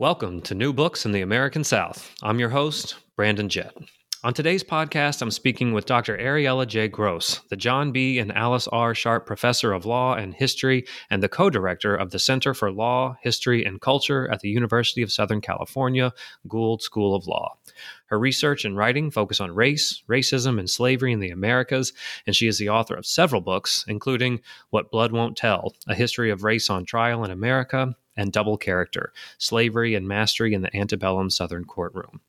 Welcome 0.00 0.40
to 0.42 0.56
New 0.56 0.72
Books 0.72 1.06
in 1.06 1.12
the 1.12 1.20
American 1.20 1.62
South. 1.62 2.12
I'm 2.20 2.40
your 2.40 2.48
host, 2.48 2.96
Brandon 3.14 3.48
Jett. 3.48 3.76
On 4.24 4.34
today's 4.34 4.64
podcast, 4.64 5.22
I'm 5.22 5.30
speaking 5.30 5.72
with 5.72 5.86
Dr. 5.86 6.18
Ariela 6.18 6.66
J. 6.66 6.88
Gross, 6.88 7.38
the 7.48 7.56
John 7.56 7.92
B. 7.92 8.18
and 8.18 8.36
Alice 8.36 8.66
R. 8.66 8.92
Sharp 8.92 9.24
Professor 9.24 9.72
of 9.72 9.86
Law 9.86 10.14
and 10.14 10.34
History 10.34 10.84
and 11.10 11.22
the 11.22 11.28
co 11.28 11.48
director 11.48 11.94
of 11.94 12.10
the 12.10 12.18
Center 12.18 12.54
for 12.54 12.72
Law, 12.72 13.16
History, 13.22 13.64
and 13.64 13.80
Culture 13.80 14.28
at 14.32 14.40
the 14.40 14.48
University 14.48 15.00
of 15.00 15.12
Southern 15.12 15.40
California 15.40 16.12
Gould 16.48 16.82
School 16.82 17.14
of 17.14 17.28
Law. 17.28 17.56
Her 18.06 18.18
research 18.18 18.64
and 18.64 18.76
writing 18.76 19.12
focus 19.12 19.40
on 19.40 19.54
race, 19.54 20.02
racism, 20.08 20.58
and 20.58 20.68
slavery 20.68 21.12
in 21.12 21.20
the 21.20 21.30
Americas, 21.30 21.92
and 22.26 22.34
she 22.34 22.48
is 22.48 22.58
the 22.58 22.68
author 22.68 22.96
of 22.96 23.06
several 23.06 23.42
books, 23.42 23.84
including 23.86 24.40
What 24.70 24.90
Blood 24.90 25.12
Won't 25.12 25.36
Tell 25.36 25.72
A 25.86 25.94
History 25.94 26.32
of 26.32 26.42
Race 26.42 26.68
on 26.68 26.84
Trial 26.84 27.24
in 27.24 27.30
America 27.30 27.94
and 28.16 28.32
double 28.32 28.56
character, 28.56 29.12
slavery 29.38 29.94
and 29.94 30.08
mastery 30.08 30.54
in 30.54 30.62
the 30.62 30.74
antebellum 30.76 31.30
Southern 31.30 31.64
courtroom. 31.64 32.20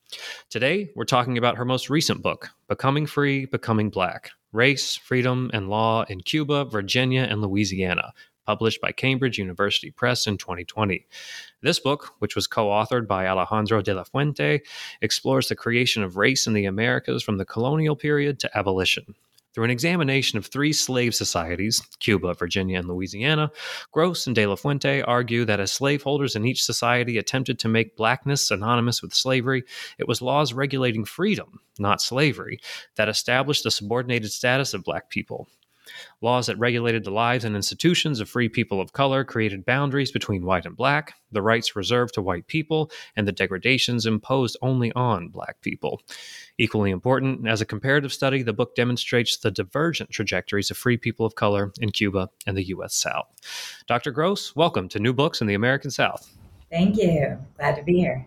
Today, 0.50 0.92
we're 0.96 1.06
talking 1.06 1.38
about 1.38 1.58
her 1.58 1.66
most 1.66 1.90
recent 1.90 2.22
book, 2.22 2.50
Becoming 2.68 3.06
Free, 3.06 3.46
Becoming 3.46 3.90
Black 3.90 4.32
Race, 4.52 4.96
Freedom, 4.96 5.52
and 5.54 5.70
Law 5.70 6.04
in 6.04 6.22
Cuba, 6.22 6.64
Virginia, 6.66 7.28
and 7.30 7.42
Louisiana, 7.42 8.14
published 8.46 8.80
by 8.80 8.92
Cambridge 8.92 9.38
University 9.38 9.92
Press 9.92 10.28
in 10.28 10.38
2020. 10.38 11.06
This 11.62 11.80
book, 11.80 12.14
which 12.20 12.36
was 12.36 12.48
co 12.48 12.68
authored 12.68 13.08
by 13.08 13.28
Alejandro 13.28 13.82
de 13.82 13.94
la 13.94 14.04
Fuente, 14.04 14.62
explores 15.02 15.50
the 15.50 15.56
creation 15.56 16.04
of 16.04 16.16
race 16.16 16.48
in 16.48 16.54
the 16.54 16.66
Americas 16.66 17.24
from 17.24 17.38
the 17.38 17.46
colonial 17.46 17.96
period 17.96 18.40
to 18.40 18.58
abolition. 18.58 19.16
Through 19.56 19.64
an 19.64 19.72
examination 19.72 20.38
of 20.38 20.46
three 20.46 20.74
slave 20.74 21.16
societies, 21.16 21.82
Cuba, 22.02 22.34
Virginia, 22.34 22.78
and 22.78 22.90
Louisiana, 22.90 23.52
Gross 23.94 24.28
and 24.28 24.36
De 24.36 24.46
La 24.46 24.56
Fuente 24.56 25.02
argue 25.02 25.46
that 25.46 25.62
as 25.62 25.72
slaveholders 25.72 26.36
in 26.36 26.46
each 26.46 26.62
society 26.62 27.18
attempted 27.18 27.58
to 27.60 27.70
make 27.70 27.96
blackness 27.96 28.50
synonymous 28.50 29.02
with 29.02 29.14
slavery, 29.14 29.64
it 29.98 30.10
was 30.10 30.22
laws 30.22 30.52
regulating 30.52 31.06
freedom, 31.06 31.62
not 31.80 32.02
slavery, 32.02 32.60
that 32.98 33.08
established 33.08 33.64
the 33.64 33.72
subordinated 33.72 34.34
status 34.34 34.74
of 34.74 34.84
black 34.84 35.10
people. 35.10 35.48
Laws 36.22 36.48
that 36.48 36.58
regulated 36.58 37.04
the 37.04 37.12
lives 37.12 37.46
and 37.46 37.56
institutions 37.56 38.20
of 38.20 38.30
free 38.30 38.50
people 38.50 38.82
of 38.82 38.94
color 38.94 39.24
created 39.24 39.66
boundaries 39.66 40.12
between 40.12 40.46
white 40.46 40.66
and 40.66 40.76
black, 40.76 41.14
the 41.32 41.42
rights 41.42 41.76
reserved 41.76 42.14
to 42.14 42.22
white 42.22 42.48
people, 42.48 42.92
and 43.16 43.28
the 43.28 43.32
degradations 43.32 44.06
imposed 44.06 44.58
only 44.62 44.92
on 44.94 45.30
black 45.30 45.62
people. 45.62 46.02
Equally 46.58 46.92
important, 46.92 47.48
as 47.48 47.62
a 47.62 47.66
comparative 47.66 48.14
study, 48.14 48.42
the 48.42 48.54
book 48.54 48.76
demonstrates 48.76 49.38
the 49.38 49.52
divergent 49.52 50.10
trajectories 50.10 50.72
of 50.72 50.78
free 50.78 50.98
people 50.98 51.26
of 51.26 51.36
color 51.36 51.72
in 51.80 51.92
Cuba 51.92 52.30
and 52.48 52.56
the 52.56 52.68
U.S. 52.70 52.96
South. 52.96 53.28
Dr. 53.88 54.12
Gross, 54.12 54.56
welcome 54.56 54.88
to 54.90 55.00
New 55.00 55.14
Books 55.14 55.42
in 55.42 55.48
the 55.48 55.54
American 55.54 55.92
South. 55.92 56.32
Thank 56.72 56.98
you. 56.98 57.38
Glad 57.58 57.76
to 57.76 57.84
be 57.84 57.98
here. 57.98 58.26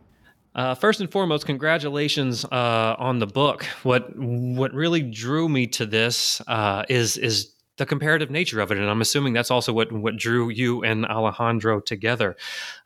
Uh, 0.55 0.75
first 0.75 1.01
and 1.01 1.11
foremost, 1.11 1.47
congratulations 1.47 2.45
uh, 2.45 2.97
on 2.99 3.19
the 3.19 3.27
book. 3.27 3.65
What 3.83 4.17
what 4.17 4.73
really 4.73 5.03
drew 5.03 5.49
me 5.49 5.67
to 5.69 5.87
this 5.87 6.41
uh, 6.47 6.85
is 6.89 7.17
is 7.17 7.55
the 7.79 7.87
comparative 7.87 8.31
nature 8.31 8.61
of 8.61 8.71
it. 8.71 8.79
And 8.79 8.91
I'm 8.91 9.01
assuming 9.01 9.33
that's 9.33 9.51
also 9.51 9.73
what, 9.73 9.91
what 9.91 10.17
drew 10.17 10.51
you 10.51 10.85
and 10.85 11.07
Alejandro 11.07 11.81
together, 11.81 12.37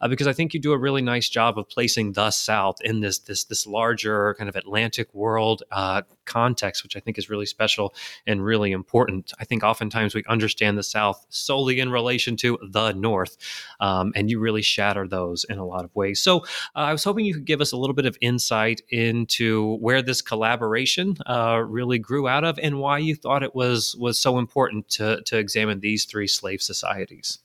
uh, 0.01 0.09
because 0.09 0.27
I 0.27 0.33
think 0.33 0.55
you 0.55 0.61
do 0.61 0.73
a 0.73 0.79
really 0.79 1.03
nice 1.03 1.29
job 1.29 1.59
of 1.59 1.69
placing 1.69 2.13
the 2.13 2.31
South 2.31 2.77
in 2.83 3.01
this 3.01 3.19
this 3.19 3.45
this 3.45 3.67
larger 3.67 4.35
kind 4.35 4.49
of 4.49 4.57
Atlantic 4.57 5.13
world 5.15 5.63
uh, 5.73 6.03
context, 6.25 6.83
which 6.83 6.97
I 6.97 7.01
think 7.01 7.19
is 7.19 7.29
really 7.29 7.47
special 7.47 7.95
and 8.27 8.45
really 8.45 8.73
important. 8.73 9.33
I 9.41 9.45
think 9.45 9.65
oftentimes 9.65 10.15
we 10.15 10.23
understand 10.29 10.79
the 10.79 10.83
South 10.83 11.27
solely 11.31 11.81
in 11.81 11.91
relation 11.91 12.37
to 12.37 12.59
the 12.71 12.93
North, 12.93 13.37
um, 13.81 14.13
and 14.15 14.31
you 14.31 14.39
really 14.39 14.63
shatter 14.63 15.09
those 15.09 15.45
in 15.45 15.59
a 15.59 15.65
lot 15.65 15.85
of 15.85 15.95
ways. 15.95 16.23
So 16.23 16.41
uh, 16.77 16.89
I 16.91 16.93
was 16.93 17.03
hoping 17.03 17.25
you 17.25 17.35
could 17.35 17.47
give 17.47 17.61
us 17.61 17.73
a 17.73 17.77
little 17.77 17.95
bit 17.95 18.07
of 18.07 18.17
insight 18.21 18.83
into 18.91 19.77
where 19.77 20.03
this 20.03 20.23
collaboration 20.23 21.17
uh, 21.27 21.63
really 21.67 21.99
grew 21.99 22.29
out 22.29 22.45
of 22.45 22.59
and 22.59 22.79
why 22.79 22.99
you 22.99 23.17
thought 23.17 23.43
it 23.43 23.55
was 23.55 23.97
was 23.99 24.19
so 24.19 24.39
important 24.39 24.82
to, 24.91 25.23
to 25.23 25.39
examine 25.39 25.81
these 25.81 26.05
three 26.05 26.27
slave 26.27 26.63
societies. 26.63 27.39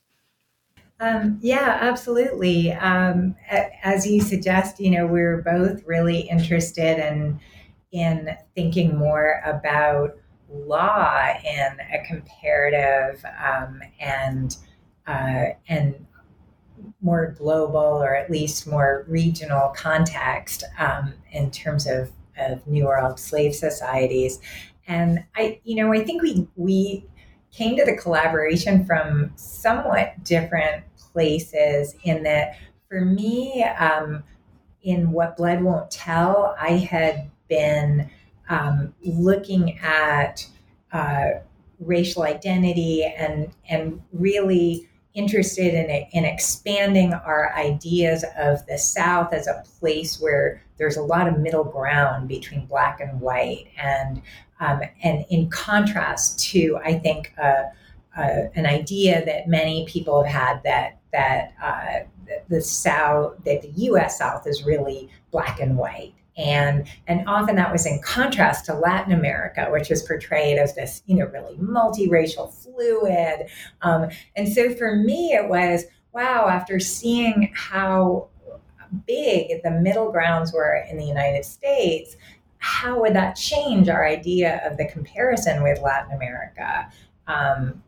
Um, 1.00 1.38
yeah, 1.42 1.78
absolutely. 1.82 2.74
Um, 2.74 3.36
as 3.84 4.08
you 4.08 4.22
suggest, 4.22 4.80
you 4.80 4.90
know, 4.92 5.06
we're 5.06 5.42
both 5.42 5.84
really 5.86 6.22
interested 6.22 6.98
in 6.98 7.40
in 7.92 8.36
thinking 8.54 8.98
more 8.98 9.42
about 9.46 10.18
law 10.50 11.34
in 11.44 11.80
a 11.80 12.04
comparative 12.06 13.24
um, 13.40 13.82
and 14.00 14.58
uh, 15.06 15.46
and 15.70 16.06
more 17.02 17.36
global 17.38 18.04
or 18.04 18.16
at 18.16 18.30
least 18.30 18.68
more 18.68 19.06
regional 19.08 19.70
context 19.70 20.64
um, 20.78 21.14
in 21.32 21.50
terms 21.52 21.88
of, 21.88 22.12
of 22.38 22.66
New 22.68 22.86
World 22.86 23.20
slave 23.20 23.56
societies. 23.56 24.40
And 24.88 25.24
I, 25.36 25.60
you 25.64 25.76
know, 25.76 25.94
I 25.94 26.04
think 26.04 26.22
we 26.22 26.48
we 26.56 27.06
came 27.52 27.76
to 27.78 27.86
the 27.86 27.96
collaboration 27.96 28.86
from 28.86 29.32
somewhat 29.36 30.24
different 30.24 30.84
places 30.96 31.96
in 32.04 32.24
that 32.24 32.56
for 32.88 33.02
me, 33.02 33.64
um, 33.64 34.24
in 34.82 35.12
What 35.12 35.38
Blood 35.38 35.62
Won't 35.62 35.92
Tell, 35.92 36.56
I 36.60 36.72
had 36.72 37.30
been 37.50 38.10
um, 38.50 38.94
looking 39.04 39.78
at 39.80 40.48
uh, 40.94 41.32
racial 41.80 42.24
identity 42.24 43.04
and, 43.04 43.52
and 43.70 44.02
really 44.14 44.88
interested 45.14 45.74
in, 45.74 45.90
in 46.14 46.26
expanding 46.26 47.14
our 47.14 47.54
ideas 47.56 48.24
of 48.38 48.66
the 48.68 48.78
South 48.78 49.34
as 49.34 49.48
a 49.48 49.64
place 49.80 50.22
where 50.22 50.64
there's 50.78 50.98
a 50.98 51.02
lot 51.02 51.28
of 51.28 51.40
middle 51.40 51.64
ground 51.64 52.28
between 52.28 52.66
black 52.66 53.00
and 53.00 53.20
white 53.20 53.68
and 53.78 54.22
um, 54.60 54.82
and 55.04 55.26
in 55.30 55.50
contrast 55.50 56.40
to, 56.52 56.80
I 56.84 56.98
think, 56.98 57.34
uh, 57.42 57.64
uh, 58.18 58.48
an 58.56 58.66
idea 58.66 59.24
that 59.26 59.48
many 59.48 59.86
people 59.86 60.24
have 60.24 60.34
had 60.34 60.64
that 60.64 61.00
that 61.14 61.54
uh, 61.64 62.34
the 62.50 62.62
South, 62.62 63.36
that 63.46 63.62
the 63.62 63.70
U.S. 63.70 64.18
South 64.18 64.48
is 64.48 64.66
really 64.66 65.10
black 65.32 65.60
and 65.60 65.78
white, 65.78 66.14
and 66.36 66.88
and 67.06 67.28
often 67.28 67.56
that 67.58 67.72
was 67.72 67.86
in 67.86 68.02
contrast 68.02 68.66
to 68.66 68.74
Latin 68.74 69.14
America, 69.14 69.68
which 69.70 69.92
is 69.92 70.02
portrayed 70.02 70.58
as 70.58 70.74
this, 70.76 71.04
you 71.06 71.16
know, 71.16 71.26
really 71.26 71.56
multiracial, 71.58 72.52
fluid. 72.52 73.48
Um, 73.84 74.10
and 74.36 74.52
so 74.52 74.74
for 74.74 74.96
me, 74.96 75.34
it 75.34 75.48
was 75.48 75.86
wow. 76.12 76.48
After 76.48 76.80
seeing 76.80 77.52
how 77.54 78.30
big 79.06 79.62
the 79.64 79.72
middle 79.72 80.12
grounds 80.12 80.54
were 80.54 80.84
in 80.90 80.98
the 80.98 81.06
United 81.06 81.46
States, 81.46 82.18
how 82.60 83.00
would 83.02 83.14
that 83.14 83.36
change 83.36 83.88
our 83.90 84.06
idea 84.06 84.62
of 84.66 84.78
the 84.78 84.86
comparison 84.88 85.64
with 85.64 85.80
Latin 85.82 86.16
America? 86.16 86.92
Um, 87.28 87.84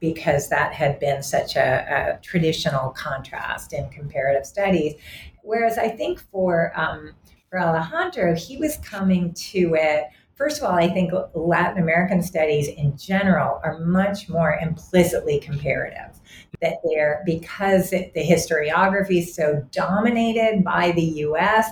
because 0.00 0.48
that 0.48 0.72
had 0.72 0.98
been 0.98 1.22
such 1.22 1.54
a, 1.54 2.16
a, 2.18 2.22
traditional 2.22 2.90
contrast 2.90 3.72
in 3.72 3.88
comparative 3.90 4.44
studies. 4.44 4.94
Whereas 5.42 5.78
I 5.78 5.88
think 5.88 6.18
for 6.18 6.72
um, 6.74 7.12
for 7.52 7.60
Alejandro, 7.60 8.34
he 8.34 8.56
was 8.56 8.78
coming 8.78 9.32
to 9.34 9.74
it. 9.78 10.06
First 10.34 10.60
of 10.60 10.64
all, 10.64 10.74
I 10.74 10.88
think 10.88 11.12
Latin 11.34 11.82
American 11.82 12.22
studies 12.22 12.66
in 12.66 12.96
general 12.96 13.60
are 13.62 13.78
much 13.78 14.28
more 14.28 14.58
implicitly 14.60 15.38
comparative. 15.38 16.11
That 16.60 16.76
they're 16.84 17.22
because 17.26 17.90
the 17.90 18.12
historiography 18.16 19.18
is 19.18 19.34
so 19.34 19.66
dominated 19.72 20.62
by 20.64 20.92
the 20.92 21.02
U.S 21.02 21.70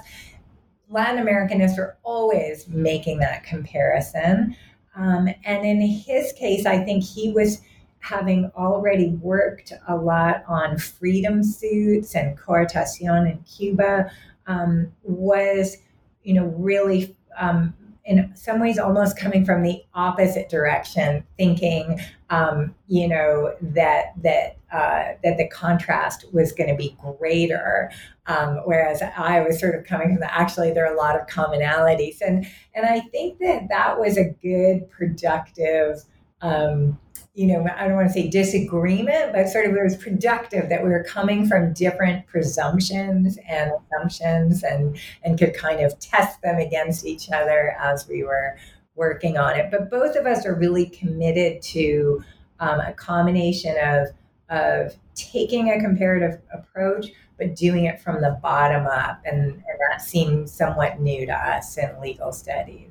Latin 0.90 1.24
Americanists 1.24 1.78
are 1.78 1.96
always 2.02 2.66
making 2.68 3.18
that 3.20 3.44
comparison. 3.44 4.56
Um, 4.96 5.28
and 5.44 5.64
in 5.64 5.80
his 5.80 6.32
case, 6.32 6.66
I 6.66 6.84
think 6.84 7.04
he 7.04 7.32
was 7.32 7.62
having 8.00 8.50
already 8.56 9.10
worked 9.22 9.72
a 9.86 9.94
lot 9.94 10.42
on 10.48 10.78
freedom 10.78 11.44
suits 11.44 12.16
and 12.16 12.36
coartación 12.36 13.30
in 13.30 13.38
Cuba, 13.42 14.10
um, 14.46 14.90
was, 15.04 15.76
you 16.24 16.34
know, 16.34 16.46
really 16.46 17.16
um, 17.38 17.72
in 18.10 18.28
some 18.34 18.58
ways 18.58 18.76
almost 18.76 19.16
coming 19.16 19.44
from 19.44 19.62
the 19.62 19.80
opposite 19.94 20.48
direction, 20.48 21.24
thinking, 21.38 22.00
um, 22.28 22.74
you 22.88 23.06
know, 23.06 23.54
that 23.62 24.06
that 24.20 24.56
uh, 24.72 25.14
that 25.22 25.38
the 25.38 25.48
contrast 25.48 26.26
was 26.32 26.50
going 26.50 26.68
to 26.68 26.74
be 26.74 26.96
greater, 27.18 27.88
um, 28.26 28.56
whereas 28.64 29.00
I 29.00 29.40
was 29.42 29.60
sort 29.60 29.76
of 29.76 29.84
coming 29.84 30.08
from 30.08 30.20
the 30.20 30.34
actually 30.34 30.72
there 30.72 30.84
are 30.84 30.92
a 30.92 30.96
lot 30.96 31.14
of 31.14 31.28
commonalities, 31.28 32.16
and 32.20 32.44
and 32.74 32.84
I 32.84 32.98
think 33.12 33.38
that 33.38 33.68
that 33.68 34.00
was 34.00 34.18
a 34.18 34.24
good 34.42 34.90
productive. 34.90 36.02
Um, 36.42 36.98
you 37.40 37.46
know, 37.46 37.66
I 37.74 37.88
don't 37.88 37.96
want 37.96 38.08
to 38.08 38.12
say 38.12 38.28
disagreement, 38.28 39.32
but 39.32 39.48
sort 39.48 39.64
of 39.64 39.72
it 39.72 39.82
was 39.82 39.96
productive 39.96 40.68
that 40.68 40.84
we 40.84 40.90
were 40.90 41.02
coming 41.02 41.48
from 41.48 41.72
different 41.72 42.26
presumptions 42.26 43.38
and 43.48 43.72
assumptions 43.72 44.62
and 44.62 44.98
and 45.24 45.38
could 45.38 45.54
kind 45.54 45.80
of 45.80 45.98
test 46.00 46.42
them 46.42 46.58
against 46.58 47.06
each 47.06 47.30
other 47.30 47.74
as 47.80 48.06
we 48.06 48.24
were 48.24 48.58
working 48.94 49.38
on 49.38 49.56
it. 49.56 49.70
But 49.70 49.90
both 49.90 50.16
of 50.16 50.26
us 50.26 50.44
are 50.44 50.54
really 50.54 50.84
committed 50.84 51.62
to 51.62 52.22
um, 52.58 52.78
a 52.80 52.92
combination 52.92 53.74
of 53.82 54.08
of 54.50 54.96
taking 55.14 55.70
a 55.70 55.80
comparative 55.80 56.42
approach, 56.52 57.06
but 57.38 57.56
doing 57.56 57.86
it 57.86 58.02
from 58.02 58.20
the 58.20 58.38
bottom 58.42 58.86
up, 58.86 59.22
and, 59.24 59.40
and 59.40 59.78
that 59.88 60.02
seems 60.02 60.52
somewhat 60.52 61.00
new 61.00 61.24
to 61.24 61.32
us 61.32 61.78
in 61.78 61.88
legal 62.02 62.32
studies. 62.32 62.89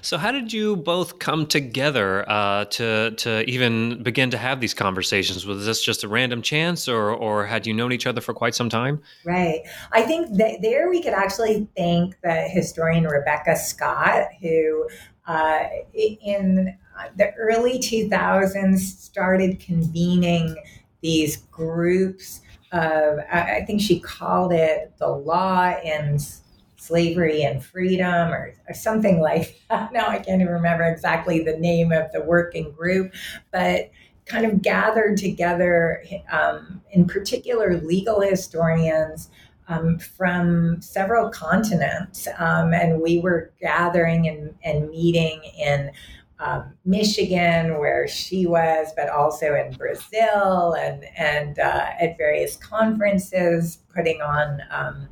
So, 0.00 0.18
how 0.18 0.32
did 0.32 0.52
you 0.52 0.76
both 0.76 1.18
come 1.18 1.46
together 1.46 2.28
uh, 2.28 2.64
to 2.66 3.12
to 3.12 3.48
even 3.48 4.02
begin 4.02 4.30
to 4.30 4.38
have 4.38 4.60
these 4.60 4.74
conversations? 4.74 5.46
Was 5.46 5.66
this 5.66 5.82
just 5.82 6.04
a 6.04 6.08
random 6.08 6.42
chance, 6.42 6.88
or 6.88 7.10
or 7.10 7.46
had 7.46 7.66
you 7.66 7.74
known 7.74 7.92
each 7.92 8.06
other 8.06 8.20
for 8.20 8.34
quite 8.34 8.54
some 8.54 8.68
time? 8.68 9.00
Right. 9.24 9.62
I 9.92 10.02
think 10.02 10.36
that 10.38 10.62
there 10.62 10.88
we 10.88 11.02
could 11.02 11.14
actually 11.14 11.68
thank 11.76 12.20
the 12.22 12.48
historian 12.48 13.04
Rebecca 13.04 13.56
Scott, 13.56 14.28
who 14.40 14.88
uh, 15.26 15.64
in 15.94 16.76
the 17.16 17.32
early 17.34 17.78
2000s 17.78 18.78
started 18.78 19.60
convening 19.60 20.56
these 21.00 21.38
groups 21.50 22.40
of 22.72 23.18
I 23.30 23.64
think 23.66 23.80
she 23.80 24.00
called 24.00 24.52
it 24.52 24.92
the 24.98 25.08
law 25.08 25.74
and 25.84 26.24
slavery 26.82 27.42
and 27.42 27.64
freedom 27.64 28.32
or, 28.32 28.54
or 28.68 28.74
something 28.74 29.20
like 29.20 29.60
that. 29.70 29.92
Now 29.92 30.08
I 30.08 30.18
can't 30.18 30.42
even 30.42 30.52
remember 30.52 30.84
exactly 30.84 31.44
the 31.44 31.56
name 31.56 31.92
of 31.92 32.10
the 32.12 32.22
working 32.22 32.72
group, 32.72 33.12
but 33.52 33.90
kind 34.26 34.44
of 34.44 34.62
gathered 34.62 35.16
together, 35.16 36.04
um, 36.30 36.82
in 36.90 37.06
particular, 37.06 37.80
legal 37.80 38.20
historians. 38.20 39.30
Um, 39.68 40.00
from 40.00 40.82
several 40.82 41.30
continents, 41.30 42.26
um, 42.36 42.74
and 42.74 43.00
we 43.00 43.20
were 43.20 43.52
gathering 43.60 44.26
and, 44.26 44.54
and 44.64 44.90
meeting 44.90 45.40
in 45.56 45.92
um, 46.40 46.74
Michigan, 46.84 47.78
where 47.78 48.08
she 48.08 48.44
was, 48.44 48.88
but 48.96 49.08
also 49.08 49.54
in 49.54 49.72
Brazil 49.74 50.74
and 50.74 51.04
and 51.16 51.60
uh, 51.60 51.90
at 52.00 52.18
various 52.18 52.56
conferences, 52.56 53.78
putting 53.94 54.20
on 54.20 54.60
um, 54.70 55.08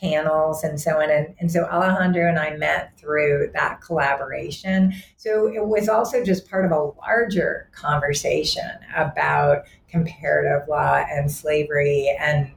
panels 0.00 0.64
and 0.64 0.80
so 0.80 1.00
on. 1.00 1.10
And, 1.10 1.34
and 1.38 1.50
so 1.50 1.64
Alejandro 1.64 2.28
and 2.28 2.38
I 2.38 2.56
met 2.56 2.98
through 2.98 3.50
that 3.54 3.80
collaboration. 3.80 4.92
So 5.16 5.46
it 5.46 5.66
was 5.66 5.88
also 5.88 6.24
just 6.24 6.48
part 6.48 6.64
of 6.64 6.72
a 6.72 6.90
larger 7.00 7.68
conversation 7.72 8.70
about 8.94 9.64
comparative 9.88 10.68
law 10.68 11.04
and 11.10 11.30
slavery 11.30 12.14
and 12.18 12.50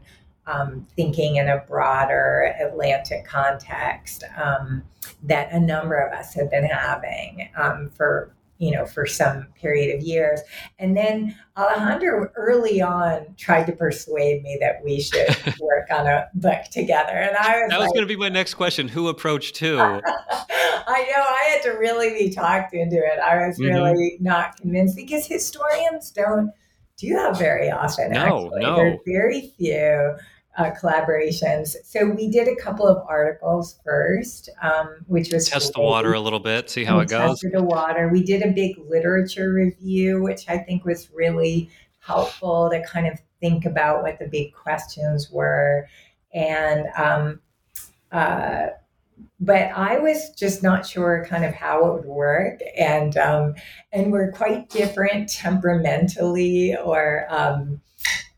um, 0.48 0.88
thinking 0.96 1.36
in 1.36 1.50
a 1.50 1.60
broader 1.68 2.56
Atlantic 2.60 3.26
context 3.26 4.24
um, 4.38 4.84
that 5.24 5.52
a 5.52 5.60
number 5.60 5.96
of 5.96 6.14
us 6.14 6.34
have 6.34 6.50
been 6.50 6.66
having 6.66 7.50
um, 7.58 7.90
for 7.96 8.34
you 8.60 8.72
know, 8.72 8.86
for 8.86 9.06
some 9.06 9.48
period 9.60 9.96
of 9.96 10.02
years. 10.02 10.42
And 10.80 10.98
then 10.98 11.36
Alejandro 11.58 12.30
early 12.36 12.82
on 12.82 13.36
tried 13.38 13.66
to 13.68 13.72
persuade 13.72 14.44
me 14.44 14.58
that 14.62 14.84
we 14.84 15.00
should 15.00 15.28
work 15.60 15.92
on 15.92 16.08
a 16.08 16.28
book 16.34 16.64
together. 16.72 17.12
And 17.12 17.36
I 17.36 17.62
was 17.62 17.70
That 17.70 17.80
was 17.80 17.88
like, 17.88 17.96
going 17.96 18.08
to 18.08 18.14
be 18.14 18.18
my 18.18 18.30
next 18.30 18.56
question. 18.56 18.88
Who 18.88 19.08
approached 19.10 19.58
who? 19.58 19.78
I 19.80 21.06
know 21.16 21.24
I 21.24 21.50
had 21.54 21.62
to 21.64 21.78
really 21.78 22.12
be 22.12 22.30
talked 22.30 22.74
into 22.74 22.98
it. 22.98 23.20
I 23.20 23.48
was 23.48 23.60
mm-hmm. 23.60 23.74
really 23.74 24.14
mm-hmm. 24.16 24.24
not 24.24 24.58
convinced 24.58 24.96
because 24.96 25.26
historians 25.26 26.12
don't 26.12 26.52
do 26.98 27.14
that 27.14 27.38
very 27.38 27.70
often. 27.70 28.12
No, 28.12 28.20
actually. 28.20 28.62
no. 28.62 28.76
There 28.76 28.94
are 28.94 28.98
very 29.06 29.54
few 29.58 30.18
uh, 30.58 30.72
collaborations. 30.72 31.76
So 31.84 32.10
we 32.10 32.30
did 32.30 32.48
a 32.48 32.56
couple 32.56 32.88
of 32.88 33.06
articles 33.08 33.80
first, 33.86 34.50
um, 34.62 34.98
which 35.06 35.32
was 35.32 35.48
test 35.48 35.74
the 35.74 35.82
water 35.82 36.14
a 36.14 36.20
little 36.20 36.40
bit, 36.40 36.70
see 36.70 36.84
how 36.84 36.98
we 36.98 37.04
it 37.04 37.10
goes. 37.10 37.40
Tested 37.42 37.54
the 37.54 37.64
water. 37.64 38.10
We 38.10 38.24
did 38.24 38.42
a 38.42 38.52
big 38.52 38.76
literature 38.90 39.54
review, 39.54 40.22
which 40.22 40.50
I 40.50 40.58
think 40.58 40.84
was 40.84 41.10
really 41.12 41.70
helpful 42.00 42.70
to 42.72 42.84
kind 42.86 43.08
of 43.08 43.20
think 43.40 43.66
about 43.66 44.02
what 44.02 44.18
the 44.18 44.28
big 44.28 44.54
questions 44.54 45.30
were, 45.30 45.88
and 46.34 46.88
um, 46.98 47.40
uh, 48.12 48.68
but 49.40 49.70
I 49.76 50.00
was 50.00 50.32
just 50.32 50.64
not 50.64 50.88
sure 50.88 51.26
kind 51.30 51.46
of 51.46 51.54
how 51.54 51.86
it 51.86 51.94
would 51.94 52.06
work, 52.06 52.62
and 52.76 53.16
um, 53.18 53.54
and 53.92 54.12
we're 54.12 54.32
quite 54.32 54.70
different 54.70 55.30
temperamentally 55.30 56.76
or 56.76 57.28
um, 57.30 57.80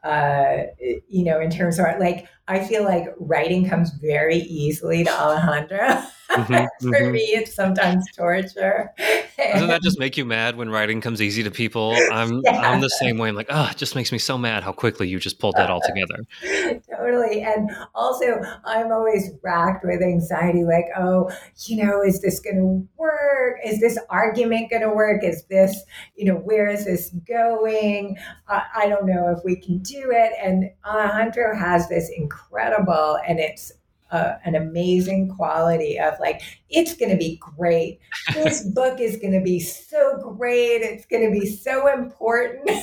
uh, 0.04 0.64
you 1.08 1.24
know, 1.24 1.40
in 1.40 1.50
terms 1.50 1.80
of 1.80 1.86
like, 2.00 2.28
I 2.48 2.60
feel 2.60 2.84
like 2.84 3.08
writing 3.18 3.68
comes 3.68 3.92
very 3.92 4.38
easily 4.38 5.04
to 5.04 5.12
Alejandro. 5.12 6.04
Mm-hmm, 6.30 6.54
For 6.90 7.02
mm-hmm. 7.02 7.12
me, 7.12 7.22
it's 7.22 7.54
sometimes 7.54 8.06
torture. 8.16 8.92
Doesn't 9.38 9.68
that 9.68 9.82
just 9.82 10.00
make 10.00 10.18
you 10.18 10.26
mad 10.26 10.58
when 10.58 10.70
writing 10.70 11.02
comes 11.02 11.22
easy 11.22 11.44
to 11.44 11.52
people? 11.52 11.96
I'm 12.12 12.42
yeah. 12.44 12.60
I'm 12.60 12.82
the 12.82 12.90
same 12.90 13.18
way. 13.18 13.30
I'm 13.30 13.36
like, 13.36 13.48
oh, 13.50 13.70
it 13.72 13.78
just 13.78 13.96
makes 13.96 14.12
me 14.12 14.18
so 14.18 14.38
mad 14.38 14.64
how 14.64 14.72
quickly 14.72 15.08
you 15.08 15.20
just 15.20 15.40
pulled 15.40 15.56
that 15.56 15.70
all 15.70 15.82
together. 15.86 16.80
totally. 16.96 17.42
And 17.42 17.72
also, 17.96 18.42
I'm 18.66 18.92
always 18.92 19.32
racked 19.42 19.84
with 19.84 20.02
anxiety. 20.02 20.64
Like, 20.64 20.86
oh, 20.98 21.32
you 21.66 21.84
know, 21.84 22.02
is 22.04 22.22
this 22.22 22.40
going 22.40 22.58
to 22.58 22.88
work? 22.98 23.58
Is 23.66 23.80
this 23.80 23.98
argument 24.10 24.70
going 24.70 24.84
to 24.84 24.90
work? 24.90 25.24
Is 25.24 25.44
this, 25.46 25.82
you 26.16 26.26
know, 26.26 26.36
where 26.36 26.68
is 26.68 26.86
this 26.86 27.10
going? 27.28 28.18
Uh, 28.48 28.62
I 28.76 28.88
don't 28.88 29.06
know 29.06 29.34
if 29.36 29.44
we 29.44 29.56
can 29.56 29.80
do 29.80 30.12
it. 30.12 30.34
And 30.42 30.70
Alejandro 30.86 31.58
has 31.58 31.90
this 31.90 32.10
incredible, 32.16 33.18
and 33.28 33.40
it's 33.40 33.72
uh, 34.12 34.34
an 34.44 34.56
amazing 34.56 35.30
quality 35.30 36.00
of 36.00 36.14
like 36.20 36.42
it's 36.70 36.96
going 36.96 37.12
to 37.12 37.18
be 37.18 37.38
great. 37.38 38.00
This 38.34 38.64
book 38.76 39.00
is 39.00 39.18
going 39.18 39.34
to 39.34 39.42
be 39.42 39.60
so 39.60 40.18
great. 40.36 40.82
It's 40.82 41.06
going 41.06 41.32
to 41.32 41.40
be 41.40 41.46
so 41.46 41.88
important. 41.92 42.70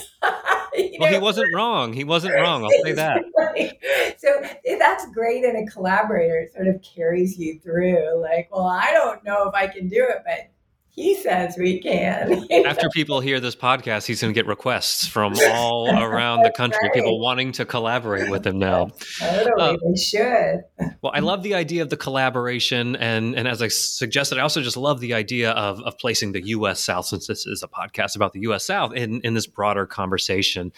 Well 0.98 1.10
know? 1.10 1.16
he 1.16 1.18
wasn't 1.18 1.54
wrong. 1.54 1.94
He 1.94 2.04
wasn't 2.04 2.34
wrong 2.42 2.62
i'll 2.62 2.84
say 2.84 2.92
that. 2.92 3.24
So 4.18 4.28
that's 4.78 5.10
great 5.12 5.42
in 5.42 5.56
a 5.56 5.66
collaborator 5.66 6.38
it 6.38 6.52
sort 6.52 6.68
of 6.68 6.82
carries 6.82 7.38
you 7.38 7.58
through 7.60 8.20
like 8.20 8.48
well 8.50 8.66
i 8.66 8.92
don't 8.92 9.24
know 9.24 9.48
if 9.48 9.54
i 9.54 9.66
can 9.66 9.88
do 9.88 10.04
it 10.04 10.22
but 10.24 10.50
he 10.96 11.14
says 11.14 11.56
we 11.58 11.78
can. 11.78 12.46
After 12.66 12.88
people 12.88 13.20
hear 13.20 13.38
this 13.38 13.54
podcast, 13.54 14.06
he's 14.06 14.22
going 14.22 14.32
to 14.32 14.34
get 14.34 14.46
requests 14.46 15.06
from 15.06 15.34
all 15.50 15.90
around 15.90 16.42
the 16.42 16.50
country, 16.50 16.80
right. 16.82 16.92
people 16.94 17.20
wanting 17.20 17.52
to 17.52 17.66
collaborate 17.66 18.30
with 18.30 18.46
him 18.46 18.58
now. 18.58 18.88
Totally, 19.20 19.52
uh, 19.60 19.76
they 19.86 20.00
should. 20.00 20.64
Well, 21.02 21.12
I 21.14 21.20
love 21.20 21.42
the 21.42 21.54
idea 21.54 21.82
of 21.82 21.90
the 21.90 21.98
collaboration, 21.98 22.96
and 22.96 23.34
and 23.34 23.46
as 23.46 23.60
I 23.60 23.68
suggested, 23.68 24.38
I 24.38 24.40
also 24.40 24.62
just 24.62 24.78
love 24.78 25.00
the 25.00 25.12
idea 25.12 25.50
of 25.50 25.80
of 25.82 25.98
placing 25.98 26.32
the 26.32 26.44
U.S. 26.48 26.80
South, 26.80 27.04
since 27.04 27.26
this 27.26 27.46
is 27.46 27.62
a 27.62 27.68
podcast 27.68 28.16
about 28.16 28.32
the 28.32 28.40
U.S. 28.40 28.64
South, 28.64 28.94
in 28.94 29.20
in 29.20 29.34
this 29.34 29.46
broader 29.46 29.86
conversation. 29.86 30.72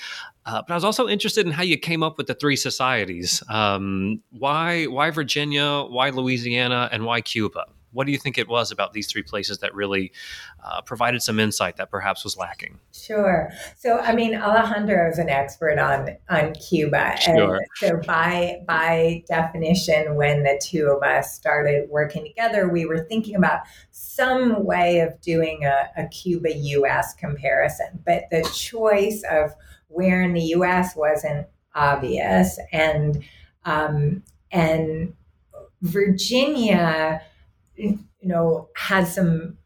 Uh, 0.45 0.63
but 0.67 0.73
I 0.73 0.75
was 0.75 0.85
also 0.85 1.07
interested 1.07 1.47
in 1.47 1.53
how 1.53 1.63
you 1.63 1.79
came 1.79 2.03
up 2.03 2.19
with 2.19 2.27
the 2.27 2.35
three 2.35 2.57
societies. 2.57 3.41
Um, 3.49 4.21
why 4.31 4.87
why 4.87 5.11
Virginia? 5.11 5.85
Why 5.89 6.11
Louisiana? 6.11 6.89
And 6.91 7.05
why 7.05 7.21
Cuba? 7.21 7.67
What 7.93 8.07
do 8.07 8.13
you 8.13 8.19
think 8.19 8.39
it 8.39 8.49
was 8.49 8.71
about 8.71 8.93
these 8.93 9.11
three 9.11 9.23
places 9.23 9.59
that 9.59 9.75
really 9.75 10.13
uh, 10.65 10.83
provided 10.83 11.23
some 11.23 11.41
insight 11.41 11.77
that 11.77 11.91
perhaps 11.91 12.25
was 12.25 12.37
lacking? 12.37 12.79
Sure. 12.93 13.51
So, 13.77 13.99
I 13.99 14.15
mean, 14.15 14.35
Alejandro 14.35 15.09
is 15.09 15.19
an 15.19 15.29
expert 15.29 15.79
on 15.79 16.17
on 16.29 16.55
Cuba, 16.55 17.17
sure. 17.21 17.61
so 17.77 18.01
by 18.07 18.61
by 18.67 19.25
definition, 19.29 20.15
when 20.15 20.43
the 20.43 20.61
two 20.63 20.87
of 20.87 21.03
us 21.03 21.35
started 21.35 21.89
working 21.89 22.25
together, 22.25 22.69
we 22.69 22.85
were 22.85 23.05
thinking 23.05 23.37
about 23.37 23.61
some 23.91 24.65
way 24.65 25.01
of 25.01 25.21
doing 25.21 25.65
a, 25.65 25.89
a 25.97 26.07
Cuba-U.S. 26.09 27.15
comparison, 27.15 28.03
but 28.05 28.25
the 28.31 28.49
choice 28.55 29.23
of 29.31 29.55
where 29.89 30.23
in 30.23 30.35
the 30.35 30.43
U.S. 30.43 30.95
wasn't 30.95 31.47
obvious, 31.75 32.59
and 32.73 33.25
um, 33.65 34.23
and 34.51 35.15
Virginia 35.83 37.23
you 37.79 37.99
know, 38.23 38.69
has 38.77 39.15
some 39.15 39.57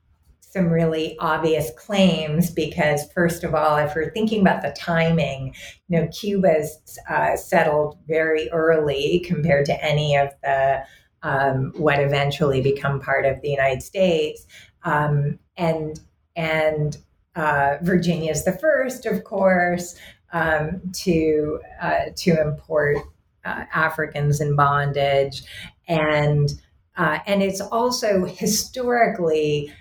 some 0.40 0.68
really 0.68 1.16
obvious 1.18 1.70
claims 1.78 2.50
because 2.50 3.10
first 3.12 3.42
of 3.42 3.54
all 3.54 3.78
if 3.78 3.94
we're 3.94 4.10
thinking 4.10 4.42
about 4.42 4.60
the 4.60 4.70
timing 4.78 5.54
you 5.88 5.98
know 5.98 6.06
cuba's 6.08 6.98
uh, 7.08 7.34
settled 7.34 7.96
very 8.06 8.50
early 8.50 9.24
compared 9.26 9.64
to 9.64 9.82
any 9.82 10.14
of 10.14 10.28
the 10.42 10.84
um, 11.22 11.72
what 11.76 12.00
eventually 12.00 12.60
become 12.60 13.00
part 13.00 13.24
of 13.24 13.40
the 13.40 13.50
United 13.50 13.82
States. 13.82 14.46
Um, 14.84 15.38
and 15.56 16.00
and 16.36 16.96
uh, 17.36 17.76
Virginia 17.82 18.30
is 18.30 18.44
the 18.44 18.52
first, 18.52 19.06
of 19.06 19.24
course, 19.24 19.96
um, 20.32 20.80
to 21.04 21.60
uh, 21.80 22.04
to 22.16 22.40
import 22.40 22.98
uh, 23.44 23.64
Africans 23.72 24.40
in 24.40 24.56
bondage, 24.56 25.42
and 25.88 26.52
uh, 26.96 27.18
and 27.26 27.42
it's 27.42 27.60
also 27.60 28.24
historically 28.24 29.72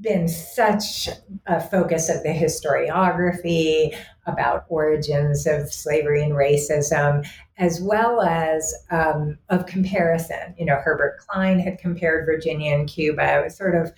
been 0.00 0.28
such 0.28 1.08
a 1.46 1.60
focus 1.60 2.08
of 2.08 2.22
the 2.22 2.30
historiography 2.30 3.96
about 4.26 4.66
origins 4.68 5.46
of 5.46 5.72
slavery 5.72 6.22
and 6.22 6.32
racism, 6.32 7.26
as 7.56 7.80
well 7.80 8.20
as 8.22 8.74
um, 8.90 9.38
of 9.48 9.66
comparison. 9.66 10.54
You 10.58 10.66
know, 10.66 10.76
Herbert 10.76 11.18
Klein 11.18 11.58
had 11.58 11.78
compared 11.78 12.26
Virginia 12.26 12.74
and 12.74 12.88
Cuba. 12.88 13.38
It 13.38 13.44
was 13.44 13.56
sort 13.56 13.74
of 13.74 13.92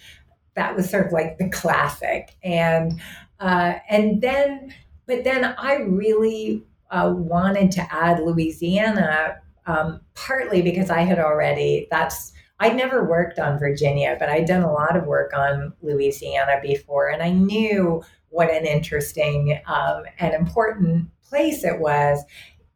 that 0.55 0.77
was 0.77 0.91
sort 0.91 1.07
of 1.07 1.13
like 1.13 1.39
the 1.39 1.49
classic, 1.49 2.37
and 2.43 3.01
uh, 3.41 3.75
and 3.89 4.21
then, 4.21 4.75
but 5.07 5.25
then 5.25 5.45
I 5.45 5.77
really 5.77 6.63
uh, 6.91 7.13
wanted 7.17 7.71
to 7.73 7.95
add 7.95 8.21
Louisiana, 8.21 9.39
um, 9.67 10.00
partly 10.14 10.62
because 10.62 10.90
I 10.90 11.00
had 11.00 11.19
already 11.19 11.87
that's 11.90 12.33
I'd 12.61 12.76
never 12.76 13.02
worked 13.02 13.38
on 13.38 13.59
Virginia, 13.59 14.17
but 14.19 14.29
I'd 14.29 14.47
done 14.47 14.62
a 14.62 14.73
lot 14.73 14.95
of 14.95 15.07
work 15.07 15.33
on 15.35 15.73
Louisiana 15.81 16.61
before, 16.62 17.09
and 17.09 17.23
I 17.23 17.31
knew 17.31 18.02
what 18.29 18.50
an 18.50 18.67
interesting 18.67 19.59
um, 19.67 20.02
and 20.19 20.35
important 20.35 21.09
place 21.23 21.64
it 21.64 21.81
was. 21.81 22.23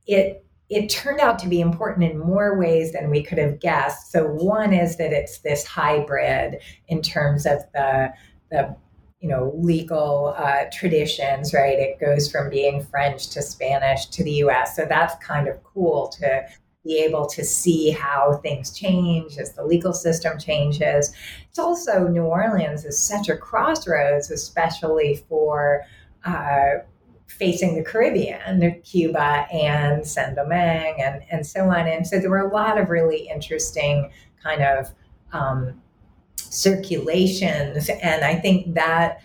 It 0.06 0.44
it 0.70 0.88
turned 0.88 1.20
out 1.20 1.38
to 1.40 1.48
be 1.48 1.60
important 1.60 2.10
in 2.10 2.18
more 2.18 2.58
ways 2.58 2.92
than 2.92 3.10
we 3.10 3.22
could 3.22 3.38
have 3.38 3.60
guessed. 3.60 4.10
So 4.10 4.26
one 4.26 4.72
is 4.72 4.96
that 4.96 5.12
it's 5.12 5.38
this 5.40 5.64
hybrid 5.64 6.58
in 6.88 7.02
terms 7.02 7.46
of 7.46 7.58
the 7.74 8.12
the 8.50 8.74
you 9.20 9.28
know 9.28 9.52
legal 9.56 10.34
uh, 10.36 10.64
traditions, 10.72 11.54
right? 11.54 11.78
It 11.78 12.00
goes 12.00 12.30
from 12.30 12.50
being 12.50 12.82
French 12.82 13.28
to 13.30 13.42
Spanish 13.42 14.06
to 14.06 14.24
the 14.24 14.32
U.S. 14.32 14.76
So 14.76 14.86
that's 14.86 15.14
kind 15.24 15.48
of 15.48 15.62
cool 15.62 16.08
to 16.20 16.46
be 16.84 16.98
able 16.98 17.26
to 17.26 17.44
see 17.44 17.90
how 17.90 18.40
things 18.42 18.70
change 18.70 19.38
as 19.38 19.54
the 19.54 19.64
legal 19.64 19.92
system 19.92 20.38
changes. 20.38 21.14
It's 21.48 21.58
also 21.58 22.06
New 22.08 22.24
Orleans 22.24 22.84
is 22.84 22.98
such 22.98 23.28
a 23.28 23.36
crossroads, 23.36 24.30
especially 24.30 25.24
for 25.28 25.84
uh, 26.24 26.80
facing 27.26 27.74
the 27.74 27.82
Caribbean, 27.82 28.80
Cuba 28.82 29.46
and 29.50 30.06
Saint 30.06 30.36
Domingue, 30.36 31.00
and, 31.00 31.22
and 31.30 31.46
so 31.46 31.70
on. 31.70 31.88
And 31.88 32.06
so 32.06 32.20
there 32.20 32.30
were 32.30 32.48
a 32.48 32.52
lot 32.52 32.78
of 32.78 32.90
really 32.90 33.28
interesting 33.28 34.10
kind 34.42 34.62
of 34.62 34.90
um, 35.32 35.80
circulations, 36.36 37.88
and 37.88 38.24
I 38.24 38.36
think 38.36 38.74
that 38.74 39.20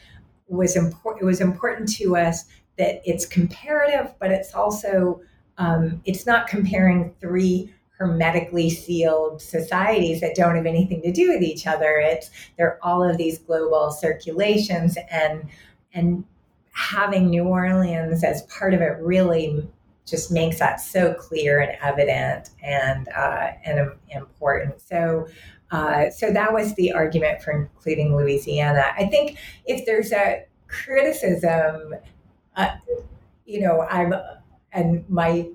was 0.47 0.75
important. 0.75 1.23
It 1.23 1.25
was 1.25 1.41
important 1.41 1.91
to 1.95 2.15
us 2.15 2.45
that 2.77 3.01
it's 3.05 3.25
comparative, 3.25 4.13
but 4.19 4.31
it's 4.31 4.55
also 4.55 5.21
um, 5.59 6.01
it's 6.05 6.25
not 6.25 6.47
comparing 6.47 7.13
three 7.19 7.71
hermetically 7.99 8.69
sealed 8.69 9.41
societies 9.41 10.21
that 10.21 10.33
don't 10.33 10.55
have 10.55 10.65
anything 10.65 11.01
to 11.01 11.11
do 11.11 11.33
with 11.33 11.43
each 11.43 11.67
other. 11.67 11.99
It's 11.99 12.31
there 12.57 12.67
are 12.67 12.79
all 12.81 13.03
of 13.03 13.17
these 13.17 13.37
global 13.37 13.91
circulations 13.91 14.97
and 15.11 15.47
and 15.93 16.23
having 16.71 17.29
New 17.29 17.43
Orleans 17.43 18.23
as 18.23 18.43
part 18.43 18.73
of 18.73 18.79
it 18.79 18.97
really 19.01 19.67
just 20.05 20.31
makes 20.31 20.59
that 20.59 20.79
so 20.79 21.13
clear 21.13 21.59
and 21.59 21.77
evident 21.81 22.51
and 22.63 23.07
uh, 23.09 23.51
and 23.63 23.91
important. 24.09 24.81
So. 24.81 25.27
Uh, 25.71 26.09
so 26.09 26.33
that 26.33 26.51
was 26.51 26.73
the 26.73 26.91
argument 26.91 27.43
for 27.43 27.51
including 27.51 28.17
Louisiana. 28.17 28.85
I 28.97 29.05
think 29.05 29.37
if 29.67 29.85
there's 29.85 30.11
a 30.11 30.45
criticism, 30.67 31.93
uh, 32.55 32.69
you 33.45 33.61
know, 33.61 33.81
I'm 33.81 34.15
and 34.71 35.07
my 35.09 35.49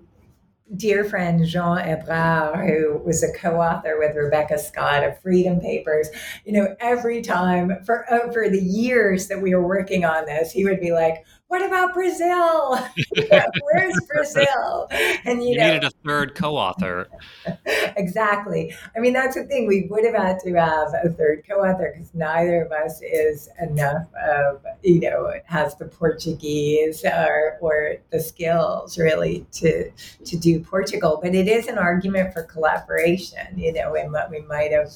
dear 0.76 1.04
friend 1.04 1.44
Jean 1.46 1.78
Hébrard, 1.78 2.66
who 2.66 2.98
was 3.04 3.22
a 3.22 3.32
co-author 3.32 3.98
with 3.98 4.16
Rebecca 4.16 4.58
Scott 4.58 5.04
of 5.04 5.20
Freedom 5.20 5.60
Papers, 5.60 6.08
you 6.44 6.52
know, 6.52 6.74
every 6.80 7.20
time 7.22 7.84
for 7.84 8.10
uh, 8.12 8.20
over 8.26 8.48
the 8.48 8.62
years 8.62 9.28
that 9.28 9.40
we 9.40 9.54
were 9.54 9.66
working 9.66 10.04
on 10.04 10.24
this, 10.24 10.52
he 10.52 10.64
would 10.64 10.80
be 10.80 10.92
like, 10.92 11.24
what 11.54 11.64
about 11.64 11.94
Brazil? 11.94 12.74
Where's 13.62 14.00
Brazil? 14.12 14.88
And 15.24 15.40
you, 15.40 15.50
you 15.50 15.58
know, 15.58 15.66
needed 15.66 15.84
a 15.84 15.90
third 16.04 16.34
co-author. 16.34 17.08
exactly. 17.96 18.74
I 18.96 18.98
mean, 18.98 19.12
that's 19.12 19.36
the 19.36 19.44
thing. 19.44 19.68
We 19.68 19.86
would 19.88 20.04
have 20.04 20.16
had 20.16 20.40
to 20.40 20.54
have 20.54 20.88
a 21.04 21.10
third 21.10 21.44
co-author 21.48 21.92
because 21.94 22.12
neither 22.12 22.62
of 22.62 22.72
us 22.72 23.00
is 23.02 23.48
enough 23.60 24.08
of, 24.14 24.66
you 24.82 24.98
know, 24.98 25.32
has 25.44 25.76
the 25.76 25.84
Portuguese 25.84 27.04
or, 27.04 27.58
or 27.60 27.98
the 28.10 28.18
skills 28.18 28.98
really 28.98 29.46
to 29.52 29.92
to 30.24 30.36
do 30.36 30.58
Portugal. 30.58 31.20
But 31.22 31.36
it 31.36 31.46
is 31.46 31.68
an 31.68 31.78
argument 31.78 32.32
for 32.32 32.42
collaboration, 32.42 33.56
you 33.56 33.72
know, 33.72 33.94
and 33.94 34.10
what 34.12 34.28
we 34.28 34.40
might 34.40 34.72
have 34.72 34.90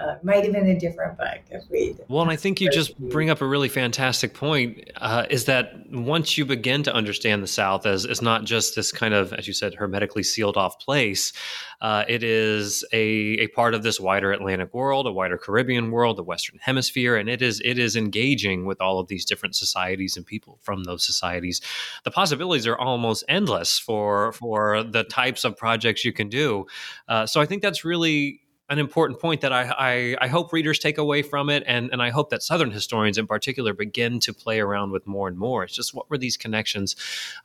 uh, 0.00 0.16
might 0.22 0.44
have 0.44 0.52
been 0.52 0.68
a 0.68 0.78
different 0.78 1.18
book 1.18 1.40
if 1.50 1.62
we. 1.70 1.96
Well, 2.08 2.22
and 2.22 2.30
I 2.30 2.36
think 2.36 2.60
you 2.60 2.70
just 2.70 2.98
bring 2.98 3.30
up 3.30 3.40
a 3.40 3.46
really 3.46 3.68
fantastic 3.68 4.34
point. 4.34 4.90
Uh, 4.96 5.26
is 5.30 5.44
that 5.46 5.72
once 5.90 6.38
you 6.38 6.44
begin 6.44 6.82
to 6.84 6.94
understand 6.94 7.42
the 7.42 7.46
South 7.46 7.86
as 7.86 8.06
as 8.06 8.22
not 8.22 8.44
just 8.44 8.76
this 8.76 8.92
kind 8.92 9.14
of, 9.14 9.32
as 9.32 9.46
you 9.46 9.52
said, 9.52 9.74
hermetically 9.74 10.22
sealed 10.22 10.56
off 10.56 10.78
place, 10.78 11.32
uh, 11.80 12.04
it 12.08 12.22
is 12.22 12.84
a 12.92 13.04
a 13.04 13.48
part 13.48 13.74
of 13.74 13.82
this 13.82 14.00
wider 14.00 14.32
Atlantic 14.32 14.72
world, 14.72 15.06
a 15.06 15.12
wider 15.12 15.36
Caribbean 15.38 15.90
world, 15.90 16.16
the 16.16 16.22
Western 16.22 16.58
Hemisphere, 16.62 17.16
and 17.16 17.28
it 17.28 17.42
is 17.42 17.60
it 17.64 17.78
is 17.78 17.96
engaging 17.96 18.64
with 18.64 18.80
all 18.80 18.98
of 18.98 19.08
these 19.08 19.24
different 19.24 19.54
societies 19.54 20.16
and 20.16 20.24
people 20.24 20.58
from 20.62 20.84
those 20.84 21.04
societies. 21.04 21.60
The 22.04 22.10
possibilities 22.10 22.66
are 22.66 22.78
almost 22.78 23.24
endless 23.28 23.78
for 23.78 24.32
for 24.32 24.82
the 24.82 25.04
types 25.04 25.44
of 25.44 25.56
projects 25.56 26.04
you 26.04 26.12
can 26.12 26.28
do. 26.28 26.66
Uh, 27.08 27.26
so 27.26 27.40
I 27.40 27.46
think 27.46 27.62
that's 27.62 27.84
really 27.84 28.40
an 28.70 28.78
important 28.78 29.20
point 29.20 29.42
that 29.42 29.52
I, 29.52 29.74
I, 29.78 30.16
I, 30.22 30.28
hope 30.28 30.50
readers 30.50 30.78
take 30.78 30.96
away 30.96 31.20
from 31.20 31.50
it, 31.50 31.62
and, 31.66 31.90
and 31.92 32.00
I 32.00 32.08
hope 32.08 32.30
that 32.30 32.42
Southern 32.42 32.70
historians 32.70 33.18
in 33.18 33.26
particular 33.26 33.74
begin 33.74 34.20
to 34.20 34.32
play 34.32 34.58
around 34.58 34.90
with 34.90 35.06
more 35.06 35.28
and 35.28 35.36
more. 35.36 35.64
It's 35.64 35.74
just 35.74 35.92
what 35.92 36.08
were 36.08 36.16
these 36.16 36.38
connections 36.38 36.96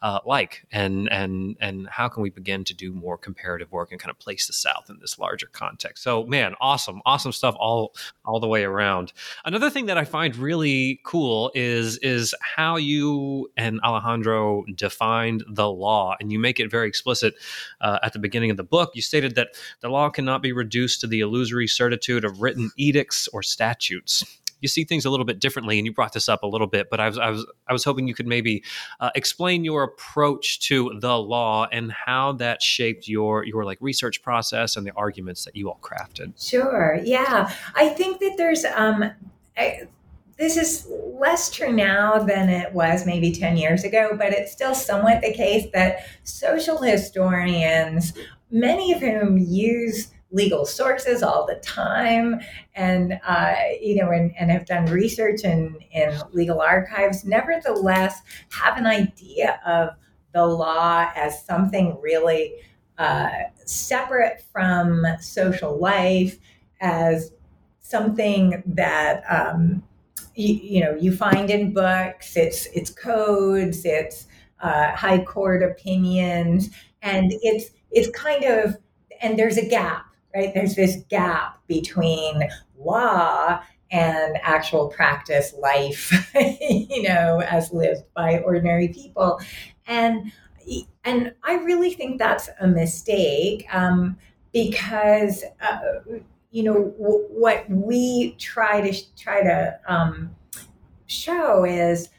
uh, 0.01 0.19
like, 0.25 0.65
and 0.71 1.11
and 1.11 1.57
and 1.59 1.89
how 1.89 2.07
can 2.07 2.23
we 2.23 2.29
begin 2.29 2.63
to 2.63 2.73
do 2.73 2.93
more 2.93 3.17
comparative 3.17 3.69
work 3.69 3.91
and 3.91 3.99
kind 3.99 4.11
of 4.11 4.17
place 4.17 4.47
the 4.47 4.53
South 4.53 4.89
in 4.89 4.99
this 5.01 5.19
larger 5.19 5.47
context? 5.47 6.03
So, 6.05 6.23
man, 6.23 6.55
awesome, 6.61 7.01
awesome 7.05 7.33
stuff 7.33 7.55
all 7.59 7.93
all 8.23 8.39
the 8.39 8.47
way 8.47 8.63
around. 8.63 9.11
Another 9.43 9.69
thing 9.69 9.87
that 9.87 9.97
I 9.97 10.05
find 10.05 10.33
really 10.37 11.01
cool 11.03 11.51
is 11.53 11.97
is 11.97 12.33
how 12.39 12.77
you 12.77 13.51
and 13.57 13.81
Alejandro 13.81 14.63
defined 14.73 15.43
the 15.49 15.69
law, 15.69 16.15
and 16.21 16.31
you 16.31 16.39
make 16.39 16.61
it 16.61 16.71
very 16.71 16.87
explicit 16.87 17.33
uh, 17.81 17.99
at 18.03 18.13
the 18.13 18.19
beginning 18.19 18.51
of 18.51 18.57
the 18.57 18.63
book. 18.63 18.91
You 18.93 19.01
stated 19.01 19.35
that 19.35 19.49
the 19.81 19.89
law 19.89 20.09
cannot 20.09 20.41
be 20.41 20.53
reduced 20.53 21.01
to 21.01 21.08
the 21.09 21.21
illusory 21.21 21.67
certitude 21.67 22.25
of 22.25 22.41
written 22.41 22.71
edicts 22.77 23.27
or 23.29 23.43
statutes. 23.43 24.23
You 24.61 24.67
see 24.67 24.83
things 24.83 25.05
a 25.05 25.09
little 25.09 25.25
bit 25.25 25.39
differently 25.39 25.77
and 25.77 25.85
you 25.85 25.93
brought 25.93 26.11
this 26.11 26.27
up 26.27 26.43
a 26.43 26.45
little 26.45 26.67
bit 26.67 26.89
but 26.89 26.99
i 26.99 27.07
was 27.07 27.17
i 27.17 27.29
was 27.29 27.45
i 27.69 27.71
was 27.71 27.85
hoping 27.85 28.09
you 28.09 28.13
could 28.13 28.27
maybe 28.27 28.61
uh, 28.99 29.09
explain 29.15 29.63
your 29.63 29.83
approach 29.83 30.59
to 30.67 30.99
the 30.99 31.17
law 31.17 31.65
and 31.71 31.93
how 31.93 32.33
that 32.33 32.61
shaped 32.61 33.07
your 33.07 33.45
your 33.45 33.63
like 33.63 33.77
research 33.79 34.21
process 34.21 34.75
and 34.75 34.85
the 34.85 34.91
arguments 34.97 35.45
that 35.45 35.55
you 35.55 35.69
all 35.69 35.79
crafted. 35.81 36.33
Sure 36.45 36.99
yeah. 37.05 37.49
I 37.75 37.87
think 37.87 38.19
that 38.19 38.33
there's 38.35 38.65
um 38.65 39.11
I, 39.57 39.87
this 40.39 40.55
is 40.55 40.87
less 40.89 41.51
true 41.51 41.73
now 41.73 42.17
than 42.17 42.49
it 42.49 42.73
was 42.73 43.05
maybe 43.05 43.33
10 43.33 43.57
years 43.57 43.83
ago, 43.83 44.15
but 44.17 44.31
it's 44.31 44.53
still 44.53 44.73
somewhat 44.73 45.21
the 45.21 45.33
case 45.33 45.67
that 45.73 46.05
social 46.23 46.81
historians, 46.81 48.13
many 48.49 48.93
of 48.93 49.01
whom 49.01 49.37
use 49.37 50.11
legal 50.31 50.65
sources 50.65 51.23
all 51.23 51.45
the 51.45 51.55
time. 51.55 52.39
And 52.75 53.19
uh, 53.25 53.55
you 53.81 53.95
know 53.95 54.11
and, 54.11 54.33
and 54.37 54.51
have 54.51 54.65
done 54.65 54.85
research 54.87 55.43
in, 55.43 55.77
in 55.91 56.19
legal 56.31 56.61
archives. 56.61 57.25
Nevertheless 57.25 58.21
have 58.51 58.77
an 58.77 58.85
idea 58.85 59.59
of 59.65 59.89
the 60.33 60.45
law 60.45 61.09
as 61.15 61.43
something 61.43 61.97
really 62.01 62.53
uh, 62.97 63.29
separate 63.65 64.43
from 64.51 65.05
social 65.21 65.79
life 65.79 66.37
as 66.81 67.31
something 67.79 68.61
that 68.65 69.23
um, 69.29 69.81
you, 70.35 70.53
you, 70.53 70.81
know 70.81 70.95
you 70.95 71.15
find 71.15 71.49
in 71.49 71.73
books. 71.73 72.37
It's 72.37 72.67
it's 72.67 72.91
codes. 72.91 73.83
It's 73.85 74.27
uh, 74.61 74.95
high 74.95 75.23
court 75.23 75.63
opinions. 75.63 76.69
And 77.01 77.31
it's 77.41 77.71
it's 77.91 78.09
kind 78.17 78.43
of 78.43 78.77
and 79.21 79.37
there's 79.37 79.57
a 79.57 79.67
gap 79.67 80.05
right? 80.33 80.53
There's 80.53 80.75
this 80.75 80.97
gap 81.09 81.59
between 81.67 82.47
law 82.77 83.61
and 83.91 84.37
actual 84.43 84.87
practice 84.89 85.53
life, 85.59 86.31
you 86.69 87.03
know, 87.03 87.41
as 87.41 87.71
lived 87.73 88.03
by 88.15 88.39
ordinary 88.39 88.89
people. 88.89 89.39
And 89.87 90.31
and 91.03 91.33
I 91.43 91.55
really 91.55 91.91
think 91.93 92.19
that's 92.19 92.49
a 92.59 92.67
mistake. 92.67 93.65
Um, 93.73 94.17
because 94.53 95.43
uh, 95.61 95.79
you 96.51 96.63
know 96.63 96.91
w- 96.99 97.25
what 97.29 97.69
we 97.69 98.31
try 98.39 98.81
to 98.81 99.15
try 99.15 99.43
to 99.43 99.79
um, 99.87 100.35
show 101.05 101.65
is 101.65 102.09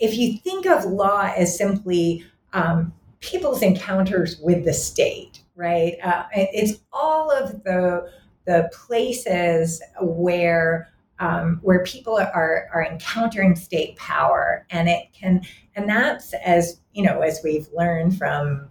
if 0.00 0.16
you 0.16 0.38
think 0.38 0.66
of 0.66 0.84
law 0.84 1.32
as 1.36 1.56
simply 1.56 2.24
um, 2.52 2.92
people's 3.20 3.62
encounters 3.62 4.38
with 4.40 4.64
the 4.64 4.74
state, 4.74 5.41
right? 5.54 5.94
Uh, 6.02 6.24
it's 6.32 6.80
all 6.92 7.30
of 7.30 7.62
the 7.64 8.10
the 8.46 8.70
places 8.72 9.82
where 10.00 10.88
um, 11.18 11.60
where 11.62 11.84
people 11.84 12.16
are 12.16 12.68
are 12.72 12.84
encountering 12.84 13.54
state 13.54 13.96
power, 13.96 14.66
and 14.70 14.88
it 14.88 15.12
can 15.12 15.42
and 15.76 15.88
that's 15.88 16.34
as 16.34 16.80
you 16.92 17.02
know 17.02 17.20
as 17.20 17.40
we've 17.44 17.68
learned 17.74 18.18
from 18.18 18.68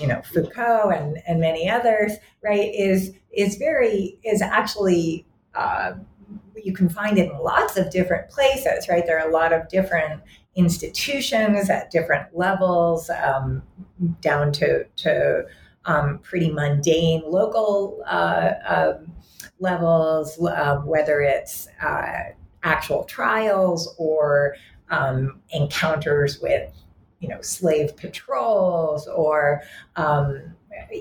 you 0.00 0.06
know 0.06 0.22
Foucault 0.32 0.90
and 0.90 1.18
and 1.26 1.40
many 1.40 1.68
others, 1.68 2.12
right? 2.42 2.72
Is 2.74 3.12
is 3.32 3.56
very 3.56 4.18
is 4.24 4.40
actually 4.40 5.26
uh, 5.54 5.92
you 6.56 6.72
can 6.72 6.88
find 6.88 7.18
it 7.18 7.30
in 7.30 7.38
lots 7.38 7.76
of 7.76 7.90
different 7.90 8.30
places, 8.30 8.88
right? 8.88 9.04
There 9.04 9.18
are 9.18 9.28
a 9.28 9.32
lot 9.32 9.52
of 9.52 9.68
different 9.68 10.22
institutions 10.54 11.70
at 11.70 11.90
different 11.90 12.36
levels, 12.36 13.10
um, 13.10 13.62
down 14.20 14.52
to 14.52 14.84
to 14.84 15.44
um, 15.84 16.18
pretty 16.18 16.50
mundane 16.50 17.22
local 17.26 18.02
uh, 18.06 18.52
um, 18.66 19.12
levels, 19.58 20.40
uh, 20.40 20.76
whether 20.78 21.20
it's 21.20 21.68
uh, 21.82 22.30
actual 22.62 23.04
trials 23.04 23.94
or 23.98 24.56
um, 24.90 25.40
encounters 25.52 26.40
with, 26.40 26.70
you 27.20 27.28
know, 27.28 27.40
slave 27.40 27.96
patrols 27.96 29.06
or 29.08 29.62
um, 29.96 30.54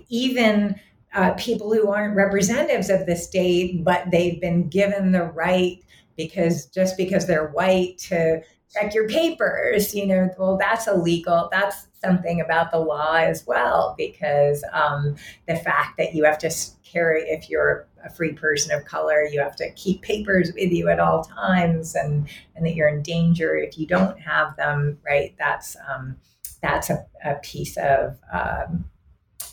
even 0.10 0.80
uh, 1.14 1.32
people 1.34 1.74
who 1.74 1.92
aren't 1.92 2.16
representatives 2.16 2.90
of 2.90 3.06
the 3.06 3.16
state, 3.16 3.84
but 3.84 4.10
they've 4.12 4.40
been 4.40 4.70
given 4.70 5.12
the 5.12 5.24
right 5.24 5.84
because 6.16 6.66
just 6.68 6.98
because 6.98 7.28
they're 7.28 7.50
white 7.50 7.98
to 7.98 8.42
check 8.74 8.94
your 8.94 9.08
papers, 9.08 9.94
you 9.94 10.08
know, 10.08 10.30
well, 10.38 10.58
that's 10.58 10.88
illegal. 10.88 11.50
That's 11.52 11.88
something 12.04 12.42
about 12.42 12.72
the 12.72 12.80
law 12.80 13.16
as 13.16 13.46
well, 13.46 13.96
because 13.98 14.64
um, 14.72 15.16
the 15.48 15.56
fact 15.56 15.98
that 15.98 16.16
you 16.16 16.24
have 16.24 16.38
to 16.40 16.52
carry, 16.84 17.24
if 17.24 17.50
you're 17.50 17.88
a 18.04 18.10
free 18.10 18.34
person 18.34 18.76
of 18.76 18.86
color, 18.86 19.24
you 19.24 19.40
have 19.40 19.56
to 19.58 19.72
keep 19.74 20.02
papers 20.02 20.52
with 20.56 20.72
you 20.72 20.90
at 20.90 21.00
all 21.00 21.24
times, 21.24 21.96
and 21.96 22.28
and 22.56 22.66
that 22.66 22.76
you're 22.76 22.90
in 22.90 23.02
danger 23.02 23.56
if 23.56 23.78
you 23.78 23.86
don't 23.86 24.20
have 24.20 24.56
them. 24.56 24.98
Right? 25.06 25.36
That's 25.38 25.76
um, 25.94 26.18
that's 26.62 26.90
a, 26.90 27.06
a 27.24 27.36
piece 27.36 27.78
of 27.78 28.20
um, 28.34 28.86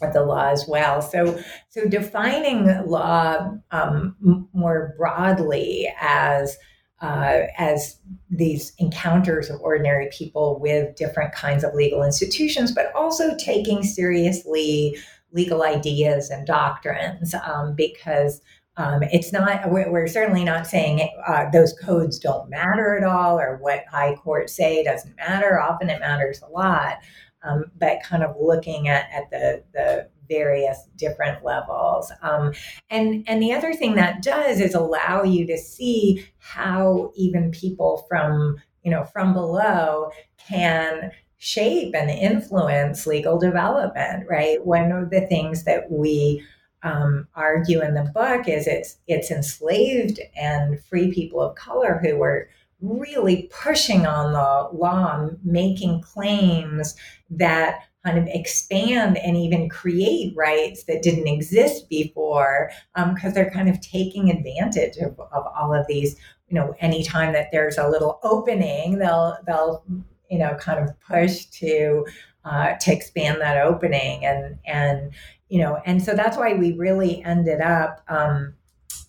of 0.01 0.13
the 0.13 0.25
law 0.25 0.49
as 0.49 0.67
well. 0.69 1.03
So, 1.03 1.41
so 1.69 1.87
defining 1.87 2.87
law 2.87 3.55
um, 3.71 4.49
more 4.53 4.95
broadly 4.97 5.93
as 6.01 6.57
uh, 7.01 7.43
as 7.57 7.97
these 8.29 8.73
encounters 8.79 9.51
of 9.51 9.61
ordinary 9.61 10.09
people 10.13 10.59
with 10.61 10.97
different 10.97 11.33
kinds 11.33 11.63
of 11.63 11.75
legal 11.75 12.03
institutions, 12.03 12.73
but 12.73 12.93
also 12.95 13.37
taking 13.37 13.83
seriously 13.83 14.99
legal 15.33 15.63
ideas 15.63 16.31
and 16.31 16.47
doctrines 16.47 17.35
um, 17.35 17.75
because 17.75 18.41
um, 18.77 19.03
it's 19.05 19.33
not 19.33 19.71
we're, 19.71 20.07
certainly 20.07 20.45
not 20.45 20.67
saying 20.67 21.09
uh, 21.27 21.51
those 21.53 21.75
codes 21.83 22.19
don't 22.19 22.49
matter 22.49 22.97
at 22.97 23.05
all 23.05 23.39
or 23.39 23.59
what 23.59 23.85
high 23.91 24.15
courts 24.15 24.55
say 24.55 24.85
doesn't 24.85 25.17
matter. 25.17 25.61
Often 25.61 25.91
it 25.91 26.01
matters 26.01 26.41
a 26.43 26.51
lot. 26.51 26.99
Um, 27.45 27.67
but 27.79 28.03
kind 28.03 28.25
of 28.25 28.35
looking 28.41 28.89
at, 28.89 29.09
at 29.13 29.31
the, 29.31 29.63
the 29.73 30.09
various 30.29 30.79
different 30.97 31.45
levels. 31.45 32.13
Um, 32.23 32.53
and, 32.91 33.25
and 33.27 33.43
the 33.43 33.53
other 33.53 33.73
thing 33.73 33.95
that 33.97 34.23
does 34.23 34.61
is 34.61 34.75
allow 34.75 35.23
you 35.23 35.47
to 35.47 35.59
see 35.59 36.27
how 36.39 37.13
even 37.17 37.51
people 37.51 38.07
from, 38.09 38.57
you 38.83 38.91
know, 38.91 39.05
from 39.05 39.33
below 39.33 40.11
can 40.49 41.11
shape 41.39 41.95
and 41.95 42.11
influence 42.11 43.07
legal 43.07 43.39
development, 43.39 44.27
right? 44.29 44.65
One 44.65 44.93
of 44.93 45.11
the 45.11 45.23
things 45.23 45.65
that 45.65 45.91
we 45.91 46.43
um, 46.83 47.27
argue 47.35 47.83
in 47.83 47.95
the 47.95 48.11
book 48.15 48.49
is 48.49 48.67
it's 48.67 48.99
it's 49.09 49.31
enslaved 49.31 50.21
and 50.37 50.81
free 50.85 51.13
people 51.13 51.41
of 51.41 51.57
color 51.57 51.99
who 52.03 52.17
were 52.17 52.49
really 52.81 53.51
pushing 53.53 54.07
on 54.07 54.33
the 54.33 54.79
law, 54.79 55.29
making 55.45 56.01
claims 56.01 56.95
that 57.31 57.81
kind 58.05 58.19
of 58.19 58.27
expand 58.29 59.19
and 59.19 59.37
even 59.37 59.69
create 59.69 60.35
rights 60.37 60.85
that 60.85 61.03
didn't 61.03 61.27
exist 61.27 61.89
before 61.89 62.71
because 62.95 63.25
um, 63.27 63.35
they're 63.35 63.51
kind 63.51 63.69
of 63.69 63.81
taking 63.81 64.31
advantage 64.31 64.97
of, 64.99 65.19
of 65.19 65.45
all 65.59 65.75
of 65.75 65.87
these 65.89 66.17
you 66.49 66.55
know 66.55 66.75
anytime 66.81 67.33
that 67.33 67.49
there's 67.53 67.79
a 67.79 67.89
little 67.89 68.19
opening 68.23 68.99
they'll 68.99 69.37
they'll 69.47 69.85
you 70.31 70.39
know 70.39 70.55
kind 70.55 70.83
of 70.83 70.99
push 71.01 71.47
to 71.47 72.07
uh, 72.45 72.75
to 72.81 72.93
expand 72.93 73.41
that 73.41 73.59
opening 73.59 74.25
and 74.25 74.59
and 74.65 75.13
you 75.49 75.61
know 75.61 75.81
and 75.85 76.03
so 76.03 76.15
that's 76.15 76.37
why 76.37 76.55
we 76.55 76.73
really 76.73 77.23
ended 77.25 77.61
up 77.61 78.03
um, 78.09 78.55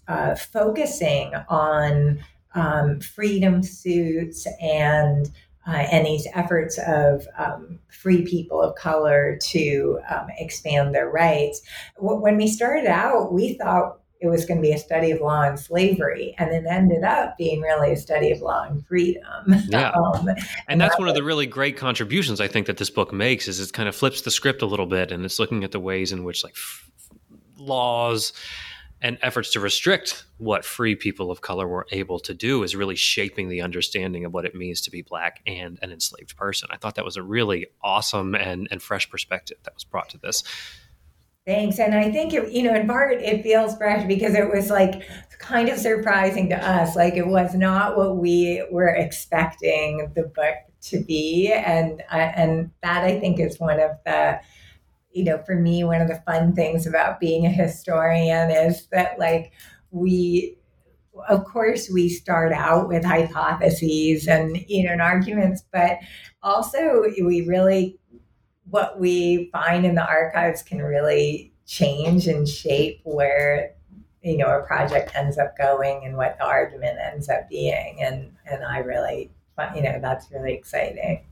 uh, 0.08 0.36
focusing 0.36 1.34
on 1.48 2.20
um, 2.56 3.00
freedom 3.00 3.62
suits 3.62 4.48
and 4.62 5.32
uh, 5.70 5.88
and 5.92 6.06
these 6.06 6.28
efforts 6.34 6.80
of 6.88 7.28
um, 7.38 7.80
free 7.90 8.26
people 8.26 8.62
of 8.62 8.76
color 8.76 9.38
to 9.42 10.00
um, 10.10 10.28
expand 10.40 10.96
their 10.96 11.10
rights. 11.10 11.62
When 11.98 12.38
we 12.38 12.48
started 12.48 12.88
out, 12.88 13.32
we 13.32 13.54
thought 13.54 14.00
it 14.20 14.28
was 14.28 14.46
going 14.46 14.58
to 14.58 14.62
be 14.62 14.74
a 14.74 14.78
study 14.78 15.12
of 15.12 15.22
law 15.22 15.44
and 15.44 15.60
slavery, 15.60 16.36
and 16.40 16.52
it 16.52 16.66
ended 16.68 17.04
up 17.04 17.38
being 17.38 17.62
really 17.62 17.94
a 17.94 17.98
study 17.98 18.32
of 18.32 18.42
law 18.42 18.64
and 18.64 18.86
freedom. 18.86 19.56
Yeah, 19.68 19.92
um, 19.96 20.28
and, 20.28 20.40
and, 20.68 20.82
that's 20.82 20.96
that 20.96 21.00
one 21.00 21.06
was, 21.06 21.12
of 21.12 21.16
the 21.16 21.24
really 21.24 21.46
great 21.46 21.78
contributions 21.78 22.42
I 22.42 22.48
think 22.48 22.66
that 22.66 22.78
this 22.78 22.90
book 22.90 23.14
makes 23.14 23.48
is 23.48 23.60
it 23.60 23.72
kind 23.72 23.88
of 23.88 23.96
flips 23.96 24.22
the 24.22 24.32
script 24.32 24.62
a 24.62 24.66
little 24.66 24.88
bit, 24.88 25.12
and 25.12 25.24
it's 25.24 25.40
looking 25.40 25.64
at 25.64 25.72
the 25.72 25.80
ways 25.80 26.12
in 26.12 26.24
which 26.24 26.44
like 26.44 26.56
f- 26.56 26.90
laws 27.58 28.34
and 29.02 29.18
efforts 29.22 29.52
to 29.54 29.60
restrict 29.60 30.26
what 30.38 30.66
free 30.66 30.96
people 30.96 31.32
of 31.32 31.42
color 31.42 31.68
were 31.68 31.88
able 31.92 32.20
to 32.20 32.34
do 32.34 32.64
is 32.64 32.76
really 32.76 32.96
shaping 32.96 33.48
the 33.48 33.62
understanding 33.62 34.26
of 34.26 34.34
what 34.34 34.46
it 34.46 34.56
means 34.56 34.82
to 34.82 34.92
be 34.92 35.02
black 35.02 35.42
and 35.48 35.80
an 35.82 35.92
enslaved 35.92 36.36
person. 36.36 36.68
I 36.72 36.78
thought 36.78 36.96
that 36.96 37.06
was 37.06 37.18
a 37.18 37.24
really 37.24 37.68
awesome 37.82 38.36
and, 38.36 38.68
and 38.72 38.82
fresh 38.82 39.10
perspective 39.10 39.58
that 39.64 39.74
was 39.74 39.84
brought 39.84 40.10
to 40.10 40.18
this. 40.18 40.44
Thanks. 41.46 41.80
And 41.80 41.96
I 41.96 42.12
think, 42.12 42.34
it, 42.34 42.52
you 42.52 42.62
know, 42.62 42.76
in 42.76 42.88
part 42.88 43.22
it 43.22 43.42
feels 43.42 43.76
fresh 43.78 44.06
because 44.06 44.36
it 44.36 44.52
was 44.54 44.70
like 44.70 45.04
kind 45.40 45.70
of 45.70 45.80
surprising 45.80 46.50
to 46.50 46.56
us. 46.56 46.96
Like 46.96 47.16
it 47.16 47.26
was 47.26 47.56
not 47.56 47.98
what 47.98 48.18
we 48.18 48.64
were 48.70 48.94
expecting 48.94 50.12
the 50.14 50.24
book 50.24 50.56
to 50.82 51.00
be. 51.04 51.52
And, 51.52 52.04
uh, 52.12 52.16
and 52.16 52.72
that 52.84 53.04
I 53.04 53.20
think 53.20 53.40
is 53.40 53.60
one 53.60 53.80
of 53.80 53.92
the, 54.06 54.40
you 55.12 55.24
know, 55.24 55.42
for 55.46 55.56
me, 55.56 55.84
one 55.84 56.02
of 56.02 56.08
the 56.08 56.22
fun 56.26 56.54
things 56.54 56.86
about 56.86 57.20
being 57.20 57.46
a 57.46 57.50
historian 57.50 58.52
is 58.52 58.88
that, 58.92 59.18
like, 59.20 59.52
we, 59.92 60.58
of 61.28 61.46
course, 61.46 61.90
we 61.90 62.10
start 62.10 62.54
out 62.54 62.88
with 62.88 63.04
hypotheses 63.04 64.28
and, 64.28 64.58
you 64.68 64.84
know, 64.84 64.92
and 64.92 65.02
arguments, 65.02 65.64
but 65.72 65.98
also 66.44 67.04
we 67.24 67.46
really, 67.48 67.98
what 68.70 69.00
we 69.00 69.50
find 69.52 69.86
in 69.86 69.96
the 69.96 70.06
archives 70.06 70.62
can 70.62 70.80
really 70.80 71.54
change 71.66 72.28
and 72.28 72.50
shape 72.50 73.00
where 73.04 73.76
you 74.24 74.38
know 74.38 74.48
a 74.48 74.64
project 74.64 75.12
ends 75.16 75.38
up 75.38 75.58
going 75.58 76.04
and 76.04 76.18
what 76.18 76.38
the 76.40 76.46
argument 76.46 76.98
ends 77.00 77.30
up 77.30 77.48
being. 77.50 78.02
And 78.02 78.32
and 78.50 78.64
i 78.64 78.80
really 78.80 79.32
you 79.76 79.82
know 79.82 80.00
that's 80.02 80.32
really 80.32 80.54
exciting. 80.54 81.26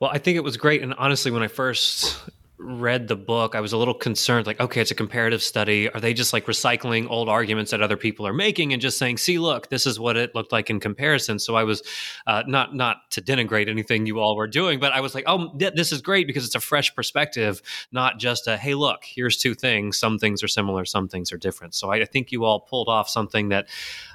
Well 0.00 0.10
i 0.10 0.18
think 0.18 0.36
it 0.36 0.44
was 0.44 0.56
great. 0.56 0.82
And 0.82 0.94
honestly 0.94 1.30
when 1.30 1.42
i 1.42 1.48
first 1.48 2.18
read 2.56 3.08
the 3.08 3.16
book, 3.16 3.54
I 3.54 3.60
was 3.60 3.72
a 3.72 3.76
little 3.76 3.94
concerned 3.94 4.46
like, 4.46 4.60
okay, 4.60 4.80
it's 4.80 4.92
a 4.92 4.94
comparative 4.94 5.42
study. 5.42 5.90
Are 5.90 6.00
they 6.00 6.14
just 6.14 6.32
like 6.32 6.46
recycling 6.46 7.10
old 7.10 7.28
arguments 7.28 7.72
that 7.72 7.82
other 7.82 7.96
people 7.96 8.26
are 8.26 8.32
making 8.32 8.72
and 8.72 8.80
just 8.80 8.96
saying, 8.96 9.18
see, 9.18 9.38
look, 9.38 9.70
this 9.70 9.86
is 9.86 9.98
what 9.98 10.16
it 10.16 10.34
looked 10.34 10.52
like 10.52 10.70
in 10.70 10.78
comparison? 10.78 11.38
So 11.38 11.56
I 11.56 11.64
was 11.64 11.82
uh, 12.26 12.44
not 12.46 12.74
not 12.74 13.10
to 13.10 13.22
denigrate 13.22 13.68
anything 13.68 14.06
you 14.06 14.20
all 14.20 14.36
were 14.36 14.46
doing, 14.46 14.78
but 14.78 14.92
I 14.92 15.00
was 15.00 15.14
like, 15.14 15.24
oh, 15.26 15.52
th- 15.58 15.74
this 15.74 15.90
is 15.90 16.00
great 16.00 16.26
because 16.28 16.44
it's 16.44 16.54
a 16.54 16.60
fresh 16.60 16.94
perspective, 16.94 17.60
not 17.90 18.18
just 18.18 18.46
a, 18.46 18.56
hey, 18.56 18.74
look, 18.74 19.04
here's 19.04 19.36
two 19.36 19.54
things. 19.54 19.98
Some 19.98 20.18
things 20.18 20.42
are 20.42 20.48
similar, 20.48 20.84
some 20.84 21.08
things 21.08 21.32
are 21.32 21.38
different. 21.38 21.74
So 21.74 21.90
I, 21.90 21.96
I 21.96 22.04
think 22.04 22.30
you 22.30 22.44
all 22.44 22.60
pulled 22.60 22.88
off 22.88 23.08
something 23.08 23.48
that 23.48 23.66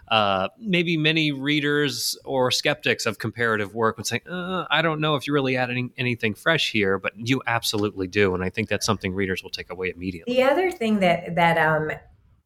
uh, 0.10 0.50
maybe 0.58 0.98
many 0.98 1.32
readers 1.32 2.18
or 2.26 2.52
skeptics 2.52 3.06
of 3.06 3.20
comparative 3.20 3.76
work 3.76 3.98
would 3.98 4.08
say, 4.08 4.22
uh, 4.30 4.66
I 4.70 4.82
don't 4.82 5.00
know 5.00 5.16
if 5.16 5.28
you're 5.28 5.36
really 5.36 5.58
adding 5.58 5.92
anything 5.98 6.34
fresh 6.34 6.72
here, 6.72 6.98
but 6.98 7.14
you 7.16 7.42
absolutely 7.46 8.08
do. 8.08 8.34
And 8.34 8.44
I 8.44 8.50
think 8.50 8.70
that's 8.70 8.86
something 8.86 9.14
readers 9.14 9.44
will 9.44 9.52
take 9.52 9.70
away 9.70 9.92
immediately. 9.96 10.34
The 10.34 10.44
other 10.44 10.72
thing 10.72 11.00
that, 11.00 11.36
that, 11.36 11.58
um, 11.58 11.92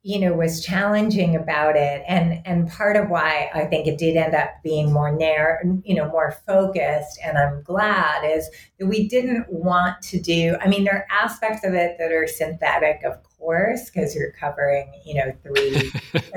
you 0.06 0.20
know 0.20 0.34
was 0.34 0.64
challenging 0.64 1.34
about 1.34 1.78
it 1.78 2.04
and 2.10 2.42
and 2.46 2.70
part 2.70 2.98
of 2.98 3.10
why 3.10 3.50
i 3.54 3.64
think 3.64 3.88
it 3.88 3.98
did 3.98 4.18
end 4.18 4.36
up 4.36 4.50
being 4.62 4.92
more 4.92 5.10
narrow 5.10 5.58
you 5.86 5.96
know 5.96 6.10
more 6.10 6.36
focused 6.46 7.18
and 7.24 7.38
i'm 7.38 7.64
glad 7.64 8.26
is 8.26 8.50
that 8.78 8.88
we 8.88 9.08
didn't 9.08 9.46
want 9.50 10.02
to 10.02 10.20
do 10.20 10.58
i 10.60 10.68
mean 10.68 10.84
there 10.84 10.96
are 10.96 11.08
aspects 11.10 11.66
of 11.66 11.74
it 11.74 11.96
that 11.98 12.12
are 12.12 12.28
synthetic 12.28 13.02
of 13.06 13.18
course 13.38 13.90
because 13.90 14.14
you're 14.14 14.34
covering 14.34 14.92
you 15.06 15.16
know 15.16 15.32
three 15.42 15.90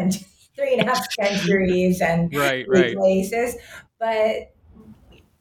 three 0.57 0.75
and 0.75 0.83
a 0.83 0.85
half 0.85 1.05
centuries 1.13 2.01
and 2.01 2.35
right, 2.37 2.67
right. 2.69 2.97
places 2.97 3.57
but 3.99 4.53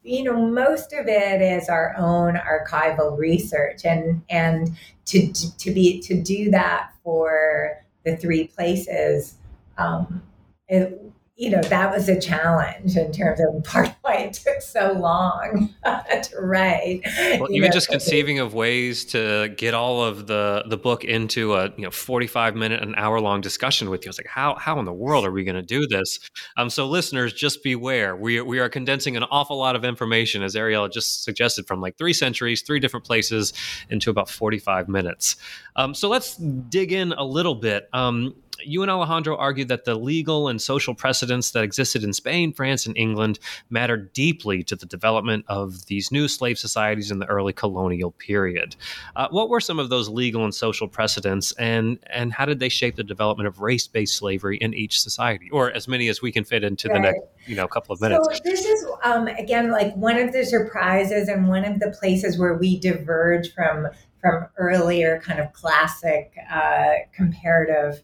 you 0.02 0.22
know 0.22 0.46
most 0.46 0.92
of 0.92 1.08
it 1.08 1.42
is 1.42 1.68
our 1.68 1.94
own 1.96 2.34
archival 2.34 3.16
research 3.18 3.84
and 3.84 4.22
and 4.30 4.76
to 5.04 5.32
to 5.58 5.70
be 5.70 6.00
to 6.00 6.20
do 6.20 6.50
that 6.50 6.90
for 7.02 7.78
the 8.06 8.16
three 8.16 8.46
places, 8.46 9.34
um, 9.76 10.22
it, 10.68 11.02
you 11.36 11.50
know, 11.50 11.60
that 11.60 11.92
was 11.92 12.08
a 12.08 12.18
challenge 12.18 12.96
in 12.96 13.12
terms 13.12 13.40
of 13.40 13.62
part 13.62 13.94
why 14.00 14.14
it 14.14 14.32
took 14.32 14.62
so 14.62 14.92
long 14.92 15.74
to 15.84 16.40
write. 16.40 17.02
Well, 17.38 17.50
even 17.50 17.68
know, 17.68 17.72
just 17.74 17.88
conceiving 17.88 18.38
of 18.38 18.54
ways 18.54 19.04
to 19.06 19.52
get 19.56 19.74
all 19.74 20.02
of 20.02 20.26
the 20.26 20.64
the 20.66 20.78
book 20.78 21.04
into 21.04 21.54
a 21.54 21.66
you 21.76 21.84
know 21.84 21.90
forty 21.90 22.26
five 22.26 22.56
minute 22.56 22.82
an 22.82 22.94
hour 22.96 23.20
long 23.20 23.42
discussion 23.42 23.90
with 23.90 24.04
you. 24.04 24.08
I 24.08 24.10
was 24.10 24.18
like, 24.18 24.28
how 24.28 24.54
how 24.54 24.78
in 24.78 24.86
the 24.86 24.94
world 24.94 25.26
are 25.26 25.30
we 25.30 25.44
going 25.44 25.56
to 25.56 25.62
do 25.62 25.86
this? 25.86 26.18
Um, 26.56 26.70
so 26.70 26.86
listeners, 26.86 27.34
just 27.34 27.62
beware. 27.62 28.16
We 28.16 28.40
we 28.40 28.58
are 28.58 28.70
condensing 28.70 29.14
an 29.14 29.24
awful 29.24 29.58
lot 29.58 29.76
of 29.76 29.84
information, 29.84 30.42
as 30.42 30.54
Ariela 30.54 30.90
just 30.90 31.22
suggested, 31.22 31.66
from 31.66 31.82
like 31.82 31.98
three 31.98 32.14
centuries, 32.14 32.62
three 32.62 32.80
different 32.80 33.04
places, 33.04 33.52
into 33.90 34.08
about 34.08 34.30
forty 34.30 34.58
five 34.58 34.88
minutes. 34.88 35.36
Um, 35.76 35.92
so 35.92 36.08
let's 36.08 36.36
dig 36.36 36.92
in 36.92 37.12
a 37.12 37.24
little 37.24 37.56
bit. 37.56 37.90
Um, 37.92 38.34
you 38.64 38.82
and 38.82 38.90
Alejandro 38.90 39.36
argued 39.36 39.68
that 39.68 39.84
the 39.84 39.94
legal 39.94 40.48
and 40.48 40.60
social 40.60 40.94
precedents 40.94 41.50
that 41.52 41.64
existed 41.64 42.04
in 42.04 42.12
Spain, 42.12 42.52
France, 42.52 42.86
and 42.86 42.96
England 42.96 43.38
mattered 43.70 44.12
deeply 44.12 44.62
to 44.64 44.76
the 44.76 44.86
development 44.86 45.44
of 45.48 45.86
these 45.86 46.10
new 46.10 46.28
slave 46.28 46.58
societies 46.58 47.10
in 47.10 47.18
the 47.18 47.26
early 47.26 47.52
colonial 47.52 48.12
period. 48.12 48.76
Uh, 49.16 49.28
what 49.30 49.48
were 49.48 49.60
some 49.60 49.78
of 49.78 49.88
those 49.88 50.08
legal 50.08 50.44
and 50.44 50.54
social 50.54 50.88
precedents, 50.88 51.52
and 51.52 51.98
and 52.10 52.32
how 52.32 52.44
did 52.44 52.58
they 52.58 52.68
shape 52.68 52.96
the 52.96 53.04
development 53.04 53.46
of 53.46 53.60
race-based 53.60 54.14
slavery 54.14 54.56
in 54.58 54.74
each 54.74 55.00
society, 55.00 55.50
or 55.50 55.72
as 55.72 55.88
many 55.88 56.08
as 56.08 56.22
we 56.22 56.32
can 56.32 56.44
fit 56.44 56.64
into 56.64 56.88
right. 56.88 56.94
the 56.94 57.00
next 57.00 57.20
you 57.46 57.56
know 57.56 57.66
couple 57.68 57.92
of 57.92 58.00
minutes? 58.00 58.28
So 58.32 58.40
this 58.44 58.64
is 58.64 58.86
um, 59.04 59.28
again 59.28 59.70
like 59.70 59.94
one 59.94 60.18
of 60.18 60.32
the 60.32 60.44
surprises 60.44 61.28
and 61.28 61.48
one 61.48 61.64
of 61.64 61.80
the 61.80 61.90
places 61.98 62.38
where 62.38 62.54
we 62.54 62.78
diverge 62.78 63.52
from 63.54 63.88
from 64.20 64.46
earlier 64.56 65.20
kind 65.20 65.40
of 65.40 65.52
classic 65.52 66.32
uh, 66.50 66.94
comparative 67.14 68.02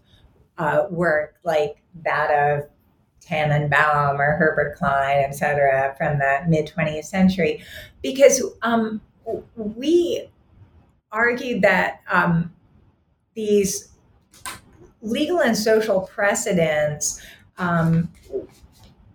uh, 0.63 0.87
work 0.91 1.35
like 1.43 1.83
that 2.05 2.31
of 2.31 2.69
Tannenbaum 3.21 4.21
or 4.21 4.37
Herbert 4.37 4.77
Klein, 4.77 5.25
et 5.25 5.33
cetera, 5.33 5.95
from 5.99 6.19
the 6.19 6.45
mid 6.47 6.69
20th 6.69 7.05
century, 7.05 7.65
because 8.03 8.43
um, 8.63 9.01
we 9.57 10.29
argued 11.11 11.63
that 11.63 12.01
um, 12.11 12.53
these 13.35 13.91
legal 15.01 15.41
and 15.41 15.57
social 15.57 16.03
precedents, 16.03 17.21
um, 17.59 18.09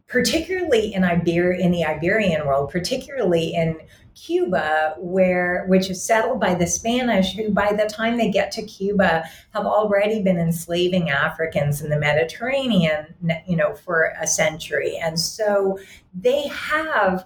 particularly 0.07 0.93
in 0.93 1.03
Iber- 1.03 1.57
in 1.57 1.71
the 1.71 1.85
Iberian 1.85 2.45
world, 2.45 2.69
particularly 2.69 3.53
in 3.53 3.77
Cuba, 4.25 4.95
where 4.97 5.65
which 5.67 5.89
is 5.89 6.03
settled 6.03 6.39
by 6.39 6.55
the 6.55 6.65
Spanish, 6.65 7.33
who 7.33 7.51
by 7.51 7.73
the 7.73 7.85
time 7.85 8.17
they 8.17 8.31
get 8.31 8.51
to 8.53 8.63
Cuba 8.63 9.23
have 9.53 9.65
already 9.65 10.23
been 10.23 10.37
enslaving 10.37 11.09
Africans 11.09 11.81
in 11.81 11.89
the 11.89 11.99
Mediterranean, 11.99 13.13
you 13.45 13.55
know, 13.55 13.75
for 13.75 14.13
a 14.19 14.25
century, 14.25 14.97
and 14.97 15.19
so 15.19 15.77
they 16.13 16.47
have 16.47 17.25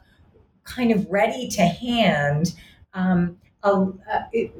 kind 0.64 0.92
of 0.92 1.08
ready 1.10 1.48
to 1.50 1.62
hand 1.62 2.54
um, 2.94 3.38
a, 3.64 3.88
a, 4.34 4.52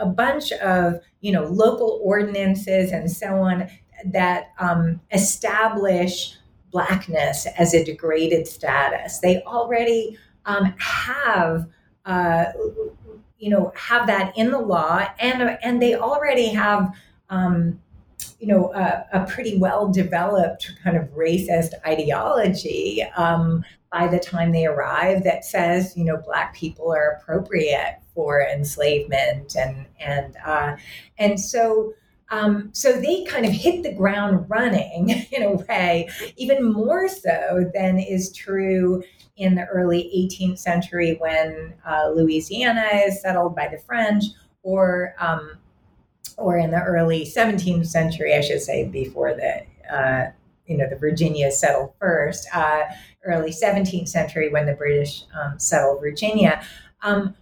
a, 0.00 0.06
bunch 0.06 0.52
of 0.52 1.00
you 1.20 1.32
know 1.32 1.44
local 1.44 2.00
ordinances 2.02 2.90
and 2.90 3.10
so 3.10 3.40
on 3.42 3.68
that 4.04 4.48
um, 4.58 5.00
establish 5.12 6.36
blackness 6.70 7.46
as 7.58 7.74
a 7.74 7.84
degraded 7.84 8.46
status. 8.46 9.18
They 9.20 9.42
already 9.42 10.18
um, 10.48 10.74
have 10.78 11.68
uh, 12.06 12.46
you 13.38 13.50
know 13.50 13.72
have 13.76 14.06
that 14.08 14.36
in 14.36 14.50
the 14.50 14.58
law 14.58 15.06
and 15.20 15.56
and 15.62 15.80
they 15.80 15.94
already 15.94 16.48
have 16.48 16.92
um, 17.30 17.78
you 18.40 18.48
know 18.48 18.72
a, 18.74 19.04
a, 19.12 19.26
pretty 19.26 19.58
well 19.58 19.88
developed 19.92 20.72
kind 20.82 20.96
of 20.96 21.04
racist 21.10 21.72
ideology 21.86 23.04
um, 23.16 23.62
by 23.92 24.08
the 24.08 24.18
time 24.18 24.50
they 24.50 24.66
arrive 24.66 25.22
that 25.22 25.44
says 25.44 25.96
you 25.96 26.04
know 26.04 26.16
black 26.16 26.54
people 26.54 26.90
are 26.90 27.20
appropriate 27.20 27.98
for 28.14 28.42
enslavement 28.42 29.54
and 29.54 29.86
and 30.00 30.36
uh, 30.44 30.74
and 31.18 31.38
so 31.38 31.92
um, 32.30 32.68
so 32.72 33.00
they 33.00 33.24
kind 33.24 33.46
of 33.46 33.52
hit 33.52 33.82
the 33.82 33.94
ground 33.94 34.44
running 34.50 35.08
in 35.32 35.42
a 35.42 35.52
way, 35.52 36.08
even 36.36 36.62
more 36.62 37.08
so 37.08 37.70
than 37.74 37.98
is 37.98 38.32
true 38.32 39.02
in 39.38 39.54
the 39.54 39.64
early 39.66 40.10
18th 40.14 40.58
century 40.58 41.16
when 41.20 41.72
uh, 41.86 42.10
Louisiana 42.10 42.88
is 43.06 43.22
settled 43.22 43.54
by 43.54 43.68
the 43.68 43.78
French, 43.78 44.24
or 44.62 45.14
um, 45.18 45.52
or 46.36 46.58
in 46.58 46.70
the 46.70 46.82
early 46.82 47.24
17th 47.24 47.86
century, 47.86 48.34
I 48.34 48.40
should 48.40 48.60
say, 48.60 48.86
before 48.86 49.34
the 49.34 49.62
uh, 49.92 50.30
you 50.66 50.76
know 50.76 50.88
the 50.88 50.96
Virginia 50.96 51.50
settled 51.50 51.92
first, 51.98 52.48
uh, 52.54 52.84
early 53.24 53.50
17th 53.50 54.08
century 54.08 54.50
when 54.50 54.66
the 54.66 54.74
British 54.74 55.24
um, 55.40 55.58
settled 55.58 56.00
Virginia. 56.00 56.62
Um, 57.02 57.34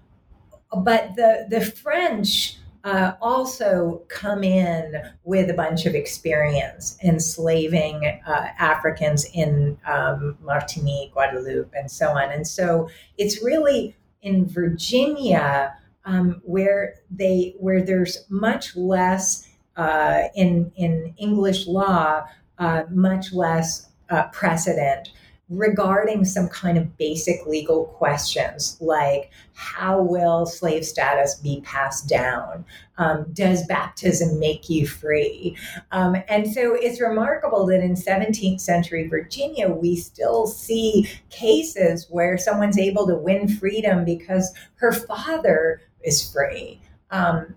but 0.76 1.16
the 1.16 1.46
the 1.48 1.61
French 1.61 2.59
uh, 2.87 3.16
also 3.20 4.01
come 4.07 4.44
in 4.44 4.94
with 5.25 5.51
a 5.51 5.55
bunch 5.55 5.87
of 5.87 5.94
experience 5.96 6.96
enslaving 7.03 8.20
uh, 8.25 8.46
Africans 8.61 9.27
in 9.35 9.77
um, 9.87 10.38
Martinique, 10.40 11.12
Guadeloupe, 11.12 11.72
and 11.77 11.90
so 11.90 12.11
on. 12.11 12.31
And 12.31 12.46
so 12.46 12.88
it's 13.18 13.42
really 13.42 13.96
in 14.22 14.46
Virginia 14.46 15.75
um, 16.05 16.40
where 16.44 16.94
they 17.11 17.57
where 17.59 17.83
there's 17.83 18.25
much 18.29 18.77
less 18.77 19.49
uh, 19.77 20.29
in 20.37 20.70
in 20.77 21.12
English 21.18 21.66
law, 21.66 22.22
uh, 22.59 22.85
much 22.88 23.33
less 23.33 23.88
uh, 24.11 24.29
precedent 24.29 25.11
regarding 25.48 26.24
some 26.24 26.48
kind 26.48 26.76
of 26.76 26.96
basic 26.96 27.46
legal 27.46 27.85
questions 27.85 28.76
like 28.80 29.30
how 29.54 30.02
will 30.02 30.44
slave 30.44 30.85
status 30.85 31.37
be 31.37 31.61
passed 31.64 32.09
down? 32.09 32.64
Um, 32.98 33.26
does 33.32 33.66
baptism 33.66 34.40
make 34.40 34.68
you 34.68 34.87
free? 34.87 35.56
Um, 35.92 36.16
and 36.28 36.52
so 36.52 36.74
it's 36.74 37.00
remarkable 37.00 37.64
that 37.66 37.80
in 37.80 37.94
17th 37.94 38.61
century 38.61 39.06
Virginia, 39.06 39.68
we 39.68 39.96
still 39.96 40.46
see 40.46 41.09
cases 41.30 42.06
where 42.11 42.37
someone's 42.37 42.78
able 42.78 43.06
to 43.06 43.14
win 43.14 43.48
freedom 43.48 44.04
because 44.04 44.52
her 44.76 44.92
father 44.92 45.80
is 46.02 46.30
free. 46.30 46.80
Um, 47.11 47.54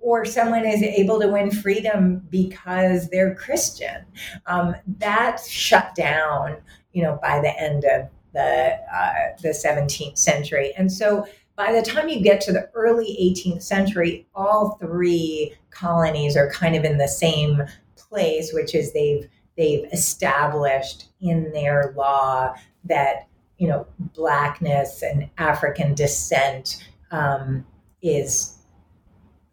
or 0.00 0.24
someone 0.24 0.64
is 0.64 0.82
able 0.82 1.20
to 1.20 1.28
win 1.28 1.50
freedom 1.50 2.26
because 2.30 3.10
they're 3.10 3.34
Christian. 3.34 4.06
Um, 4.46 4.74
that's 4.98 5.50
shut 5.50 5.94
down 5.94 6.56
you 6.96 7.02
know, 7.02 7.18
by 7.20 7.38
the 7.40 7.54
end 7.60 7.84
of 7.84 8.08
the 8.32 8.78
uh, 8.90 9.36
the 9.42 9.50
17th 9.50 10.16
century. 10.16 10.72
And 10.78 10.90
so 10.90 11.26
by 11.54 11.70
the 11.70 11.82
time 11.82 12.08
you 12.08 12.20
get 12.20 12.40
to 12.42 12.52
the 12.52 12.70
early 12.74 13.34
18th 13.36 13.62
century, 13.62 14.26
all 14.34 14.78
three 14.80 15.52
colonies 15.68 16.38
are 16.38 16.50
kind 16.50 16.74
of 16.74 16.84
in 16.84 16.96
the 16.96 17.06
same 17.06 17.62
place, 17.96 18.50
which 18.54 18.74
is 18.74 18.94
they've 18.94 19.28
they've 19.58 19.84
established 19.92 21.10
in 21.20 21.52
their 21.52 21.92
law 21.98 22.54
that 22.84 23.28
you 23.58 23.68
know 23.68 23.86
blackness 23.98 25.02
and 25.02 25.28
African 25.36 25.94
descent 25.94 26.88
um, 27.10 27.66
is 28.00 28.56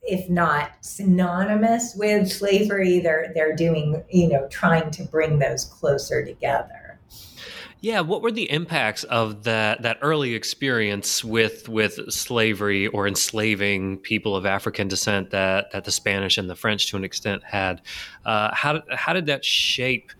if 0.01 0.29
not 0.29 0.71
synonymous 0.79 1.93
with 1.97 2.31
slavery, 2.31 3.01
they're 3.01 3.33
they're 3.35 3.55
doing 3.55 4.01
you 4.09 4.29
know 4.29 4.47
trying 4.47 4.91
to 4.91 5.03
bring 5.03 5.39
those 5.39 5.65
closer 5.65 6.23
together. 6.23 6.82
Yeah, 7.83 7.99
what 7.99 8.21
were 8.21 8.31
the 8.31 8.49
impacts 8.49 9.03
of 9.03 9.43
that 9.43 9.81
that 9.81 9.97
early 10.01 10.35
experience 10.35 11.21
with 11.21 11.67
with 11.67 12.13
slavery 12.13 12.87
or 12.87 13.09
enslaving 13.09 13.97
people 13.97 14.37
of 14.37 14.45
African 14.45 14.87
descent 14.87 15.31
that 15.31 15.71
that 15.73 15.83
the 15.83 15.91
Spanish 15.91 16.37
and 16.37 16.49
the 16.49 16.55
French 16.55 16.89
to 16.91 16.95
an 16.95 17.03
extent 17.03 17.43
had? 17.43 17.81
Uh, 18.23 18.55
how 18.55 18.81
how 18.89 19.11
did 19.11 19.25
that 19.25 19.43
shape 19.43 20.13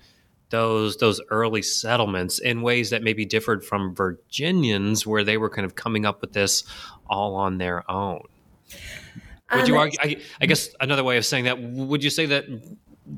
those 0.50 0.98
those 0.98 1.22
early 1.30 1.62
settlements 1.62 2.38
in 2.38 2.64
ways 2.64 2.90
that 2.90 3.02
maybe 3.02 3.24
differed 3.24 3.64
from 3.64 3.96
Virginians, 3.96 5.08
where 5.08 5.24
they 5.24 5.38
were 5.38 5.50
kind 5.50 5.64
of 5.64 5.74
coming 5.74 6.06
up 6.06 6.20
with 6.20 6.34
this 6.34 6.66
all 7.10 7.34
on 7.36 7.60
their 7.60 7.90
own? 7.90 8.24
Would 9.54 9.62
um, 9.62 9.68
you 9.68 9.78
argue? 9.78 10.00
I, 10.04 10.18
I 10.42 10.48
guess 10.48 10.68
another 10.82 11.06
way 11.06 11.16
of 11.16 11.26
saying 11.26 11.46
that 11.46 11.62
would 11.62 12.04
you 12.04 12.10
say 12.10 12.26
that 12.26 12.44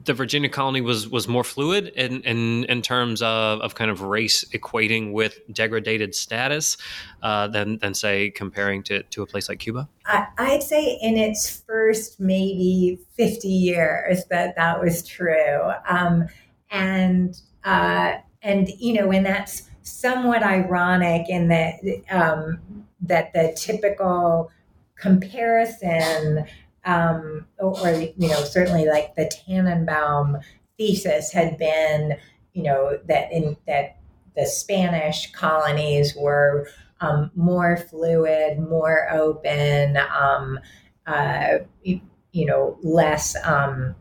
the 0.04 0.13
Virginia 0.13 0.50
colony 0.50 0.82
was 0.82 1.08
was 1.10 1.28
more 1.28 1.43
fluid 1.43 1.88
in 1.95 2.21
in, 2.21 2.63
in 2.65 2.82
terms 2.82 3.21
of, 3.21 3.62
of 3.62 3.76
kind 3.76 3.91
of 3.91 4.02
race 4.02 4.43
equating 4.45 5.12
with 5.12 5.39
degraded 5.52 6.15
status 6.15 6.78
uh, 7.21 7.48
than 7.48 7.78
than 7.80 7.93
say 7.93 8.32
comparing 8.32 8.82
to 8.84 9.04
to 9.04 9.21
a 9.21 9.28
place 9.28 9.48
like 9.48 9.60
Cuba? 9.60 9.88
I, 10.06 10.28
I'd 10.38 10.63
say 10.63 10.98
in 11.02 11.17
its 11.17 11.62
first 11.62 12.19
maybe 12.19 13.00
fifty 13.15 13.50
years 13.50 14.26
that 14.30 14.56
that 14.56 14.82
was 14.82 15.06
true, 15.06 15.71
um, 15.88 16.28
and 16.71 17.39
uh, 17.63 18.13
and 18.41 18.69
you 18.80 18.93
know, 18.93 19.12
and 19.12 19.26
that's 19.26 19.63
somewhat 19.84 20.41
ironic 20.41 21.30
in 21.30 21.48
that 21.50 21.76
um, 22.10 22.60
that 23.02 23.34
the 23.34 23.56
typical 23.56 24.52
comparison 24.95 26.45
um, 26.86 27.45
or, 27.60 27.91
you 27.91 28.30
know 28.30 28.43
certainly 28.43 28.86
like 28.86 29.15
the 29.15 29.26
Tannenbaum 29.26 30.38
thesis 30.78 31.32
had 31.32 31.58
been 31.58 32.17
you 32.54 32.63
know 32.63 33.00
that 33.08 33.32
in 33.32 33.58
that 33.67 33.98
the 34.36 34.45
Spanish 34.45 35.32
colonies 35.32 36.15
were 36.15 36.67
um, 37.02 37.32
more 37.36 37.78
fluid, 37.78 38.60
more 38.60 39.10
open, 39.12 39.98
um, 39.98 40.60
uh, 41.08 41.60
you, 41.84 42.02
you, 42.32 42.45
know, 42.45 42.78
less 42.84 43.36
um, 43.45 43.95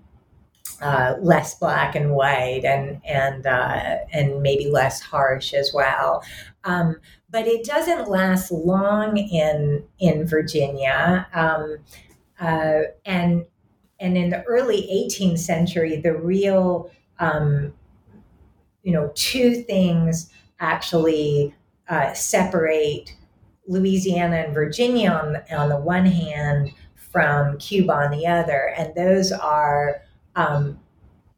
uh, 0.80 1.14
less 1.20 1.58
black 1.58 1.94
and 1.94 2.12
white, 2.12 2.64
and 2.64 3.00
and 3.04 3.46
uh, 3.46 3.96
and 4.12 4.42
maybe 4.42 4.70
less 4.70 5.00
harsh 5.00 5.54
as 5.54 5.72
well. 5.72 6.22
Um, 6.64 6.96
but 7.30 7.46
it 7.46 7.64
doesn't 7.64 8.08
last 8.08 8.50
long 8.50 9.16
in 9.16 9.84
in 9.98 10.26
Virginia. 10.26 11.26
Uh, 12.40 12.82
and 13.04 13.44
and 14.00 14.16
in 14.16 14.30
the 14.30 14.42
early 14.44 14.88
18th 14.92 15.38
century, 15.38 16.00
the 16.00 16.14
real 16.14 16.90
um, 17.18 17.72
you 18.82 18.92
know 18.92 19.10
two 19.14 19.62
things 19.62 20.30
actually 20.60 21.54
uh, 21.88 22.12
separate 22.12 23.14
Louisiana 23.66 24.36
and 24.36 24.54
Virginia 24.54 25.10
on 25.10 25.32
the, 25.34 25.54
on 25.54 25.68
the 25.68 25.78
one 25.78 26.06
hand 26.06 26.72
from 26.96 27.58
Cuba 27.58 27.92
on 27.92 28.10
the 28.10 28.26
other, 28.26 28.74
and 28.76 28.94
those 28.94 29.32
are 29.32 30.02
um, 30.36 30.78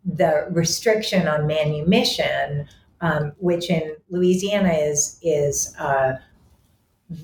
the 0.05 0.47
restriction 0.51 1.29
on 1.29 1.47
manumission, 1.47 2.67
um, 3.01 3.33
which 3.39 3.71
in 3.71 3.97
Louisiana 4.09 4.73
is 4.73 5.19
is 5.23 5.75
uh, 5.79 6.15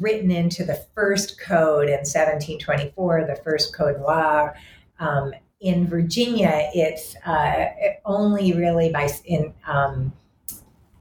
written 0.00 0.30
into 0.30 0.64
the 0.64 0.84
first 0.94 1.40
code 1.40 1.88
in 1.88 2.00
1724, 2.00 3.26
the 3.26 3.40
first 3.42 3.74
code 3.74 4.00
law. 4.00 4.50
Um, 4.98 5.32
in 5.60 5.86
Virginia, 5.86 6.70
it's 6.74 7.16
uh, 7.24 7.66
only 8.04 8.52
really 8.52 8.90
by 8.90 9.08
in 9.24 9.54
um, 9.66 10.12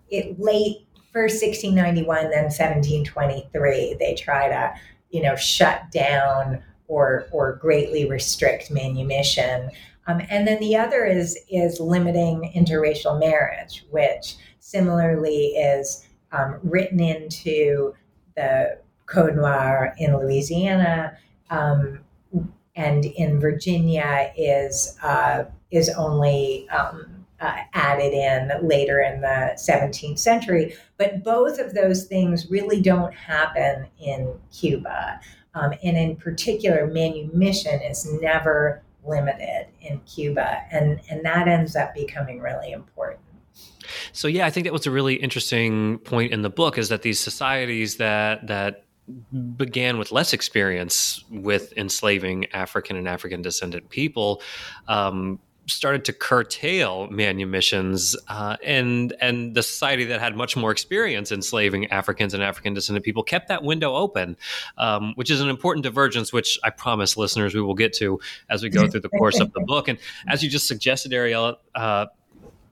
it 0.09 0.39
late 0.39 0.85
first 1.11 1.41
1691, 1.41 2.29
then 2.29 2.43
1723. 2.45 3.97
They 3.99 4.13
try 4.15 4.47
to, 4.49 4.73
you 5.09 5.21
know, 5.23 5.35
shut 5.35 5.91
down 5.91 6.63
or 6.87 7.27
or 7.31 7.55
greatly 7.55 8.07
restrict 8.07 8.69
manumission. 8.71 9.71
Um, 10.07 10.21
and 10.29 10.47
then 10.47 10.59
the 10.59 10.75
other 10.75 11.05
is 11.05 11.37
is 11.49 11.79
limiting 11.79 12.51
interracial 12.55 13.19
marriage, 13.19 13.85
which 13.89 14.35
similarly 14.59 15.55
is 15.55 16.05
um, 16.31 16.59
written 16.63 16.99
into 16.99 17.93
the 18.35 18.77
Code 19.05 19.35
Noir 19.35 19.93
in 19.97 20.17
Louisiana, 20.17 21.17
um, 21.49 21.99
and 22.75 23.05
in 23.05 23.39
Virginia 23.39 24.31
is 24.37 24.97
uh, 25.03 25.43
is 25.69 25.89
only 25.89 26.69
um, 26.69 27.25
uh, 27.39 27.57
added 27.73 28.13
in 28.13 28.51
later 28.65 29.01
in 29.01 29.21
the 29.21 29.53
17th 29.55 30.19
century. 30.19 30.75
But 30.97 31.23
both 31.23 31.59
of 31.59 31.73
those 31.73 32.05
things 32.05 32.49
really 32.49 32.81
don't 32.81 33.13
happen 33.13 33.87
in 33.99 34.33
Cuba, 34.53 35.19
um, 35.53 35.73
and 35.83 35.97
in 35.97 36.15
particular, 36.15 36.87
manumission 36.87 37.81
is 37.81 38.07
never 38.21 38.81
limited 39.05 39.67
in 39.81 39.99
Cuba, 40.01 40.63
and 40.71 41.01
and 41.09 41.25
that 41.25 41.47
ends 41.47 41.75
up 41.75 41.93
becoming 41.93 42.39
really 42.39 42.71
important. 42.71 43.19
So 44.13 44.27
yeah, 44.27 44.45
I 44.45 44.49
think 44.49 44.65
that 44.65 44.73
was 44.73 44.87
a 44.87 44.91
really 44.91 45.15
interesting 45.15 45.99
point 45.99 46.31
in 46.31 46.41
the 46.41 46.49
book 46.49 46.77
is 46.77 46.89
that 46.89 47.01
these 47.01 47.19
societies 47.19 47.97
that 47.97 48.47
that 48.47 48.83
began 49.57 49.97
with 49.97 50.11
less 50.11 50.33
experience 50.33 51.23
with 51.29 51.73
enslaving 51.75 52.45
African 52.53 52.95
and 52.95 53.07
African 53.07 53.41
descendant 53.41 53.89
people 53.89 54.41
um, 54.87 55.39
started 55.67 56.05
to 56.05 56.13
curtail 56.13 57.07
manumissions, 57.09 58.15
uh, 58.27 58.57
and 58.63 59.13
and 59.21 59.55
the 59.55 59.63
society 59.63 60.05
that 60.05 60.19
had 60.19 60.35
much 60.35 60.55
more 60.57 60.71
experience 60.71 61.31
enslaving 61.31 61.87
Africans 61.87 62.33
and 62.33 62.43
African 62.43 62.73
descendant 62.73 63.05
people 63.05 63.23
kept 63.23 63.47
that 63.47 63.63
window 63.63 63.95
open, 63.95 64.37
um, 64.77 65.13
which 65.15 65.29
is 65.29 65.41
an 65.41 65.49
important 65.49 65.83
divergence, 65.83 66.33
which 66.33 66.59
I 66.63 66.69
promise 66.69 67.17
listeners 67.17 67.53
we 67.53 67.61
will 67.61 67.75
get 67.75 67.93
to 67.93 68.19
as 68.49 68.63
we 68.63 68.69
go 68.69 68.87
through 68.87 69.01
the 69.01 69.09
course 69.09 69.39
of 69.39 69.53
the 69.53 69.61
book. 69.61 69.87
And 69.87 69.97
as 70.27 70.43
you 70.43 70.49
just 70.49 70.67
suggested, 70.67 71.13
Ariel, 71.13 71.57
uh, 71.75 72.07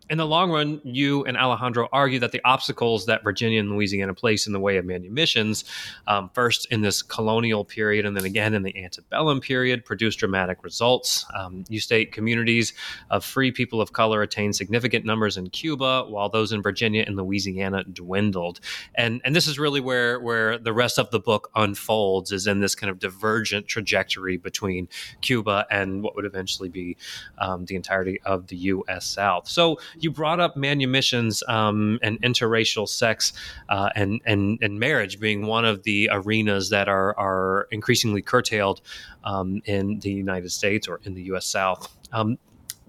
in 0.10 0.18
the 0.18 0.26
long 0.26 0.52
run, 0.52 0.82
you 0.84 1.24
and 1.26 1.38
Alejandro 1.38 1.88
argue 1.92 2.20
that 2.20 2.32
the 2.32 2.42
obstacles 2.44 3.06
that 3.06 3.24
Virginia 3.24 3.60
and 3.60 3.72
Louisiana 3.72 4.14
place 4.14 4.48
in 4.48 4.54
the 4.54 4.60
way 4.60 4.78
of 4.78 4.86
manumissions, 4.86 5.66
um, 6.08 6.30
first 6.34 6.66
in 6.72 6.82
this 6.82 7.02
colonial 7.02 7.64
period 7.64 8.06
and 8.06 8.18
then 8.18 8.26
again 8.26 8.54
in 8.54 8.64
the 8.64 8.76
antebellum 8.84 9.40
period, 9.40 9.86
produced 9.86 10.20
dramatic 10.20 10.64
results. 10.64 11.26
Um, 11.36 11.64
you 11.70 11.80
state 11.80 12.12
communities 12.12 12.74
of 13.10 13.24
free 13.24 13.52
people 13.52 13.82
of 13.82 13.94
color 13.94 14.22
attained 14.22 14.56
significant 14.56 15.06
numbers 15.06 15.38
in 15.38 15.50
Cuba, 15.50 16.06
while 16.08 16.30
those 16.30 16.52
in 16.52 16.62
Virginia 16.62 17.04
and 17.06 17.16
Louisiana 17.16 17.84
dwindled. 17.84 18.60
And 18.96 19.22
and 19.24 19.36
this 19.36 19.48
is 19.48 19.60
really 19.60 19.80
where 19.80 20.20
where 20.20 20.58
the 20.58 20.74
rest 20.74 20.98
of 20.98 21.12
the 21.12 21.20
book 21.20 21.52
unfolds 21.56 22.32
is 22.32 22.48
in 22.48 22.62
this 22.62 22.74
kind 22.74 22.90
of 22.90 23.00
divergent 23.00 23.68
trajectory 23.68 24.38
between 24.38 24.88
Cuba 25.22 25.68
and 25.70 26.02
what 26.02 26.16
would 26.16 26.26
eventually 26.26 26.70
be 26.70 26.98
um, 27.38 27.66
the 27.66 27.76
entirety 27.76 28.20
of 28.26 28.48
the 28.48 28.58
U.S. 28.58 29.06
South. 29.06 29.48
So 29.48 29.80
you 30.04 30.12
brought 30.12 30.40
up 30.40 30.56
manumissions 30.56 31.44
um, 31.48 32.00
and 32.02 32.22
interracial 32.22 32.88
sex 32.88 33.34
uh, 33.70 33.90
and, 33.96 34.22
and 34.26 34.60
and 34.62 34.80
marriage 34.80 35.20
being 35.20 35.46
one 35.46 35.66
of 35.66 35.84
the 35.84 36.10
arenas 36.12 36.70
that 36.70 36.88
are 36.88 37.18
are 37.18 37.68
increasingly 37.72 38.22
curtailed 38.22 38.82
um, 39.24 39.62
in 39.66 40.00
the 40.00 40.12
United 40.12 40.52
States 40.52 40.88
or 40.88 41.00
in 41.04 41.14
the 41.14 41.24
U.S. 41.24 41.46
South. 41.46 41.96
Um, 42.12 42.38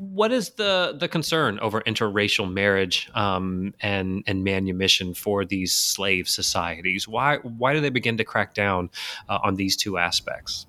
what 0.00 0.32
is 0.32 0.50
the 0.50 0.96
the 0.98 1.08
concern 1.08 1.58
over 1.60 1.82
interracial 1.82 2.50
marriage 2.50 3.10
um, 3.14 3.74
and 3.80 4.24
and 4.26 4.42
manumission 4.42 5.12
for 5.12 5.44
these 5.44 5.74
slave 5.74 6.26
societies? 6.28 7.06
Why 7.06 7.36
why 7.38 7.74
do 7.74 7.80
they 7.80 7.90
begin 7.90 8.16
to 8.16 8.24
crack 8.24 8.54
down 8.54 8.90
uh, 9.28 9.40
on 9.42 9.56
these 9.56 9.76
two 9.76 9.98
aspects? 9.98 10.66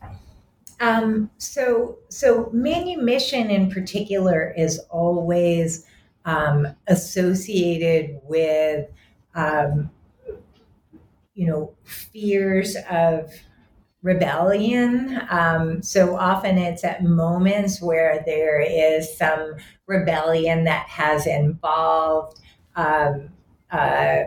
Um, 0.81 1.29
so 1.37 1.97
so 2.09 2.49
manumission 2.51 3.49
in 3.49 3.71
particular 3.71 4.53
is 4.57 4.79
always 4.89 5.85
um, 6.25 6.67
associated 6.87 8.19
with, 8.23 8.87
um, 9.35 9.89
you 11.33 11.47
know, 11.47 11.73
fears 11.83 12.75
of 12.89 13.31
rebellion. 14.03 15.21
Um, 15.29 15.81
so 15.81 16.15
often 16.15 16.57
it's 16.57 16.83
at 16.83 17.03
moments 17.03 17.81
where 17.81 18.23
there 18.25 18.61
is 18.61 19.15
some 19.17 19.55
rebellion 19.85 20.63
that 20.63 20.87
has 20.87 21.27
involved 21.27 22.39
um, 22.75 23.29
uh, 23.71 24.23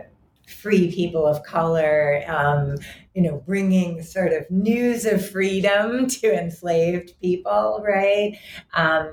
free 0.47 0.91
people 0.93 1.25
of 1.25 1.43
color, 1.43 2.23
um, 2.27 2.75
you 3.13 3.21
know, 3.21 3.43
bringing 3.45 4.01
sort 4.01 4.31
of 4.31 4.49
news 4.49 5.05
of 5.05 5.27
freedom 5.29 6.07
to 6.07 6.33
enslaved 6.33 7.13
people, 7.21 7.83
right? 7.85 8.37
Um, 8.73 9.11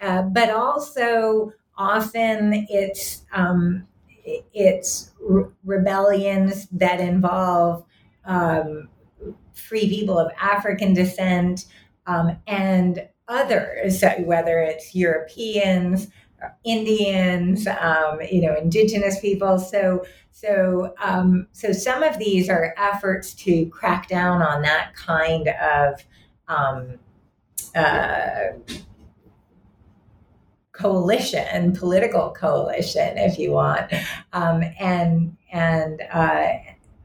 uh, 0.00 0.22
but 0.22 0.50
also 0.50 1.52
often 1.76 2.66
it's 2.68 3.24
um, 3.32 3.86
it's 4.24 5.10
re- 5.20 5.44
rebellions 5.64 6.68
that 6.72 7.00
involve 7.00 7.84
um, 8.24 8.88
free 9.52 9.88
people 9.88 10.18
of 10.18 10.30
African 10.40 10.94
descent 10.94 11.66
um, 12.06 12.36
and 12.46 13.08
others, 13.28 14.02
whether 14.20 14.58
it's 14.58 14.94
Europeans, 14.94 16.08
Indians, 16.64 17.66
um, 17.66 18.20
you 18.30 18.42
know, 18.42 18.56
indigenous 18.56 19.20
people. 19.20 19.58
So, 19.58 20.04
so, 20.30 20.94
um, 21.00 21.46
so 21.52 21.72
some 21.72 22.02
of 22.02 22.18
these 22.18 22.48
are 22.48 22.74
efforts 22.76 23.34
to 23.34 23.66
crack 23.66 24.08
down 24.08 24.42
on 24.42 24.62
that 24.62 24.94
kind 24.94 25.48
of 25.48 26.04
um, 26.48 26.98
uh, 27.74 28.52
coalition, 30.82 31.72
political 31.76 32.30
coalition, 32.30 33.16
if 33.16 33.38
you 33.38 33.52
want, 33.52 33.92
um, 34.32 34.64
and 34.80 35.36
and 35.52 36.02
uh, 36.12 36.48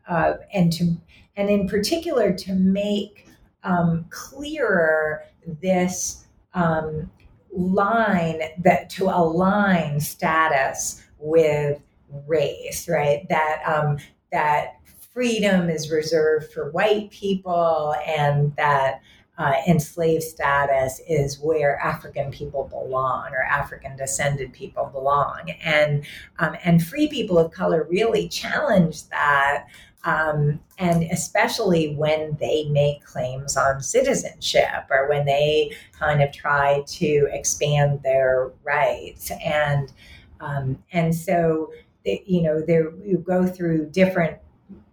uh, 0.09 0.33
and 0.51 0.73
to 0.73 0.97
and 1.35 1.49
in 1.49 1.67
particular 1.67 2.33
to 2.33 2.53
make 2.53 3.27
um, 3.63 4.05
clearer 4.09 5.23
this 5.61 6.25
um, 6.55 7.09
line 7.51 8.41
that 8.63 8.89
to 8.89 9.05
align 9.05 9.99
status 9.99 11.03
with 11.19 11.79
race, 12.25 12.89
right? 12.89 13.27
That 13.29 13.61
um, 13.63 13.99
that 14.31 14.77
freedom 15.13 15.69
is 15.69 15.91
reserved 15.91 16.51
for 16.51 16.71
white 16.71 17.11
people, 17.11 17.93
and 18.07 18.55
that 18.55 19.01
uh, 19.37 19.53
enslaved 19.67 20.23
status 20.23 20.99
is 21.07 21.39
where 21.39 21.79
African 21.79 22.31
people 22.31 22.63
belong 22.65 23.29
or 23.33 23.43
African 23.43 23.95
descended 23.95 24.51
people 24.51 24.85
belong, 24.85 25.51
and 25.63 26.05
um, 26.39 26.55
and 26.63 26.83
free 26.83 27.07
people 27.07 27.37
of 27.37 27.51
color 27.51 27.87
really 27.89 28.27
challenge 28.27 29.07
that. 29.09 29.67
Um, 30.03 30.61
and 30.77 31.03
especially 31.03 31.95
when 31.95 32.37
they 32.39 32.69
make 32.69 33.03
claims 33.03 33.57
on 33.57 33.81
citizenship 33.81 34.85
or 34.89 35.09
when 35.09 35.25
they 35.25 35.75
kind 35.91 36.23
of 36.23 36.31
try 36.31 36.83
to 36.87 37.27
expand 37.31 38.03
their 38.03 38.51
rights 38.63 39.31
and 39.43 39.91
um, 40.39 40.81
and 40.93 41.13
so 41.13 41.73
you 42.05 42.41
know 42.41 42.61
there 42.61 42.93
you 43.03 43.17
go 43.17 43.45
through 43.45 43.89
different 43.89 44.37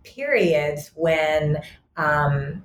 periods 0.03 0.91
when 0.97 1.63
um, 1.97 2.65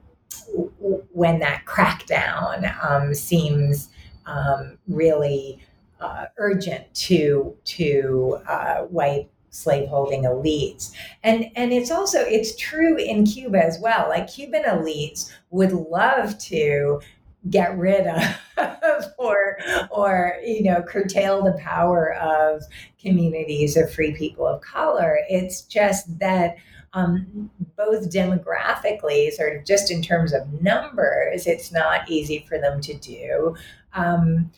when 1.11 1.39
that 1.39 1.65
crackdown 1.65 2.73
um, 2.83 3.13
seems 3.13 3.89
um, 4.25 4.77
really 4.87 5.59
uh, 5.99 6.25
urgent 6.37 6.93
to 6.93 7.55
to 7.65 8.39
uh, 8.47 8.81
white 8.83 9.29
slaveholding 9.49 10.23
elites. 10.23 10.91
And 11.23 11.45
and 11.55 11.73
it's 11.73 11.91
also 11.91 12.19
it's 12.19 12.55
true 12.55 12.97
in 12.97 13.25
cuba 13.25 13.63
as 13.63 13.79
well. 13.81 14.07
Like 14.09 14.27
cuban 14.27 14.63
elites 14.63 15.31
would 15.49 15.71
love 15.71 16.37
to 16.39 17.01
get 17.49 17.77
rid 17.77 18.05
of 18.05 19.05
or 19.17 19.57
or 19.89 20.35
you 20.45 20.63
know 20.63 20.81
curtail 20.81 21.43
the 21.43 21.53
power 21.53 22.13
of 22.15 22.63
communities 23.01 23.77
of 23.77 23.91
free 23.93 24.13
people 24.13 24.45
of 24.47 24.61
color. 24.61 25.19
It's 25.29 25.61
just 25.61 26.19
that 26.19 26.57
um, 26.93 27.49
both 27.77 28.09
demographically 28.11 29.31
sort 29.31 29.55
of 29.55 29.65
just 29.65 29.91
in 29.91 30.01
terms 30.01 30.33
of 30.33 30.61
numbers 30.61 31.47
it's 31.47 31.71
not 31.71 32.09
easy 32.09 32.45
for 32.47 32.59
them 32.59 32.81
to 32.81 32.93
do 32.95 33.55
um, 33.93 34.51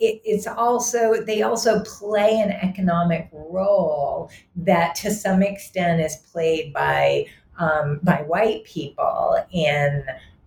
it, 0.00 0.20
it's 0.24 0.46
also 0.46 1.22
they 1.22 1.42
also 1.42 1.82
play 1.84 2.40
an 2.40 2.50
economic 2.50 3.28
role 3.32 4.30
that 4.56 4.94
to 4.96 5.10
some 5.10 5.42
extent 5.42 6.00
is 6.00 6.16
played 6.16 6.72
by 6.72 7.26
um, 7.58 8.00
by 8.02 8.22
white 8.22 8.64
people 8.64 9.36
in 9.52 10.04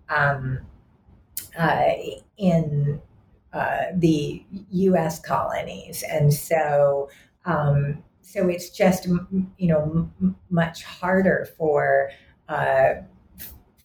um, 0.10 0.60
uh, 1.58 1.92
in 2.38 3.00
uh, 3.54 3.84
the 3.94 4.44
U.S. 4.72 5.20
colonies, 5.20 6.04
and 6.10 6.34
so 6.34 7.10
um, 7.46 8.04
so 8.24 8.48
it's 8.48 8.70
just 8.70 9.06
you 9.06 9.68
know 9.68 10.10
m- 10.22 10.36
much 10.50 10.84
harder 10.84 11.48
for 11.58 12.10
uh, 12.50 12.96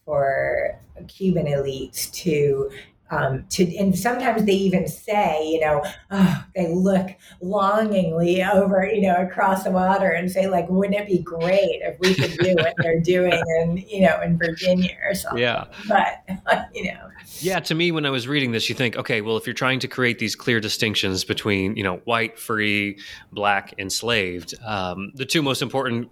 for 0.05 0.81
Cuban 1.07 1.47
elites 1.47 2.11
to 2.13 2.71
um, 3.11 3.45
to 3.51 3.77
and 3.77 3.99
sometimes 3.99 4.45
they 4.45 4.53
even 4.53 4.87
say 4.87 5.47
you 5.47 5.61
know 5.61 5.83
oh, 6.11 6.45
they 6.55 6.73
look 6.73 7.09
longingly 7.41 8.43
over 8.43 8.87
you 8.87 9.03
know 9.03 9.17
across 9.17 9.65
the 9.65 9.71
water 9.71 10.11
and 10.11 10.31
say 10.31 10.49
like 10.49 10.69
wouldn't 10.69 10.99
it 10.99 11.07
be 11.07 11.19
great 11.19 11.81
if 11.83 11.99
we 12.01 12.15
could 12.15 12.37
do 12.39 12.55
what 12.57 12.75
they're 12.79 13.01
doing 13.01 13.41
in 13.61 13.77
you 13.77 14.03
know 14.03 14.21
in 14.23 14.39
Virginia 14.39 14.97
or 15.05 15.15
something? 15.15 15.41
Yeah. 15.41 15.65
But 15.89 16.69
you 16.75 16.85
know. 16.85 17.09
Yeah 17.41 17.61
to 17.61 17.75
me 17.75 17.93
when 17.93 18.05
I 18.07 18.11
was 18.11 18.29
reading 18.29 18.53
this 18.53 18.69
you 18.69 18.75
think 18.75 18.97
okay 18.97 19.21
well 19.21 19.37
if 19.37 19.47
you're 19.47 19.55
trying 19.55 19.81
to 19.81 19.89
create 19.89 20.19
these 20.19 20.35
clear 20.35 20.61
distinctions 20.61 21.25
between 21.25 21.77
you 21.77 21.83
know 21.83 21.97
white 22.05 22.39
free 22.39 22.99
black 23.33 23.75
enslaved 23.79 24.55
um, 24.65 25.13
the 25.15 25.25
two 25.25 25.43
most 25.43 25.63
important 25.63 26.11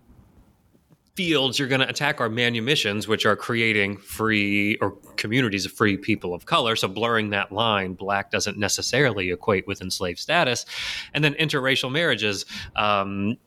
fields 1.17 1.59
you're 1.59 1.67
going 1.67 1.81
to 1.81 1.89
attack 1.89 2.21
are 2.21 2.29
manumissions, 2.29 3.09
which 3.09 3.25
are 3.25 3.35
creating 3.35 3.97
free 3.97 4.77
or 4.83 4.93
communities 5.17 5.65
of 5.65 5.73
free 5.73 5.97
people 5.97 6.35
of 6.35 6.45
color. 6.45 6.77
So 6.77 6.89
blurring 6.89 7.31
that 7.31 7.51
line, 7.51 7.95
black 7.95 8.31
doesn't 8.31 8.59
necessarily 8.59 9.31
equate 9.31 9.67
with 9.67 9.81
enslaved 9.81 10.19
status. 10.19 10.67
And 11.15 11.25
then 11.25 11.35
interracial 11.35 11.91
marriages. 11.91 12.45
Um, 12.77 13.39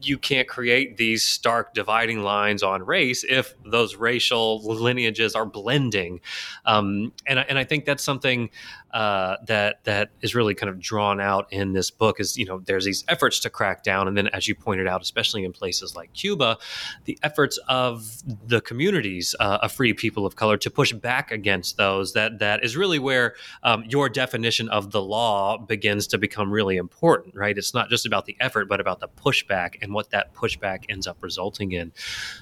you 0.00 0.18
can't 0.18 0.48
create 0.48 0.96
these 0.96 1.24
stark 1.24 1.74
dividing 1.74 2.22
lines 2.22 2.62
on 2.62 2.84
race 2.84 3.24
if 3.28 3.54
those 3.64 3.96
racial 3.96 4.62
lineages 4.62 5.34
are 5.34 5.46
blending, 5.46 6.20
um, 6.64 7.12
and 7.26 7.38
and 7.38 7.58
I 7.58 7.64
think 7.64 7.84
that's 7.84 8.02
something 8.02 8.50
uh, 8.92 9.36
that 9.46 9.84
that 9.84 10.10
is 10.22 10.34
really 10.34 10.54
kind 10.54 10.70
of 10.70 10.80
drawn 10.80 11.20
out 11.20 11.46
in 11.52 11.72
this 11.72 11.90
book 11.90 12.20
is 12.20 12.38
you 12.38 12.44
know 12.46 12.60
there's 12.64 12.84
these 12.84 13.04
efforts 13.08 13.38
to 13.40 13.50
crack 13.50 13.82
down. 13.82 14.08
And 14.08 14.16
then 14.16 14.28
as 14.28 14.48
you 14.48 14.54
pointed 14.54 14.86
out 14.86 15.02
especially 15.02 15.44
in 15.44 15.52
places 15.52 15.94
like 15.94 16.12
Cuba 16.14 16.58
the 17.04 17.18
efforts 17.22 17.58
of 17.68 18.22
the 18.46 18.60
communities 18.60 19.34
uh, 19.40 19.58
of 19.62 19.72
free 19.72 19.92
people 19.92 20.24
of 20.24 20.36
color 20.36 20.56
to 20.56 20.70
push 20.70 20.92
back 20.92 21.30
against 21.30 21.76
those 21.76 22.14
that 22.14 22.38
that 22.38 22.64
is 22.64 22.76
really 22.76 22.98
where 22.98 23.34
um, 23.62 23.84
your 23.88 24.08
definition 24.08 24.68
of 24.70 24.90
the 24.90 25.02
law 25.02 25.58
begins 25.58 26.06
to 26.06 26.18
become 26.18 26.50
really 26.50 26.76
important 26.76 27.34
right? 27.34 27.58
It's 27.58 27.74
not 27.74 27.90
just 27.90 28.06
about 28.06 28.24
the 28.24 28.36
effort 28.40 28.68
but 28.68 28.80
about 28.80 29.00
the 29.00 29.08
pushback 29.08 29.74
and 29.82 29.87
what 29.92 30.10
that 30.10 30.34
pushback 30.34 30.84
ends 30.88 31.06
up 31.06 31.16
resulting 31.20 31.72
in 31.72 31.92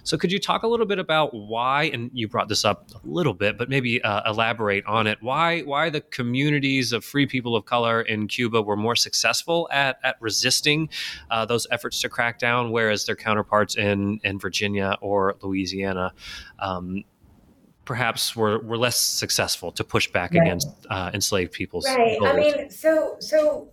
so 0.03 0.17
could 0.17 0.33
you 0.33 0.39
talk 0.39 0.63
a 0.63 0.67
little 0.67 0.87
bit 0.87 0.99
about 0.99 1.35
why 1.35 1.85
and 1.93 2.11
you 2.13 2.29
brought 2.29 2.49
this 2.49 2.65
up 2.65 2.91
a 2.95 3.09
little 3.09 3.35
bit 3.35 3.59
but 3.59 3.69
maybe 3.69 4.03
uh, 4.03 4.23
elaborate 4.31 4.85
on 4.87 5.07
it 5.07 5.19
why 5.23 5.61
why 5.61 5.91
the 5.91 6.01
communities 6.01 6.93
of 6.93 7.05
free 7.05 7.27
people 7.27 7.57
of 7.57 7.65
color 7.65 8.03
in 8.03 8.29
Cuba 8.29 8.63
were 8.63 8.77
more 8.77 8.97
successful 8.97 9.69
at, 9.71 9.99
at 10.03 10.17
resisting 10.21 10.89
uh, 11.31 11.45
those 11.45 11.67
efforts 11.71 12.01
to 12.01 12.09
crack 12.09 12.39
down, 12.39 12.71
whereas 12.71 13.05
their 13.07 13.17
counterparts 13.17 13.77
in, 13.77 14.21
in 14.25 14.39
Virginia 14.39 14.97
or 15.01 15.37
Louisiana 15.43 16.13
um, 16.59 17.05
perhaps 17.85 18.35
were, 18.35 18.59
were 18.61 18.77
less 18.77 18.99
successful 18.99 19.71
to 19.73 19.85
push 19.85 20.11
back 20.11 20.33
right. 20.33 20.43
against 20.43 20.69
uh, 20.91 21.11
enslaved 21.15 21.53
peoples. 21.53 21.87
Right. 21.87 22.19
Goals. 22.19 22.31
I 22.31 22.37
mean, 22.37 22.71
so 22.71 23.17
so 23.21 23.69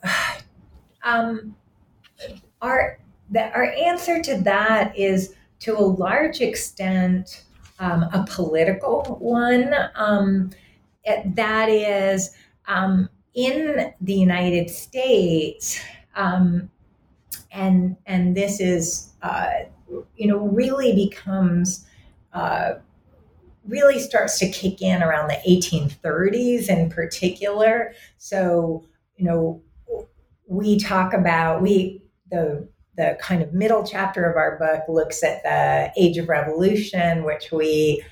um, 1.03 1.55
our 2.61 2.99
the, 3.29 3.51
our 3.53 3.71
answer 3.73 4.21
to 4.21 4.35
that 4.41 4.97
is 4.97 5.35
to 5.59 5.77
a 5.77 5.81
large 5.81 6.41
extent 6.41 7.45
um, 7.79 8.03
a 8.13 8.25
political 8.29 9.17
one. 9.19 9.73
Um, 9.95 10.51
that 11.25 11.69
is 11.69 12.35
um, 12.67 13.09
in 13.33 13.93
the 13.99 14.13
United 14.13 14.69
States, 14.69 15.81
um, 16.15 16.69
and 17.51 17.97
and 18.05 18.35
this 18.35 18.59
is 18.59 19.11
uh, 19.21 19.49
you 20.15 20.27
know 20.27 20.47
really 20.47 20.93
becomes 20.95 21.85
uh, 22.33 22.75
really 23.67 23.99
starts 23.99 24.39
to 24.39 24.49
kick 24.49 24.81
in 24.81 25.01
around 25.03 25.29
the 25.29 25.39
1830s 25.47 26.69
in 26.69 26.89
particular. 26.89 27.93
So 28.17 28.85
you 29.17 29.25
know 29.25 29.61
we 30.47 30.79
talk 30.79 31.13
about 31.13 31.61
we 31.61 32.01
the 32.31 32.67
the 32.95 33.17
kind 33.19 33.41
of 33.41 33.53
middle 33.53 33.83
chapter 33.83 34.29
of 34.29 34.37
our 34.37 34.57
book 34.57 34.83
looks 34.87 35.23
at 35.23 35.43
the 35.43 35.91
age 36.01 36.17
of 36.17 36.29
revolution, 36.29 37.23
which 37.23 37.51
we 37.51 38.03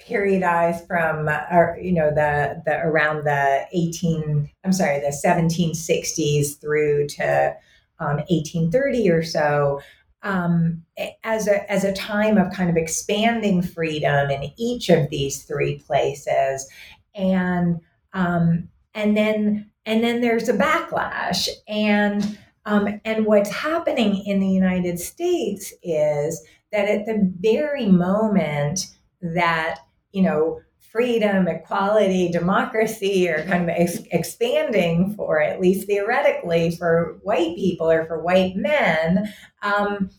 periodize 0.00 0.84
from 0.86 1.28
uh, 1.28 1.74
you 1.80 1.92
know 1.92 2.10
the 2.10 2.62
the 2.64 2.80
around 2.80 3.24
the 3.24 3.66
18 3.72 4.50
I'm 4.64 4.72
sorry 4.72 4.98
the 4.98 5.14
1760s 5.24 6.58
through 6.58 7.06
to 7.08 7.54
um, 7.98 8.16
1830 8.28 9.10
or 9.10 9.22
so. 9.22 9.80
Um, 10.22 10.84
as 11.24 11.48
a 11.48 11.70
as 11.70 11.84
a 11.84 11.94
time 11.94 12.36
of 12.36 12.52
kind 12.52 12.68
of 12.68 12.76
expanding 12.76 13.62
freedom 13.62 14.30
in 14.30 14.52
each 14.58 14.90
of 14.90 15.08
these 15.08 15.44
three 15.44 15.78
places. 15.78 16.68
And 17.14 17.80
um, 18.12 18.68
and 18.94 19.16
then 19.16 19.70
and 19.86 20.04
then 20.04 20.20
there's 20.20 20.48
a 20.48 20.52
backlash. 20.52 21.48
And 21.68 22.38
um, 22.66 23.00
and 23.04 23.26
what's 23.26 23.50
happening 23.50 24.24
in 24.26 24.40
the 24.40 24.48
United 24.48 24.98
States 24.98 25.72
is 25.82 26.44
that 26.72 26.88
at 26.88 27.06
the 27.06 27.32
very 27.40 27.86
moment 27.86 28.86
that 29.22 29.80
you 30.12 30.22
know, 30.22 30.60
freedom, 30.78 31.46
equality, 31.46 32.30
democracy 32.30 33.28
are 33.28 33.44
kind 33.44 33.62
of 33.62 33.68
ex- 33.70 34.02
expanding 34.10 35.14
for, 35.14 35.40
at 35.40 35.60
least 35.60 35.86
theoretically, 35.86 36.74
for 36.76 37.18
white 37.22 37.56
people 37.56 37.88
or 37.88 38.04
for 38.06 38.20
white 38.20 38.56
men, 38.56 39.32
um, 39.62 40.10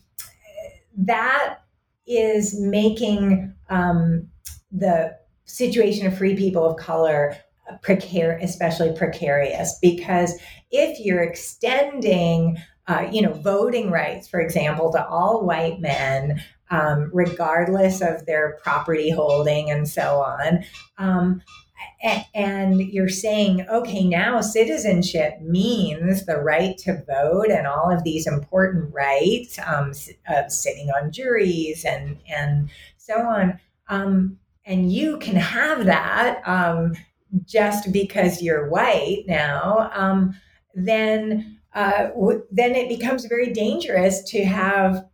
that 0.96 1.58
is 2.06 2.58
making 2.58 3.54
um, 3.68 4.28
the 4.70 5.14
situation 5.44 6.06
of 6.06 6.16
free 6.16 6.34
people 6.34 6.64
of 6.64 6.76
color 6.76 7.36
precarious, 7.82 8.50
especially 8.50 8.92
precarious, 8.96 9.78
because 9.80 10.34
if 10.70 10.98
you're 11.00 11.22
extending 11.22 12.58
uh, 12.88 13.08
you 13.12 13.22
know, 13.22 13.32
voting 13.32 13.90
rights, 13.90 14.28
for 14.28 14.40
example, 14.40 14.90
to 14.92 15.06
all 15.06 15.46
white 15.46 15.80
men, 15.80 16.42
um, 16.70 17.10
regardless 17.12 18.00
of 18.00 18.26
their 18.26 18.58
property 18.62 19.10
holding 19.10 19.70
and 19.70 19.88
so 19.88 20.20
on. 20.20 20.64
Um, 20.98 21.42
and 22.34 22.80
you're 22.80 23.08
saying, 23.08 23.66
okay, 23.68 24.04
now 24.04 24.40
citizenship 24.40 25.40
means 25.40 26.26
the 26.26 26.38
right 26.38 26.76
to 26.78 27.04
vote 27.06 27.50
and 27.50 27.66
all 27.66 27.92
of 27.92 28.02
these 28.02 28.26
important 28.26 28.92
rights 28.92 29.58
um, 29.64 29.92
of 30.28 30.50
sitting 30.50 30.90
on 30.90 31.12
juries 31.12 31.84
and 31.84 32.18
and 32.28 32.70
so 32.96 33.20
on. 33.20 33.60
Um, 33.88 34.38
and 34.64 34.92
you 34.92 35.18
can 35.18 35.36
have 35.36 35.86
that 35.86 36.40
um, 36.46 36.94
just 37.44 37.92
because 37.92 38.42
you're 38.42 38.68
white 38.68 39.24
now. 39.26 39.90
Um, 39.94 40.34
then 40.74 41.58
uh, 41.74 42.08
w- 42.08 42.44
then 42.50 42.74
it 42.74 42.88
becomes 42.88 43.24
very 43.26 43.52
dangerous 43.52 44.22
to 44.30 44.44
have 44.44 45.06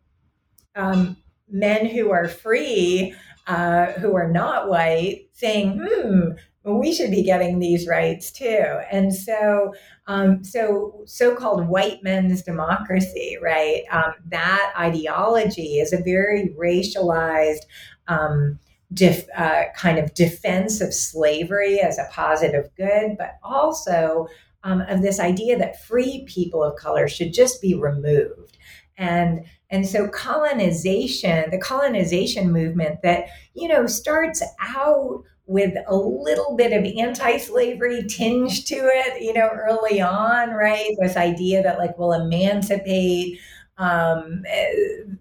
um, 0.74 1.16
men 1.48 1.86
who 1.86 2.10
are 2.10 2.28
free, 2.28 3.14
uh, 3.46 3.86
who 3.92 4.14
are 4.16 4.30
not 4.30 4.68
white, 4.68 5.28
saying, 5.32 5.80
"Hmm, 5.82 6.30
we 6.64 6.92
should 6.92 7.10
be 7.10 7.22
getting 7.22 7.58
these 7.58 7.86
rights 7.86 8.30
too." 8.32 8.80
And 8.90 9.14
so, 9.14 9.72
um, 10.06 10.44
so 10.44 11.02
so-called 11.06 11.68
white 11.68 12.02
men's 12.02 12.42
democracy, 12.42 13.36
right? 13.42 13.82
Um, 13.90 14.14
that 14.26 14.72
ideology 14.78 15.78
is 15.78 15.92
a 15.92 16.02
very 16.02 16.54
racialized. 16.58 17.62
Um, 18.08 18.58
def, 18.92 19.26
uh, 19.36 19.64
kind 19.76 19.98
of 19.98 20.14
defense 20.14 20.80
of 20.80 20.94
slavery 20.94 21.80
as 21.80 21.98
a 21.98 22.08
positive 22.10 22.70
good, 22.76 23.16
but 23.18 23.38
also 23.42 24.28
um, 24.64 24.80
of 24.82 25.02
this 25.02 25.20
idea 25.20 25.58
that 25.58 25.84
free 25.84 26.24
people 26.26 26.62
of 26.62 26.76
color 26.76 27.08
should 27.08 27.32
just 27.32 27.60
be 27.60 27.74
removed. 27.74 28.56
And 28.96 29.44
and 29.70 29.86
so 29.86 30.08
colonization, 30.08 31.50
the 31.50 31.58
colonization 31.58 32.50
movement 32.50 33.02
that, 33.02 33.26
you 33.54 33.68
know, 33.68 33.86
starts 33.86 34.42
out 34.60 35.22
with 35.46 35.74
a 35.86 35.94
little 35.94 36.56
bit 36.56 36.72
of 36.72 36.84
anti-slavery 36.84 38.04
tinge 38.08 38.64
to 38.66 38.76
it, 38.76 39.22
you 39.22 39.32
know, 39.32 39.48
early 39.48 40.00
on, 40.00 40.50
right? 40.50 40.94
This 41.00 41.16
idea 41.16 41.62
that 41.62 41.78
like 41.78 41.98
we'll 41.98 42.12
emancipate 42.12 43.38
um, 43.76 44.42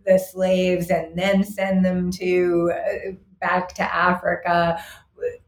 the 0.06 0.18
slaves 0.18 0.90
and 0.90 1.18
then 1.18 1.44
send 1.44 1.86
them 1.86 2.10
to 2.12 2.74
uh, 2.74 3.12
back 3.40 3.74
to 3.76 3.84
Africa 3.84 4.84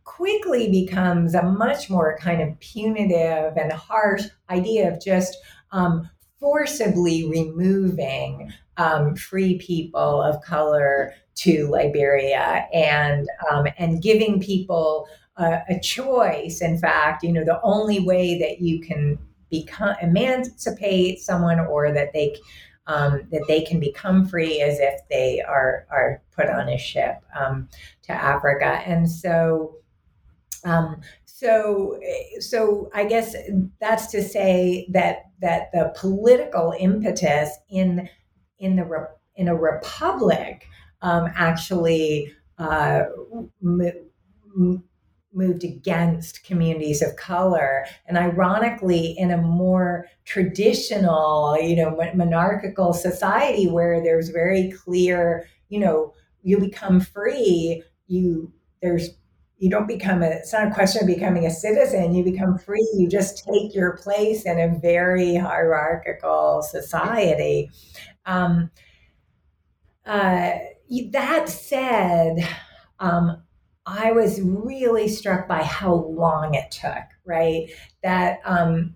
quickly 0.03 0.69
becomes 0.69 1.35
a 1.35 1.43
much 1.43 1.89
more 1.89 2.17
kind 2.17 2.41
of 2.41 2.59
punitive 2.59 3.55
and 3.55 3.71
harsh 3.71 4.23
idea 4.49 4.91
of 4.91 5.01
just 5.01 5.37
um, 5.71 6.09
forcibly 6.39 7.29
removing 7.29 8.51
um, 8.77 9.15
free 9.15 9.57
people 9.59 10.21
of 10.21 10.41
color 10.41 11.13
to 11.35 11.67
Liberia 11.69 12.67
and 12.73 13.27
um, 13.51 13.67
and 13.77 14.01
giving 14.01 14.41
people 14.41 15.07
a, 15.37 15.59
a 15.69 15.79
choice. 15.79 16.61
In 16.61 16.77
fact, 16.77 17.23
you 17.23 17.31
know, 17.31 17.45
the 17.45 17.61
only 17.61 17.99
way 17.99 18.39
that 18.39 18.61
you 18.61 18.81
can 18.81 19.17
become 19.49 19.95
emancipate 20.01 21.19
someone 21.19 21.59
or 21.59 21.91
that 21.91 22.13
they 22.13 22.35
um, 22.89 23.21
that 23.31 23.45
they 23.47 23.61
can 23.61 23.79
become 23.79 24.25
free 24.25 24.61
as 24.61 24.79
if 24.79 24.99
they 25.09 25.41
are 25.41 25.85
are 25.91 26.21
put 26.35 26.49
on 26.49 26.67
a 26.67 26.77
ship 26.77 27.23
um, 27.39 27.69
to 28.01 28.11
Africa. 28.11 28.81
And 28.85 29.09
so, 29.09 29.75
um, 30.65 30.99
so, 31.25 31.99
so 32.39 32.89
I 32.93 33.05
guess 33.05 33.35
that's 33.79 34.07
to 34.07 34.23
say 34.23 34.87
that 34.89 35.27
that 35.39 35.71
the 35.71 35.93
political 35.95 36.73
impetus 36.79 37.51
in 37.69 38.09
in 38.57 38.75
the 38.75 39.07
in 39.35 39.47
a 39.47 39.55
republic 39.55 40.65
um, 41.03 41.29
actually 41.35 42.33
uh, 42.57 43.03
moved 45.33 45.63
against 45.63 46.43
communities 46.43 47.01
of 47.01 47.15
color. 47.15 47.85
And 48.07 48.17
ironically 48.17 49.15
in 49.17 49.31
a 49.31 49.37
more 49.37 50.07
traditional 50.25 51.57
you 51.59 51.75
know 51.75 51.95
monarchical 52.15 52.93
society 52.93 53.67
where 53.67 54.01
there's 54.01 54.29
very 54.29 54.71
clear 54.71 55.47
you 55.69 55.79
know 55.79 56.13
you 56.43 56.59
become 56.59 56.99
free 56.99 57.83
you 58.07 58.51
there's 58.81 59.09
you 59.57 59.69
don't 59.69 59.87
become 59.87 60.23
a 60.23 60.27
it's 60.27 60.53
not 60.53 60.67
a 60.67 60.73
question 60.73 61.01
of 61.01 61.07
becoming 61.07 61.45
a 61.45 61.51
citizen. 61.51 62.13
You 62.13 62.23
become 62.23 62.57
free 62.57 62.87
you 62.97 63.07
just 63.09 63.45
take 63.45 63.75
your 63.75 63.97
place 63.97 64.45
in 64.45 64.59
a 64.59 64.79
very 64.79 65.35
hierarchical 65.35 66.63
society. 66.63 67.69
Um, 68.25 68.71
uh, 70.05 70.53
that 71.11 71.49
said 71.49 72.47
um, 72.99 73.43
I 73.89 74.11
was 74.11 74.39
really 74.41 75.07
struck 75.07 75.47
by 75.47 75.63
how 75.63 75.93
long 75.93 76.53
it 76.53 76.69
took, 76.69 77.03
right? 77.25 77.69
That, 78.03 78.39
um, 78.45 78.93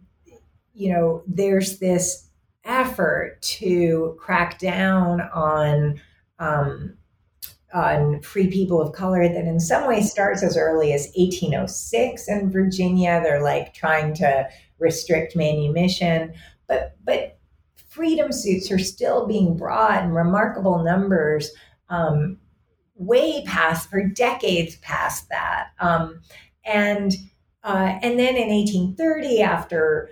you 0.75 0.93
know, 0.93 1.23
there's 1.25 1.79
this 1.79 2.29
effort 2.63 3.41
to 3.41 4.15
crack 4.19 4.59
down 4.59 5.21
on. 5.21 6.01
Um, 6.39 6.97
on 7.73 8.21
free 8.21 8.51
people 8.51 8.79
of 8.79 8.93
color 8.93 9.27
that 9.27 9.45
in 9.45 9.59
some 9.59 9.87
ways 9.87 10.11
starts 10.11 10.43
as 10.43 10.55
early 10.55 10.93
as 10.93 11.11
1806 11.15 12.27
in 12.27 12.51
Virginia. 12.51 13.19
They're 13.23 13.41
like 13.41 13.73
trying 13.73 14.13
to 14.15 14.47
restrict 14.77 15.35
manumission, 15.35 16.33
but 16.67 16.95
but 17.03 17.39
freedom 17.89 18.31
suits 18.31 18.71
are 18.71 18.77
still 18.77 19.25
being 19.25 19.57
brought 19.57 20.03
in 20.03 20.11
remarkable 20.11 20.83
numbers 20.83 21.51
um, 21.89 22.37
way 22.95 23.43
past 23.45 23.89
for 23.89 24.03
decades 24.03 24.75
past 24.77 25.29
that. 25.29 25.69
Um, 25.79 26.21
and 26.65 27.13
uh, 27.63 27.97
and 28.01 28.19
then 28.19 28.35
in 28.35 28.49
1830, 28.49 29.41
after 29.41 30.09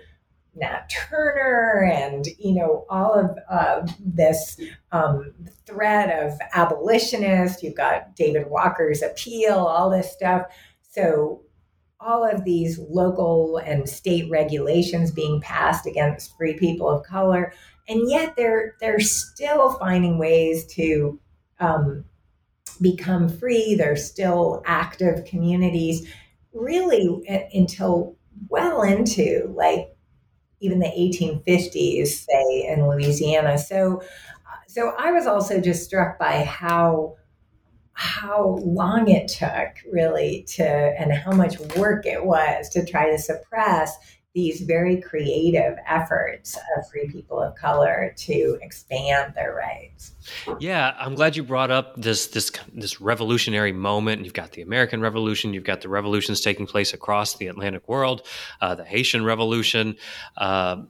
Nat 0.54 0.90
Turner 0.90 1.90
and 1.92 2.26
you 2.38 2.54
know 2.54 2.86
all 2.88 3.14
of 3.14 3.38
uh, 3.48 3.86
this 4.00 4.58
um, 4.90 5.32
threat 5.66 6.24
of 6.24 6.38
abolitionists, 6.54 7.62
you've 7.62 7.76
got 7.76 8.16
David 8.16 8.48
Walker's 8.48 9.02
appeal, 9.02 9.54
all 9.54 9.90
this 9.90 10.12
stuff. 10.12 10.46
So 10.82 11.42
all 12.00 12.24
of 12.24 12.44
these 12.44 12.78
local 12.78 13.58
and 13.58 13.88
state 13.88 14.28
regulations 14.30 15.10
being 15.10 15.40
passed 15.40 15.86
against 15.86 16.36
free 16.36 16.54
people 16.54 16.88
of 16.88 17.04
color, 17.04 17.52
and 17.88 18.10
yet 18.10 18.34
they're 18.36 18.76
they're 18.80 19.00
still 19.00 19.72
finding 19.74 20.18
ways 20.18 20.66
to 20.74 21.18
um, 21.60 22.04
become 22.82 23.28
free. 23.28 23.74
They're 23.74 23.96
still 23.96 24.62
active 24.66 25.24
communities, 25.24 26.06
really 26.52 27.22
eh, 27.28 27.48
until 27.54 28.16
well 28.48 28.82
into 28.82 29.52
like 29.54 29.88
even 30.60 30.78
the 30.78 30.86
1850s, 30.86 32.06
say 32.08 32.68
in 32.68 32.86
Louisiana. 32.86 33.58
So, 33.58 34.00
uh, 34.00 34.56
so 34.68 34.94
I 34.98 35.10
was 35.10 35.26
also 35.26 35.60
just 35.60 35.84
struck 35.84 36.18
by 36.18 36.44
how 36.44 37.16
how 37.94 38.58
long 38.64 39.08
it 39.08 39.28
took 39.28 39.76
really 39.92 40.44
to 40.48 40.64
and 40.64 41.12
how 41.12 41.32
much 41.32 41.58
work 41.76 42.06
it 42.06 42.24
was 42.24 42.68
to 42.70 42.84
try 42.84 43.10
to 43.10 43.18
suppress 43.18 43.96
these 44.34 44.62
very 44.62 45.00
creative 45.00 45.76
efforts 45.86 46.56
of 46.76 46.88
free 46.88 47.06
people 47.08 47.38
of 47.38 47.54
color 47.54 48.14
to 48.16 48.58
expand 48.62 49.34
their 49.34 49.54
rights. 49.54 50.12
Yeah, 50.58 50.94
I'm 50.98 51.14
glad 51.14 51.36
you 51.36 51.42
brought 51.42 51.70
up 51.70 51.94
this 52.00 52.28
this 52.28 52.50
this 52.72 53.00
revolutionary 53.00 53.72
moment. 53.72 54.24
You've 54.24 54.32
got 54.32 54.52
the 54.52 54.62
American 54.62 55.00
Revolution, 55.00 55.52
you've 55.52 55.64
got 55.64 55.82
the 55.82 55.88
revolutions 55.88 56.40
taking 56.40 56.66
place 56.66 56.94
across 56.94 57.36
the 57.36 57.48
Atlantic 57.48 57.86
world, 57.88 58.26
uh, 58.60 58.74
the 58.74 58.84
Haitian 58.84 59.24
Revolution. 59.24 59.96
Uh, 60.36 60.82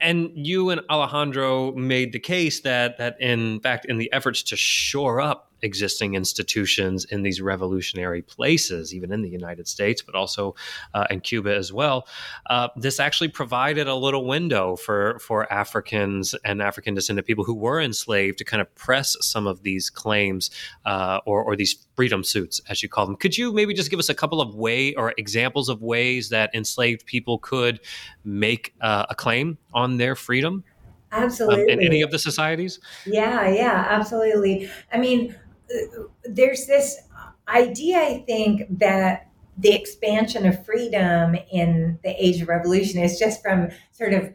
and 0.00 0.30
you 0.34 0.70
and 0.70 0.82
Alejandro 0.90 1.72
made 1.72 2.12
the 2.12 2.18
case 2.18 2.60
that 2.60 2.98
that 2.98 3.18
in 3.20 3.60
fact 3.60 3.86
in 3.86 3.96
the 3.98 4.12
efforts 4.12 4.42
to 4.42 4.56
shore 4.56 5.20
up 5.20 5.51
existing 5.62 6.14
institutions 6.14 7.04
in 7.06 7.22
these 7.22 7.40
revolutionary 7.40 8.22
places, 8.22 8.94
even 8.94 9.12
in 9.12 9.22
the 9.22 9.28
United 9.28 9.68
States, 9.68 10.02
but 10.02 10.14
also 10.14 10.54
uh, 10.94 11.06
in 11.10 11.20
Cuba 11.20 11.54
as 11.54 11.72
well. 11.72 12.06
Uh, 12.48 12.68
this 12.76 13.00
actually 13.00 13.28
provided 13.28 13.86
a 13.88 13.94
little 13.94 14.26
window 14.26 14.76
for 14.76 15.18
for 15.20 15.50
Africans 15.52 16.34
and 16.44 16.60
African 16.62 16.94
descendant 16.94 17.26
people 17.26 17.44
who 17.44 17.54
were 17.54 17.80
enslaved 17.80 18.38
to 18.38 18.44
kind 18.44 18.60
of 18.60 18.74
press 18.74 19.16
some 19.20 19.46
of 19.46 19.62
these 19.62 19.90
claims 19.90 20.50
uh, 20.84 21.20
or, 21.26 21.42
or 21.42 21.56
these 21.56 21.86
freedom 21.96 22.24
suits, 22.24 22.60
as 22.68 22.82
you 22.82 22.88
call 22.88 23.06
them. 23.06 23.16
Could 23.16 23.36
you 23.36 23.52
maybe 23.52 23.74
just 23.74 23.90
give 23.90 23.98
us 23.98 24.08
a 24.08 24.14
couple 24.14 24.40
of 24.40 24.54
way 24.54 24.94
or 24.94 25.14
examples 25.18 25.68
of 25.68 25.82
ways 25.82 26.30
that 26.30 26.54
enslaved 26.54 27.06
people 27.06 27.38
could 27.38 27.80
make 28.24 28.74
uh, 28.80 29.06
a 29.08 29.14
claim 29.14 29.58
on 29.72 29.96
their 29.98 30.14
freedom? 30.14 30.64
Absolutely. 31.12 31.64
Um, 31.64 31.68
in 31.68 31.80
any 31.84 32.00
of 32.00 32.10
the 32.10 32.18
societies? 32.18 32.80
Yeah, 33.04 33.48
yeah, 33.48 33.86
absolutely. 33.90 34.70
I 34.92 34.98
mean, 34.98 35.36
there's 36.24 36.66
this 36.66 36.96
idea, 37.48 37.98
I 37.98 38.24
think, 38.26 38.78
that 38.78 39.28
the 39.58 39.72
expansion 39.72 40.46
of 40.46 40.64
freedom 40.64 41.36
in 41.52 41.98
the 42.02 42.24
age 42.24 42.40
of 42.40 42.48
revolution 42.48 43.02
is 43.02 43.18
just 43.18 43.42
from 43.42 43.68
sort 43.92 44.14
of 44.14 44.32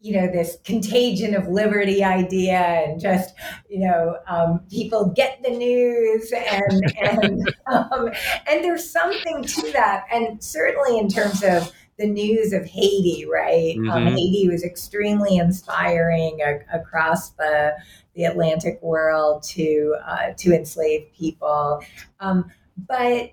you 0.00 0.20
know 0.20 0.26
this 0.26 0.56
contagion 0.64 1.34
of 1.34 1.46
liberty 1.46 2.02
idea 2.02 2.58
and 2.58 3.00
just 3.00 3.34
you 3.68 3.86
know 3.86 4.16
um, 4.26 4.60
people 4.70 5.12
get 5.14 5.40
the 5.42 5.50
news 5.50 6.32
and 6.32 6.82
and 7.00 7.54
um, 7.72 8.10
and 8.48 8.64
there's 8.64 8.90
something 8.90 9.44
to 9.44 9.72
that. 9.72 10.06
And 10.12 10.42
certainly 10.42 10.98
in 10.98 11.08
terms 11.08 11.42
of 11.42 11.72
the 12.00 12.06
news 12.06 12.52
of 12.52 12.64
Haiti, 12.64 13.26
right? 13.30 13.76
Um, 13.76 13.84
mm-hmm. 13.84 13.90
Um, 13.90 14.06
Haiti 14.06 14.48
was 14.48 14.64
extremely 14.64 15.36
inspiring 15.36 16.40
a- 16.40 16.76
across 16.76 17.30
the 17.30 17.76
the 18.14 18.24
Atlantic 18.24 18.82
world 18.82 19.42
to 19.44 19.94
uh, 20.04 20.32
to 20.38 20.52
enslave 20.54 21.06
people, 21.14 21.82
um, 22.18 22.50
but 22.88 23.30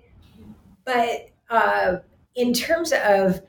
but 0.84 1.30
uh, 1.50 1.96
in 2.34 2.52
terms 2.52 2.92
of 2.92 3.40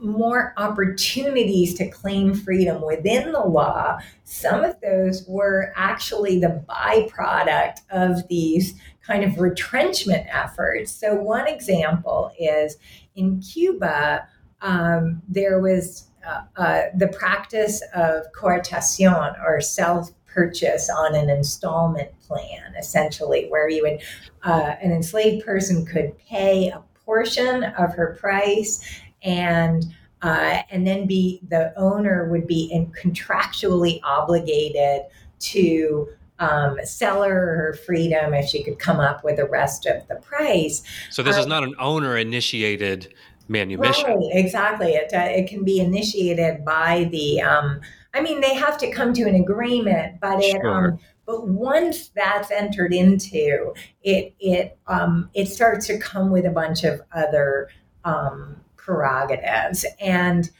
more 0.00 0.52
opportunities 0.56 1.74
to 1.74 1.88
claim 1.88 2.34
freedom 2.34 2.82
within 2.82 3.32
the 3.32 3.40
law, 3.40 3.98
some 4.24 4.64
of 4.64 4.78
those 4.82 5.24
were 5.26 5.72
actually 5.76 6.38
the 6.38 6.62
byproduct 6.68 7.78
of 7.90 8.26
these 8.28 8.74
kind 9.00 9.24
of 9.24 9.38
retrenchment 9.38 10.26
efforts. 10.28 10.90
So, 10.90 11.14
one 11.14 11.46
example 11.46 12.32
is 12.38 12.76
in 13.14 13.40
Cuba, 13.40 14.26
um, 14.66 15.22
there 15.28 15.60
was 15.60 16.08
uh, 16.26 16.42
uh, 16.56 16.82
the 16.96 17.06
practice 17.08 17.80
of 17.94 18.24
coartación 18.32 19.40
or 19.44 19.60
self 19.60 20.10
purchase 20.26 20.90
on 20.90 21.14
an 21.14 21.30
installment 21.30 22.10
plan, 22.20 22.74
essentially, 22.76 23.46
where 23.48 23.70
you 23.70 23.82
would, 23.82 24.02
uh, 24.42 24.74
an 24.82 24.90
enslaved 24.90 25.46
person 25.46 25.86
could 25.86 26.18
pay 26.18 26.68
a 26.68 26.82
portion 27.04 27.62
of 27.62 27.94
her 27.94 28.16
price 28.20 29.00
and 29.22 29.86
uh, 30.22 30.62
and 30.70 30.84
then 30.84 31.06
be 31.06 31.40
the 31.48 31.72
owner 31.78 32.28
would 32.28 32.46
be 32.46 32.64
in 32.72 32.86
contractually 32.86 34.00
obligated 34.02 35.02
to 35.38 36.08
um, 36.38 36.78
sell 36.84 37.22
her 37.22 37.56
her 37.56 37.78
freedom 37.86 38.34
if 38.34 38.48
she 38.48 38.64
could 38.64 38.78
come 38.78 38.98
up 38.98 39.22
with 39.22 39.36
the 39.36 39.46
rest 39.46 39.86
of 39.86 40.06
the 40.08 40.16
price. 40.16 40.82
So 41.10 41.22
this 41.22 41.36
uh, 41.36 41.40
is 41.40 41.46
not 41.46 41.62
an 41.62 41.74
owner 41.78 42.16
initiated 42.16 43.14
manumission. 43.48 44.06
Right, 44.06 44.30
exactly. 44.32 44.92
It, 44.92 45.12
uh, 45.12 45.28
it 45.28 45.48
can 45.48 45.64
be 45.64 45.80
initiated 45.80 46.64
by 46.64 47.08
the. 47.10 47.40
Um, 47.40 47.80
I 48.14 48.20
mean, 48.20 48.40
they 48.40 48.54
have 48.54 48.78
to 48.78 48.90
come 48.90 49.12
to 49.14 49.24
an 49.24 49.34
agreement, 49.34 50.20
but 50.20 50.42
it. 50.42 50.52
Sure. 50.52 50.88
Um, 50.88 50.98
but 51.26 51.48
once 51.48 52.08
that's 52.08 52.52
entered 52.52 52.94
into, 52.94 53.74
it 54.02 54.34
it 54.38 54.78
um, 54.86 55.28
it 55.34 55.46
starts 55.46 55.86
to 55.88 55.98
come 55.98 56.30
with 56.30 56.46
a 56.46 56.50
bunch 56.50 56.84
of 56.84 57.02
other 57.12 57.68
um, 58.04 58.56
prerogatives 58.76 59.84
and 60.00 60.50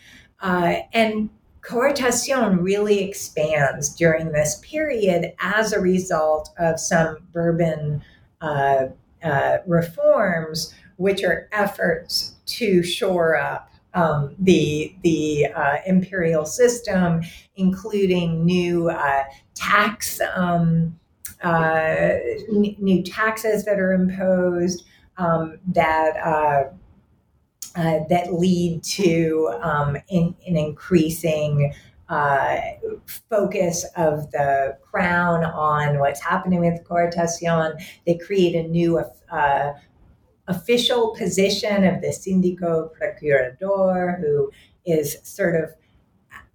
uh, 0.40 0.76
and 0.92 1.30
coartación 1.62 2.62
really 2.62 3.00
expands 3.00 3.94
during 3.94 4.30
this 4.32 4.60
period 4.62 5.32
as 5.40 5.72
a 5.72 5.80
result 5.80 6.50
of 6.58 6.78
some 6.78 7.16
Bourbon 7.32 8.02
uh, 8.40 8.86
uh, 9.22 9.58
reforms, 9.66 10.72
which 10.96 11.24
are 11.24 11.48
efforts 11.52 12.35
to 12.46 12.82
shore 12.82 13.36
up 13.36 13.70
um, 13.94 14.34
the 14.38 14.94
the 15.02 15.46
uh, 15.46 15.76
imperial 15.86 16.44
system, 16.44 17.22
including 17.56 18.44
new 18.44 18.90
uh, 18.90 19.24
tax 19.54 20.20
um, 20.34 20.98
uh, 21.42 22.18
n- 22.52 22.76
new 22.78 23.02
taxes 23.02 23.64
that 23.64 23.78
are 23.78 23.92
imposed 23.92 24.84
um, 25.16 25.58
that 25.66 26.16
uh, 26.18 26.64
uh, 27.76 28.00
that 28.08 28.32
lead 28.32 28.82
to 28.82 29.52
um, 29.62 29.96
in, 30.08 30.34
an 30.46 30.56
increasing 30.56 31.72
uh, 32.08 32.56
focus 33.28 33.84
of 33.96 34.30
the 34.30 34.76
crown 34.80 35.44
on 35.44 35.98
what's 35.98 36.20
happening 36.20 36.60
with 36.60 36.82
Coartación. 36.84 37.82
They 38.06 38.16
create 38.16 38.54
a 38.54 38.68
new 38.68 39.02
official 40.48 41.14
position 41.16 41.84
of 41.84 42.00
the 42.00 42.08
Sindico 42.08 42.90
Procurador, 42.94 44.20
who 44.20 44.50
is 44.84 45.18
sort 45.22 45.62
of 45.62 45.70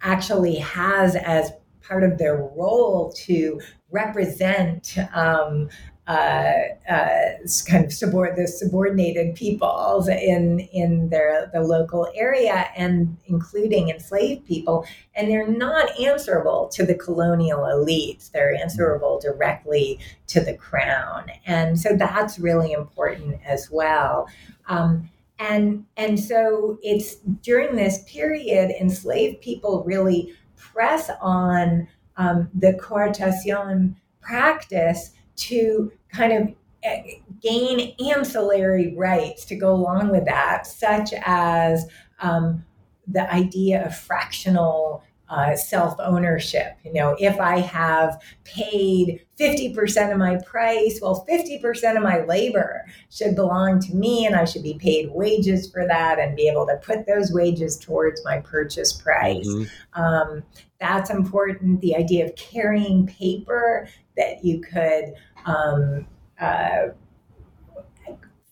actually 0.01 0.55
has 0.55 1.15
as 1.15 1.51
part 1.81 2.03
of 2.03 2.17
their 2.17 2.37
role 2.37 3.11
to 3.11 3.59
represent 3.91 4.97
um, 5.13 5.69
uh, 6.07 6.53
uh, 6.89 7.29
kind 7.67 7.85
of 7.85 7.93
support 7.93 8.35
the 8.35 8.47
subordinated 8.47 9.35
peoples 9.35 10.07
in 10.07 10.59
in 10.59 11.09
their 11.09 11.49
the 11.53 11.61
local 11.61 12.11
area 12.15 12.67
and 12.75 13.17
including 13.27 13.89
enslaved 13.89 14.45
people 14.45 14.83
and 15.15 15.29
they're 15.29 15.47
not 15.47 15.89
answerable 15.99 16.67
to 16.69 16.85
the 16.85 16.95
colonial 16.95 17.59
elites. 17.59 18.31
They're 18.31 18.55
answerable 18.55 19.19
directly 19.19 19.99
to 20.27 20.39
the 20.39 20.55
crown. 20.55 21.29
And 21.45 21.79
so 21.79 21.95
that's 21.95 22.39
really 22.39 22.71
important 22.71 23.39
as 23.45 23.69
well. 23.69 24.27
Um, 24.67 25.09
and 25.37 25.85
and 25.97 26.19
so 26.19 26.79
it's 26.81 27.15
during 27.43 27.75
this 27.75 28.03
period 28.07 28.71
enslaved 28.71 29.41
people 29.41 29.83
really 29.85 30.33
press 30.55 31.11
on 31.21 31.87
um, 32.17 32.49
the 32.53 32.73
coartación 32.73 33.95
practice 34.21 35.11
to 35.41 35.91
kind 36.11 36.33
of 36.33 36.55
eh, 36.83 37.15
gain 37.41 37.95
ancillary 37.99 38.95
rights 38.95 39.45
to 39.45 39.55
go 39.55 39.73
along 39.73 40.09
with 40.09 40.25
that, 40.25 40.67
such 40.67 41.13
as 41.25 41.87
um, 42.21 42.63
the 43.07 43.31
idea 43.33 43.85
of 43.85 43.95
fractional 43.95 45.03
uh, 45.31 45.55
self 45.55 45.95
ownership. 45.99 46.77
You 46.83 46.93
know, 46.93 47.15
if 47.17 47.39
I 47.39 47.59
have 47.59 48.21
paid 48.43 49.25
50% 49.39 50.11
of 50.11 50.17
my 50.17 50.37
price, 50.45 50.99
well, 51.01 51.25
50% 51.27 51.95
of 51.95 52.03
my 52.03 52.23
labor 52.25 52.85
should 53.09 53.35
belong 53.35 53.79
to 53.79 53.95
me, 53.95 54.25
and 54.25 54.35
I 54.35 54.43
should 54.43 54.61
be 54.61 54.77
paid 54.77 55.09
wages 55.11 55.71
for 55.71 55.87
that 55.87 56.19
and 56.19 56.35
be 56.35 56.49
able 56.49 56.67
to 56.67 56.75
put 56.83 57.07
those 57.07 57.31
wages 57.31 57.79
towards 57.79 58.23
my 58.25 58.41
purchase 58.41 58.91
price. 58.91 59.47
Mm-hmm. 59.47 60.01
Um, 60.01 60.43
that's 60.81 61.09
important. 61.09 61.79
The 61.79 61.95
idea 61.95 62.25
of 62.25 62.35
carrying 62.35 63.07
paper 63.07 63.87
that 64.17 64.43
you 64.43 64.59
could 64.59 65.13
um, 65.45 66.05
uh, 66.39 66.89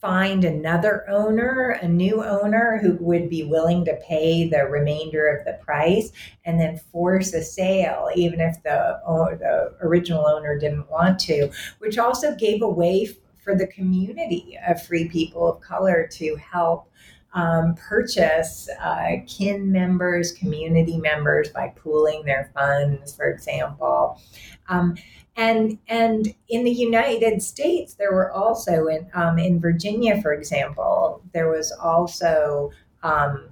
find 0.01 0.45
another 0.45 1.03
owner, 1.09 1.77
a 1.81 1.87
new 1.87 2.23
owner 2.23 2.79
who 2.81 2.93
would 3.03 3.29
be 3.29 3.43
willing 3.43 3.83
to 3.83 3.99
pay 4.07 4.47
the 4.47 4.63
remainder 4.65 5.27
of 5.27 5.43
the 5.45 5.59
price, 5.63 6.11
and 6.45 6.59
then 6.59 6.77
force 6.91 7.33
a 7.33 7.43
sale, 7.43 8.09
even 8.15 8.39
if 8.39 8.55
the, 8.63 8.99
the 9.39 9.75
original 9.81 10.25
owner 10.25 10.57
didn't 10.57 10.89
want 10.89 11.19
to, 11.19 11.49
which 11.79 11.97
also 11.97 12.33
gave 12.35 12.61
a 12.61 12.69
way 12.69 13.09
for 13.43 13.55
the 13.55 13.67
community 13.67 14.57
of 14.67 14.81
free 14.81 15.09
people 15.09 15.51
of 15.51 15.59
color 15.59 16.07
to 16.11 16.35
help 16.35 16.88
um, 17.33 17.75
purchase 17.75 18.69
uh, 18.81 19.17
kin 19.27 19.71
members, 19.71 20.31
community 20.31 20.97
members 20.97 21.49
by 21.49 21.73
pooling 21.75 22.23
their 22.25 22.51
funds, 22.53 23.15
for 23.15 23.29
example. 23.29 24.19
Um, 24.67 24.95
and 25.35 25.77
and 25.87 26.33
in 26.49 26.63
the 26.63 26.71
United 26.71 27.41
States, 27.41 27.93
there 27.93 28.11
were 28.11 28.31
also 28.31 28.87
in 28.87 29.07
um, 29.13 29.39
in 29.39 29.59
Virginia, 29.59 30.21
for 30.21 30.33
example, 30.33 31.21
there 31.33 31.49
was 31.49 31.71
also 31.71 32.71
um, 33.03 33.45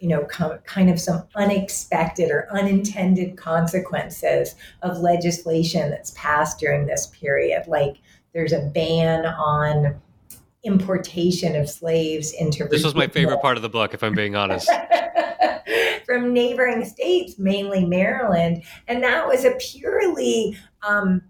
you 0.00 0.08
know 0.08 0.24
kind 0.24 0.88
of 0.88 1.00
some 1.00 1.24
unexpected 1.34 2.30
or 2.30 2.48
unintended 2.50 3.36
consequences 3.36 4.54
of 4.82 4.98
legislation 4.98 5.90
that's 5.90 6.12
passed 6.12 6.58
during 6.60 6.86
this 6.86 7.08
period. 7.08 7.64
Like 7.66 7.96
there's 8.32 8.52
a 8.52 8.70
ban 8.74 9.26
on 9.26 10.00
importation 10.64 11.56
of 11.56 11.68
slaves 11.68 12.32
into. 12.32 12.64
This 12.66 12.84
was 12.84 12.94
my 12.94 13.08
favorite 13.08 13.40
part 13.40 13.56
of 13.56 13.62
the 13.62 13.68
book, 13.68 13.94
if 13.94 14.02
I'm 14.02 14.14
being 14.14 14.36
honest. 14.36 14.70
From 16.06 16.32
neighboring 16.32 16.84
states, 16.84 17.38
mainly 17.38 17.84
Maryland, 17.84 18.62
and 18.88 19.02
that 19.02 19.26
was 19.26 19.44
a 19.44 19.52
purely, 19.52 20.58
um, 20.86 21.22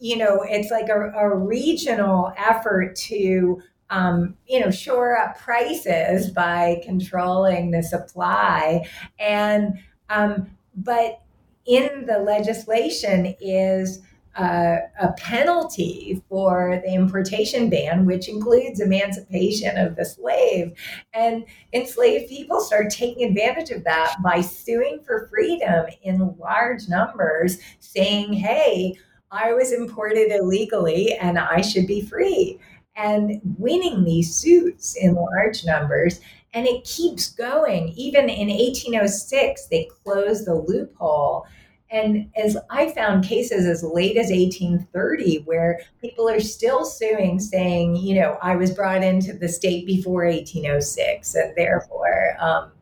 you 0.00 0.16
know, 0.16 0.42
it's 0.42 0.70
like 0.70 0.88
a, 0.88 1.10
a 1.14 1.36
regional 1.36 2.32
effort 2.38 2.96
to 2.96 3.62
um, 3.92 4.34
you 4.46 4.58
know, 4.58 4.70
shore 4.70 5.18
up 5.18 5.38
prices 5.38 6.30
by 6.30 6.80
controlling 6.82 7.70
the 7.70 7.82
supply. 7.82 8.88
And, 9.18 9.78
um, 10.08 10.50
but 10.74 11.20
in 11.66 12.06
the 12.06 12.18
legislation 12.18 13.36
is 13.38 14.00
uh, 14.36 14.76
a 15.00 15.12
penalty 15.18 16.22
for 16.28 16.80
the 16.84 16.92
importation 16.92 17.68
ban, 17.68 18.06
which 18.06 18.28
includes 18.28 18.80
emancipation 18.80 19.76
of 19.76 19.96
the 19.96 20.04
slave. 20.04 20.72
And 21.12 21.44
enslaved 21.72 22.28
people 22.28 22.60
start 22.60 22.90
taking 22.90 23.24
advantage 23.28 23.70
of 23.70 23.84
that 23.84 24.16
by 24.22 24.40
suing 24.40 25.00
for 25.04 25.28
freedom 25.28 25.86
in 26.02 26.34
large 26.38 26.88
numbers, 26.88 27.58
saying, 27.80 28.32
hey, 28.32 28.94
I 29.30 29.52
was 29.52 29.72
imported 29.72 30.30
illegally 30.32 31.14
and 31.14 31.38
I 31.38 31.60
should 31.60 31.86
be 31.86 32.02
free. 32.02 32.58
And 32.96 33.40
winning 33.58 34.04
these 34.04 34.34
suits 34.34 34.96
in 34.96 35.14
large 35.14 35.64
numbers. 35.64 36.20
and 36.54 36.66
it 36.66 36.84
keeps 36.84 37.30
going. 37.32 37.88
Even 37.96 38.28
in 38.28 38.48
1806, 38.48 39.66
they 39.68 39.88
closed 40.04 40.46
the 40.46 40.54
loophole. 40.54 41.46
And 41.92 42.30
as 42.36 42.56
I 42.70 42.90
found 42.90 43.24
cases 43.24 43.66
as 43.66 43.82
late 43.82 44.16
as 44.16 44.30
1830 44.30 45.42
where 45.44 45.80
people 46.00 46.26
are 46.28 46.40
still 46.40 46.86
suing, 46.86 47.38
saying, 47.38 47.96
you 47.96 48.18
know, 48.18 48.38
I 48.40 48.56
was 48.56 48.70
brought 48.70 49.04
into 49.04 49.34
the 49.34 49.48
state 49.48 49.86
before 49.86 50.24
1806, 50.24 51.34
and 51.34 51.54
therefore, 51.54 52.36
um, 52.40 52.72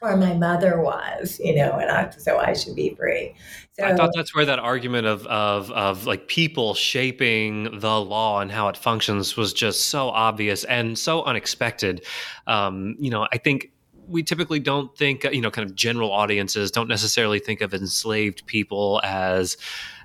or 0.00 0.16
my 0.16 0.34
mother 0.34 0.80
was, 0.80 1.40
you 1.42 1.54
know, 1.54 1.72
and 1.72 1.90
I, 1.90 2.10
so 2.10 2.38
I 2.38 2.52
should 2.52 2.76
be 2.76 2.94
free. 2.94 3.34
So 3.72 3.84
I 3.84 3.94
thought 3.94 4.10
that's 4.14 4.34
where 4.34 4.44
that 4.44 4.58
argument 4.58 5.06
of 5.06 5.26
of 5.26 5.70
of 5.72 6.06
like 6.06 6.28
people 6.28 6.74
shaping 6.74 7.80
the 7.80 8.00
law 8.00 8.40
and 8.40 8.50
how 8.50 8.68
it 8.68 8.76
functions 8.76 9.36
was 9.36 9.52
just 9.52 9.86
so 9.86 10.08
obvious 10.08 10.64
and 10.64 10.98
so 10.98 11.22
unexpected. 11.24 12.04
Um, 12.46 12.96
you 12.98 13.10
know, 13.10 13.26
I 13.32 13.38
think 13.38 13.70
we 14.08 14.22
typically 14.22 14.58
don't 14.58 14.96
think, 14.96 15.24
uh, 15.24 15.30
you 15.30 15.40
know, 15.40 15.50
kind 15.50 15.68
of 15.68 15.74
general 15.74 16.10
audiences 16.10 16.70
don't 16.70 16.88
necessarily 16.88 17.38
think 17.38 17.60
of 17.60 17.74
enslaved 17.74 18.46
people 18.46 19.00
as 19.04 19.56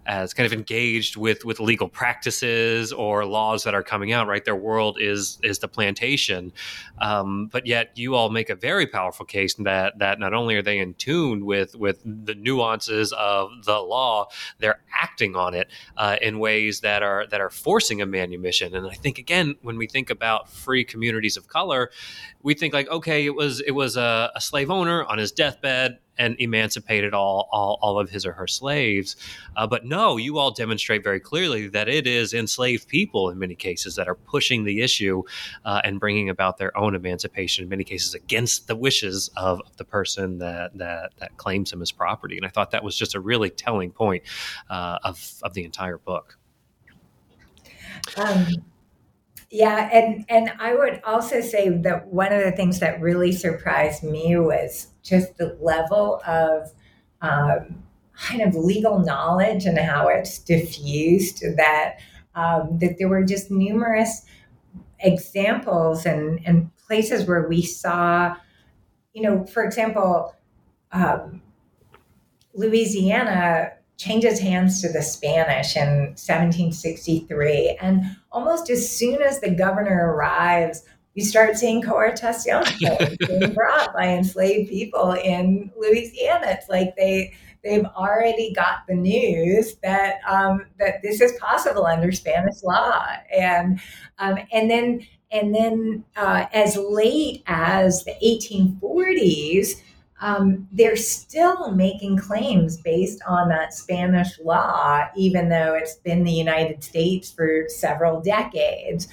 as 0.05 0.33
kind 0.33 0.45
of 0.45 0.53
engaged 0.53 1.15
with 1.15 1.45
with 1.45 1.59
legal 1.59 1.87
practices 1.87 2.91
or 2.91 3.25
laws 3.25 3.63
that 3.63 3.73
are 3.73 3.83
coming 3.83 4.11
out. 4.11 4.27
Right, 4.27 4.43
their 4.43 4.55
world 4.55 4.97
is 4.99 5.39
is 5.43 5.59
the 5.59 5.67
plantation, 5.67 6.51
um, 6.99 7.47
but 7.47 7.65
yet 7.65 7.91
you 7.95 8.15
all 8.15 8.29
make 8.29 8.49
a 8.49 8.55
very 8.55 8.87
powerful 8.87 9.25
case 9.25 9.53
that 9.55 9.99
that 9.99 10.19
not 10.19 10.33
only 10.33 10.55
are 10.55 10.61
they 10.61 10.79
in 10.79 10.93
tune 10.95 11.45
with 11.45 11.75
with 11.75 12.01
the 12.03 12.35
nuances 12.35 13.13
of 13.13 13.65
the 13.65 13.79
law, 13.79 14.27
they're 14.59 14.81
acting 14.93 15.35
on 15.35 15.53
it 15.53 15.69
uh, 15.97 16.17
in 16.21 16.39
ways 16.39 16.81
that 16.81 17.03
are 17.03 17.25
that 17.27 17.41
are 17.41 17.49
forcing 17.49 18.01
a 18.01 18.05
manumission. 18.05 18.75
And 18.75 18.87
I 18.87 18.93
think 18.93 19.17
again, 19.17 19.55
when 19.61 19.77
we 19.77 19.87
think 19.87 20.09
about 20.09 20.49
free 20.49 20.83
communities 20.83 21.37
of 21.37 21.47
color, 21.47 21.91
we 22.41 22.53
think 22.53 22.73
like, 22.73 22.89
okay, 22.89 23.25
it 23.25 23.35
was 23.35 23.61
it 23.61 23.71
was 23.71 23.97
a, 23.97 24.31
a 24.35 24.41
slave 24.41 24.69
owner 24.69 25.03
on 25.05 25.17
his 25.17 25.31
deathbed 25.31 25.99
and 26.17 26.35
emancipated 26.39 27.13
all, 27.13 27.49
all, 27.51 27.79
all 27.81 27.99
of 27.99 28.09
his 28.09 28.25
or 28.25 28.33
her 28.33 28.47
slaves. 28.47 29.15
Uh, 29.55 29.65
but 29.65 29.85
no, 29.85 30.17
you 30.17 30.37
all 30.37 30.51
demonstrate 30.51 31.03
very 31.03 31.19
clearly 31.19 31.67
that 31.67 31.89
it 31.89 32.05
is 32.05 32.33
enslaved 32.33 32.87
people 32.87 33.29
in 33.29 33.39
many 33.39 33.55
cases 33.55 33.95
that 33.95 34.07
are 34.07 34.15
pushing 34.15 34.63
the 34.63 34.81
issue 34.81 35.23
uh, 35.65 35.81
and 35.83 35.99
bringing 35.99 36.29
about 36.29 36.57
their 36.57 36.75
own 36.77 36.95
emancipation 36.95 37.63
in 37.63 37.69
many 37.69 37.83
cases 37.83 38.13
against 38.13 38.67
the 38.67 38.75
wishes 38.75 39.29
of 39.37 39.61
the 39.77 39.85
person 39.85 40.37
that, 40.39 40.77
that, 40.77 41.11
that 41.17 41.35
claims 41.37 41.71
him 41.71 41.81
as 41.81 41.91
property. 41.91 42.37
And 42.37 42.45
I 42.45 42.49
thought 42.49 42.71
that 42.71 42.83
was 42.83 42.95
just 42.95 43.15
a 43.15 43.19
really 43.19 43.49
telling 43.49 43.91
point 43.91 44.23
uh, 44.69 44.99
of, 45.03 45.33
of 45.43 45.53
the 45.53 45.63
entire 45.63 45.97
book. 45.97 46.37
Um, 48.17 48.47
yeah, 49.53 49.87
and 49.93 50.25
and 50.29 50.51
I 50.59 50.73
would 50.73 50.99
also 51.03 51.39
say 51.39 51.69
that 51.69 52.07
one 52.07 52.33
of 52.33 52.43
the 52.43 52.51
things 52.51 52.79
that 52.79 52.99
really 52.99 53.31
surprised 53.31 54.01
me 54.01 54.35
was 54.35 54.87
just 55.03 55.37
the 55.37 55.55
level 55.61 56.23
of 56.25 56.71
um, 57.21 57.83
kind 58.15 58.41
of 58.41 58.55
legal 58.55 58.97
knowledge 58.97 59.65
and 59.65 59.77
how 59.77 60.07
it's 60.07 60.39
diffused. 60.39 61.43
That 61.55 61.99
um, 62.33 62.79
that 62.79 62.95
there 62.97 63.07
were 63.07 63.23
just 63.23 63.51
numerous 63.51 64.25
examples 65.01 66.07
and 66.07 66.39
and 66.47 66.75
places 66.87 67.27
where 67.27 67.47
we 67.47 67.61
saw, 67.61 68.35
you 69.13 69.21
know, 69.21 69.45
for 69.45 69.63
example, 69.63 70.33
um, 70.91 71.43
Louisiana 72.55 73.73
changes 73.97 74.39
hands 74.39 74.81
to 74.81 74.91
the 74.91 75.03
Spanish 75.03 75.77
in 75.77 76.15
1763. 76.17 77.77
And 77.79 78.03
almost 78.33 78.69
as 78.69 78.89
soon 78.89 79.21
as 79.21 79.39
the 79.39 79.51
governor 79.51 80.13
arrives, 80.13 80.83
you 81.13 81.23
start 81.23 81.55
seeing 81.55 81.81
coartación 81.81 82.65
being 83.27 83.53
brought 83.53 83.93
by 83.93 84.07
enslaved 84.07 84.69
people 84.69 85.13
in 85.13 85.71
Louisiana. 85.77 86.47
It's 86.47 86.67
like 86.67 86.95
they 86.97 87.33
they've 87.63 87.85
already 87.85 88.51
got 88.53 88.87
the 88.87 88.95
news 88.95 89.75
that 89.83 90.15
um, 90.27 90.65
that 90.79 91.01
this 91.03 91.21
is 91.21 91.33
possible 91.39 91.85
under 91.85 92.11
Spanish 92.11 92.63
law, 92.63 93.05
and 93.31 93.79
um, 94.17 94.39
and 94.51 94.69
then 94.69 95.05
and 95.31 95.53
then 95.53 96.03
uh, 96.15 96.45
as 96.51 96.77
late 96.77 97.43
as 97.45 98.03
the 98.03 98.15
1840s 98.23 99.81
um, 100.23 100.69
they're 100.71 100.95
still 100.95 101.71
making 101.71 102.17
claims 102.17 102.77
based 102.77 103.21
on 103.27 103.49
that 103.49 103.73
Spanish 103.73 104.39
law, 104.39 105.01
even 105.17 105.49
though 105.49 105.75
it's 105.75 105.95
been 105.95 106.23
the 106.23 106.31
United 106.31 106.81
States 106.81 107.29
for 107.29 107.65
several 107.67 108.21
decades. 108.21 109.09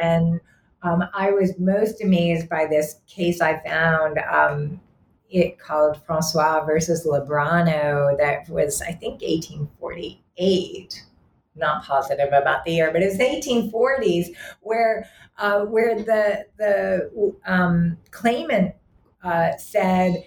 And 0.00 0.40
um, 0.84 1.02
I 1.14 1.32
was 1.32 1.58
most 1.58 2.00
amazed 2.00 2.48
by 2.48 2.66
this 2.66 3.00
case 3.08 3.40
I 3.40 3.60
found. 3.64 4.18
Um, 4.18 4.80
it 5.28 5.58
called 5.58 6.00
Francois 6.06 6.64
versus 6.64 7.04
Lebrano, 7.04 8.16
that 8.18 8.48
was, 8.48 8.80
I 8.82 8.92
think, 8.92 9.20
1848. 9.20 11.06
Not 11.56 11.84
positive 11.84 12.32
about 12.32 12.64
the 12.64 12.70
year, 12.70 12.92
but 12.92 13.02
it's 13.02 13.18
the 13.18 13.24
1840s, 13.24 14.28
where 14.60 15.08
uh, 15.38 15.64
where 15.64 15.96
the 15.96 16.46
the 16.56 17.34
um, 17.46 17.98
claimant 18.10 18.74
uh, 19.24 19.56
said 19.56 20.24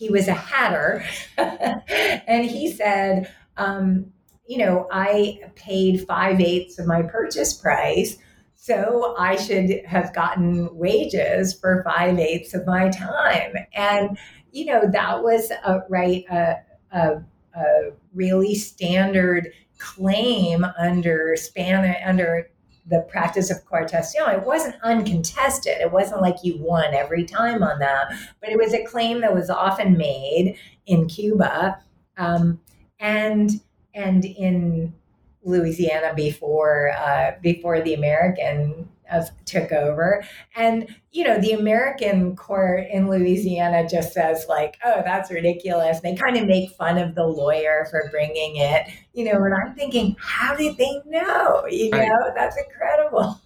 he 0.00 0.08
was 0.08 0.28
a 0.28 0.32
hatter, 0.32 1.04
and 1.36 2.46
he 2.46 2.72
said, 2.72 3.30
um, 3.58 4.06
you 4.46 4.56
know, 4.56 4.88
I 4.90 5.40
paid 5.56 6.06
five 6.06 6.40
eighths 6.40 6.78
of 6.78 6.86
my 6.86 7.02
purchase 7.02 7.52
price. 7.52 8.16
So 8.56 9.14
I 9.18 9.36
should 9.36 9.84
have 9.84 10.14
gotten 10.14 10.74
wages 10.74 11.52
for 11.52 11.84
five 11.84 12.18
eighths 12.18 12.54
of 12.54 12.66
my 12.66 12.88
time. 12.88 13.52
And, 13.74 14.16
you 14.52 14.64
know, 14.64 14.90
that 14.90 15.22
was 15.22 15.50
a 15.50 15.80
right, 15.90 16.24
a, 16.30 16.56
a, 16.92 17.22
a 17.54 17.90
really 18.14 18.54
standard 18.54 19.52
claim 19.78 20.64
under 20.78 21.36
Spanish, 21.36 21.96
under 22.06 22.49
the 22.86 23.00
practice 23.08 23.50
of 23.50 23.64
coartación, 23.64 24.34
it 24.34 24.44
wasn't 24.44 24.74
uncontested. 24.82 25.80
It 25.80 25.92
wasn't 25.92 26.22
like 26.22 26.36
you 26.42 26.58
won 26.58 26.94
every 26.94 27.24
time 27.24 27.62
on 27.62 27.78
that, 27.78 28.12
but 28.40 28.50
it 28.50 28.58
was 28.58 28.74
a 28.74 28.84
claim 28.84 29.20
that 29.20 29.34
was 29.34 29.50
often 29.50 29.96
made 29.96 30.56
in 30.86 31.06
Cuba 31.06 31.78
um, 32.16 32.60
and 32.98 33.60
and 33.94 34.24
in 34.24 34.94
Louisiana 35.42 36.12
before 36.14 36.92
uh, 36.92 37.32
before 37.42 37.80
the 37.80 37.94
American 37.94 38.88
of, 39.12 39.28
took 39.44 39.72
over. 39.72 40.24
And, 40.56 40.94
you 41.12 41.24
know, 41.24 41.40
the 41.40 41.52
American 41.52 42.36
court 42.36 42.86
in 42.90 43.10
Louisiana 43.10 43.88
just 43.88 44.12
says, 44.12 44.46
like, 44.48 44.76
oh, 44.84 45.02
that's 45.04 45.30
ridiculous. 45.30 46.00
They 46.00 46.14
kind 46.14 46.36
of 46.36 46.46
make 46.46 46.70
fun 46.72 46.98
of 46.98 47.14
the 47.14 47.26
lawyer 47.26 47.86
for 47.90 48.08
bringing 48.10 48.56
it, 48.56 48.88
you 49.12 49.24
know, 49.24 49.42
and 49.42 49.54
I'm 49.54 49.74
thinking, 49.74 50.16
how 50.20 50.54
did 50.56 50.76
they 50.76 51.00
know? 51.06 51.66
You 51.68 51.90
right. 51.90 52.08
know, 52.08 52.32
that's 52.34 52.56
incredible 52.56 53.40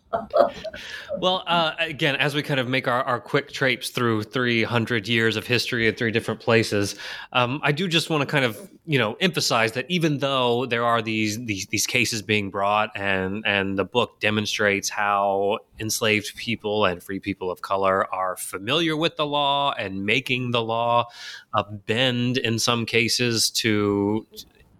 well, 1.18 1.42
uh, 1.46 1.72
again, 1.78 2.16
as 2.16 2.34
we 2.34 2.42
kind 2.42 2.60
of 2.60 2.68
make 2.68 2.88
our, 2.88 3.02
our 3.04 3.20
quick 3.20 3.52
traipse 3.52 3.90
through 3.90 4.24
300 4.24 5.08
years 5.08 5.36
of 5.36 5.46
history 5.46 5.88
in 5.88 5.94
three 5.94 6.10
different 6.10 6.40
places, 6.40 6.96
um, 7.32 7.60
I 7.62 7.72
do 7.72 7.88
just 7.88 8.10
want 8.10 8.22
to 8.22 8.26
kind 8.26 8.44
of 8.44 8.70
you 8.86 8.98
know 8.98 9.14
emphasize 9.20 9.72
that 9.72 9.86
even 9.88 10.18
though 10.18 10.66
there 10.66 10.84
are 10.84 11.00
these 11.00 11.38
these 11.44 11.66
these 11.66 11.86
cases 11.86 12.22
being 12.22 12.50
brought, 12.50 12.90
and 12.96 13.42
and 13.46 13.78
the 13.78 13.84
book 13.84 14.20
demonstrates 14.20 14.88
how 14.88 15.58
enslaved 15.80 16.36
people 16.36 16.84
and 16.84 17.02
free 17.02 17.20
people 17.20 17.50
of 17.50 17.62
color 17.62 18.12
are 18.14 18.36
familiar 18.36 18.96
with 18.96 19.16
the 19.16 19.26
law 19.26 19.72
and 19.72 20.04
making 20.04 20.50
the 20.50 20.62
law 20.62 21.06
uh, 21.54 21.62
bend 21.62 22.36
in 22.38 22.58
some 22.58 22.86
cases 22.86 23.50
to 23.50 24.26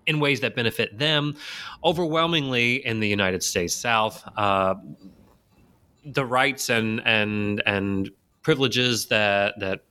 in 0.07 0.21
ways 0.21 0.41
that 0.41 0.55
benefit 0.55 0.99
them. 0.99 1.37
Overwhelmingly 1.83 2.85
in 2.85 3.01
the 3.01 3.09
United 3.09 3.43
States 3.43 3.75
South, 3.75 4.23
uh, 4.37 4.75
the 6.05 6.25
rights 6.25 6.69
and 6.69 7.01
and 7.05 7.63
and 7.67 8.11
privileges 8.43 9.07
that 9.07 9.59
that 9.61 9.85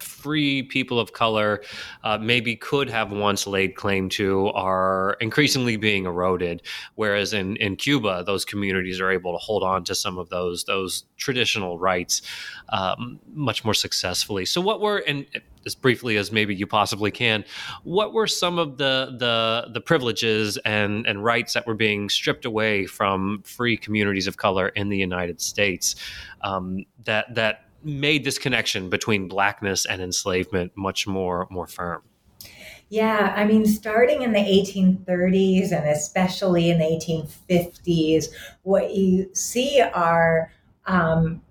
free 0.00 0.62
people 0.62 0.98
of 0.98 1.12
color 1.12 1.62
uh, 2.04 2.18
maybe 2.18 2.56
could 2.56 2.88
have 2.88 3.10
once 3.12 3.46
laid 3.46 3.74
claim 3.74 4.08
to 4.10 4.48
are 4.48 5.16
increasingly 5.20 5.76
being 5.76 6.04
eroded. 6.04 6.62
Whereas 6.94 7.32
in, 7.32 7.56
in 7.56 7.76
Cuba, 7.76 8.22
those 8.24 8.44
communities 8.44 9.00
are 9.00 9.10
able 9.10 9.32
to 9.32 9.38
hold 9.38 9.62
on 9.62 9.84
to 9.84 9.94
some 9.94 10.18
of 10.18 10.28
those 10.28 10.64
those 10.64 11.04
traditional 11.16 11.78
rights 11.78 12.22
um, 12.68 13.20
much 13.32 13.64
more 13.64 13.74
successfully. 13.74 14.44
So, 14.44 14.60
what 14.60 14.80
were 14.80 14.98
and 14.98 15.26
as 15.66 15.74
briefly 15.74 16.16
as 16.16 16.32
maybe 16.32 16.54
you 16.54 16.66
possibly 16.66 17.10
can, 17.10 17.44
what 17.82 18.14
were 18.14 18.26
some 18.26 18.58
of 18.58 18.78
the 18.78 19.14
the 19.18 19.70
the 19.72 19.80
privileges 19.80 20.56
and 20.58 21.06
and 21.06 21.24
rights 21.24 21.52
that 21.54 21.66
were 21.66 21.74
being 21.74 22.08
stripped 22.08 22.44
away 22.44 22.86
from 22.86 23.42
free 23.42 23.76
communities 23.76 24.26
of 24.26 24.36
color 24.36 24.68
in 24.68 24.88
the 24.88 24.96
United 24.96 25.40
States 25.40 25.96
um, 26.42 26.84
that 27.04 27.34
that 27.34 27.64
made 27.82 28.24
this 28.24 28.38
connection 28.38 28.88
between 28.88 29.28
blackness 29.28 29.84
and 29.84 30.00
enslavement 30.00 30.72
much 30.76 31.06
more 31.06 31.46
more 31.50 31.66
firm? 31.66 32.02
Yeah, 32.88 33.34
I 33.36 33.44
mean, 33.44 33.66
starting 33.66 34.22
in 34.22 34.32
the 34.32 34.38
1830s 34.38 35.72
and 35.72 35.88
especially 35.88 36.70
in 36.70 36.78
the 36.78 36.84
1850s, 36.84 38.26
what 38.62 38.94
you 38.94 39.28
see 39.34 39.80
are 39.80 40.52
um, 40.86 41.42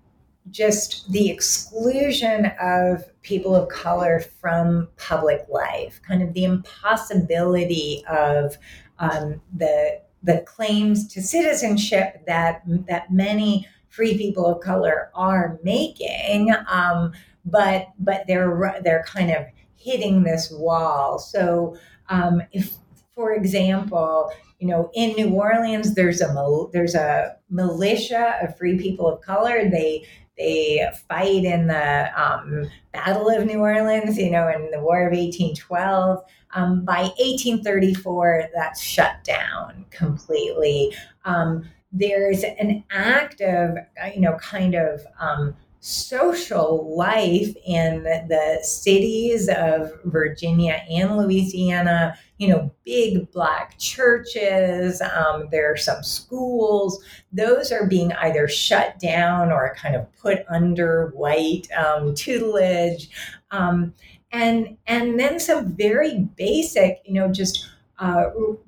just 0.50 1.10
the 1.10 1.30
exclusion 1.30 2.52
of 2.60 3.04
people 3.22 3.54
of 3.54 3.68
color 3.68 4.20
from 4.20 4.88
public 4.96 5.44
life, 5.48 6.00
kind 6.06 6.22
of 6.22 6.32
the 6.34 6.44
impossibility 6.44 8.04
of 8.08 8.56
um, 8.98 9.40
the 9.56 10.00
the 10.22 10.40
claims 10.40 11.06
to 11.08 11.22
citizenship 11.22 12.24
that 12.26 12.62
that 12.88 13.12
many 13.12 13.66
free 13.88 14.16
people 14.18 14.46
of 14.46 14.60
color 14.60 15.10
are 15.14 15.58
making, 15.62 16.52
um, 16.68 17.12
but 17.44 17.88
but 17.98 18.24
they're 18.26 18.80
they're 18.82 19.04
kind 19.06 19.30
of 19.30 19.46
hitting 19.76 20.22
this 20.22 20.50
wall. 20.50 21.18
So 21.18 21.76
um, 22.08 22.42
if, 22.52 22.74
for 23.14 23.34
example, 23.34 24.30
you 24.58 24.68
know, 24.68 24.90
in 24.94 25.12
New 25.12 25.30
Orleans, 25.30 25.94
there's 25.94 26.20
a 26.20 26.66
there's 26.72 26.94
a 26.94 27.36
militia 27.50 28.36
of 28.42 28.56
free 28.56 28.78
people 28.78 29.06
of 29.08 29.20
color. 29.20 29.68
They 29.68 30.06
they 30.36 30.86
fight 31.08 31.44
in 31.44 31.66
the 31.66 32.10
um, 32.20 32.68
Battle 32.92 33.30
of 33.30 33.46
New 33.46 33.60
Orleans, 33.60 34.18
you 34.18 34.30
know, 34.30 34.48
in 34.48 34.70
the 34.70 34.80
War 34.80 35.06
of 35.06 35.12
1812. 35.12 36.22
Um, 36.54 36.84
by 36.84 37.02
1834, 37.18 38.50
that's 38.54 38.80
shut 38.80 39.24
down 39.24 39.84
completely. 39.90 40.94
Um, 41.24 41.68
there's 41.92 42.44
an 42.44 42.84
act 42.90 43.40
of, 43.40 43.76
you 44.14 44.20
know, 44.20 44.36
kind 44.38 44.74
of 44.74 45.00
um, 45.18 45.56
social 45.86 46.96
life 46.96 47.54
in 47.64 48.02
the 48.02 48.58
cities 48.60 49.48
of 49.48 49.92
Virginia 50.06 50.82
and 50.90 51.16
Louisiana, 51.16 52.18
you 52.38 52.48
know, 52.48 52.72
big 52.84 53.30
black 53.30 53.78
churches, 53.78 55.00
um, 55.00 55.46
there 55.52 55.70
are 55.70 55.76
some 55.76 56.02
schools. 56.02 57.04
Those 57.32 57.70
are 57.70 57.86
being 57.86 58.12
either 58.14 58.48
shut 58.48 58.98
down 58.98 59.52
or 59.52 59.76
kind 59.76 59.94
of 59.94 60.12
put 60.16 60.44
under 60.48 61.12
white 61.14 61.68
um, 61.70 62.16
tutelage. 62.16 63.08
Um, 63.52 63.94
and, 64.32 64.76
and 64.88 65.20
then 65.20 65.38
some 65.38 65.76
very 65.76 66.28
basic, 66.36 67.00
you 67.04 67.14
know, 67.14 67.30
just 67.30 67.70
uh, 68.00 68.24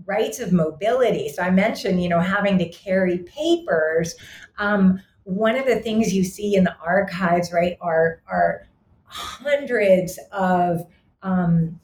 rights 0.06 0.38
of 0.38 0.52
mobility. 0.52 1.30
So 1.30 1.42
I 1.42 1.50
mentioned, 1.50 2.00
you 2.00 2.08
know, 2.08 2.20
having 2.20 2.58
to 2.58 2.68
carry 2.68 3.18
papers. 3.18 4.14
Um, 4.58 5.00
one 5.28 5.56
of 5.56 5.66
the 5.66 5.76
things 5.76 6.14
you 6.14 6.24
see 6.24 6.54
in 6.56 6.64
the 6.64 6.74
archives, 6.78 7.52
right, 7.52 7.76
are 7.82 8.22
are 8.26 8.66
hundreds 9.04 10.18
of 10.32 10.86
um, 11.22 11.78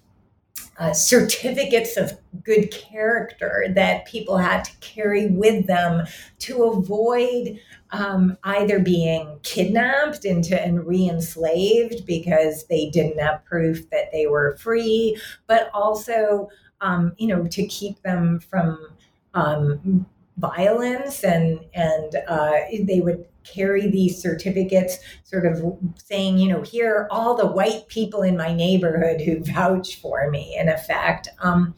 uh, 0.78 0.94
certificates 0.94 1.98
of 1.98 2.18
good 2.42 2.70
character 2.70 3.66
that 3.70 4.06
people 4.06 4.38
had 4.38 4.64
to 4.64 4.72
carry 4.78 5.26
with 5.26 5.66
them 5.66 6.06
to 6.38 6.64
avoid 6.64 7.60
um, 7.90 8.36
either 8.44 8.78
being 8.78 9.38
kidnapped 9.42 10.24
into 10.24 10.60
and 10.60 10.86
re-enslaved 10.86 12.06
because 12.06 12.66
they 12.66 12.88
didn't 12.88 13.20
have 13.20 13.44
proof 13.44 13.88
that 13.90 14.10
they 14.10 14.26
were 14.26 14.56
free, 14.56 15.20
but 15.46 15.70
also, 15.74 16.48
um, 16.80 17.12
you 17.18 17.28
know, 17.28 17.46
to 17.46 17.66
keep 17.66 18.00
them 18.02 18.40
from 18.40 18.88
um, 19.34 20.06
violence 20.38 21.22
and 21.22 21.60
and 21.74 22.16
uh, 22.26 22.52
they 22.82 23.00
would 23.00 23.26
carry 23.44 23.88
these 23.88 24.20
certificates 24.20 24.98
sort 25.24 25.46
of 25.46 25.62
saying 25.96 26.38
you 26.38 26.48
know 26.48 26.62
here 26.62 26.94
are 26.94 27.08
all 27.10 27.36
the 27.36 27.46
white 27.46 27.86
people 27.88 28.22
in 28.22 28.36
my 28.36 28.52
neighborhood 28.52 29.20
who 29.20 29.40
vouch 29.44 29.96
for 29.96 30.30
me 30.30 30.56
in 30.58 30.68
effect. 30.68 31.28
Um, 31.40 31.74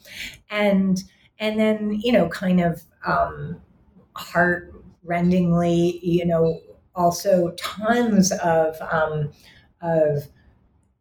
and 0.51 1.03
and 1.39 1.59
then 1.59 1.93
you 1.93 2.12
know 2.12 2.29
kind 2.29 2.61
of 2.61 2.83
um, 3.05 3.61
heart 4.14 4.73
rendingly 5.05 6.01
you 6.03 6.25
know 6.25 6.61
also 6.95 7.51
tons 7.53 8.33
of 8.33 8.77
um, 8.91 9.31
of 9.83 10.29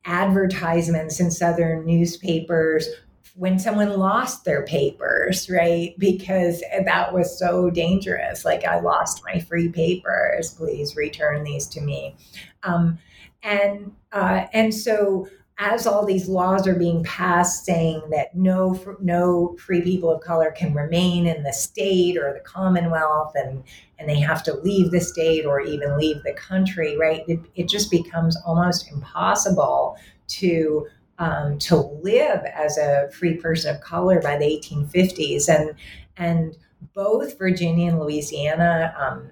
advertisements 0.06 1.20
in 1.20 1.32
southern 1.32 1.86
newspapers 1.86 2.88
when 3.36 3.60
someone 3.60 4.00
lost 4.00 4.46
their 4.46 4.64
papers, 4.64 5.50
right? 5.50 5.94
Because 5.98 6.64
that 6.86 7.14
was 7.14 7.38
so 7.38 7.70
dangerous. 7.70 8.46
Like, 8.46 8.64
I 8.64 8.80
lost 8.80 9.24
my 9.26 9.40
free 9.40 9.70
papers. 9.70 10.54
Please 10.54 10.96
return 10.96 11.44
these 11.44 11.68
to 11.68 11.82
me. 11.82 12.16
Um, 12.64 12.98
and 13.44 13.92
uh, 14.12 14.48
and 14.54 14.74
so 14.74 15.28
as 15.58 15.88
all 15.88 16.06
these 16.06 16.28
laws 16.28 16.68
are 16.68 16.76
being 16.76 17.04
passed 17.04 17.64
saying 17.64 18.02
that 18.12 18.36
no 18.36 18.78
no 19.00 19.56
free 19.58 19.82
people 19.82 20.12
of 20.12 20.22
color 20.22 20.52
can 20.52 20.74
remain 20.74 21.26
in 21.26 21.44
the 21.44 21.54
state 21.54 22.18
or 22.18 22.34
the 22.34 22.42
commonwealth 22.42 23.32
and 23.36 23.64
and 23.98 24.10
they 24.10 24.20
have 24.20 24.44
to 24.44 24.54
leave 24.56 24.92
the 24.92 25.00
state 25.00 25.46
or 25.46 25.62
even 25.62 25.98
leave 25.98 26.22
the 26.24 26.34
country 26.34 26.98
right 26.98 27.24
it, 27.28 27.40
it 27.56 27.70
just 27.70 27.90
becomes 27.90 28.36
almost 28.46 28.92
impossible 28.92 29.96
to 30.28 30.86
um, 31.20 31.58
to 31.60 31.78
live 31.78 32.44
as 32.54 32.78
a 32.78 33.10
free 33.12 33.36
person 33.36 33.76
of 33.76 33.82
color 33.82 34.22
by 34.22 34.38
the 34.38 34.46
1850s, 34.46 35.50
and 35.50 35.76
and 36.18 36.58
both 36.94 37.38
Virginia 37.38 37.90
and 37.90 38.00
Louisiana 38.00 38.94
um, 38.98 39.30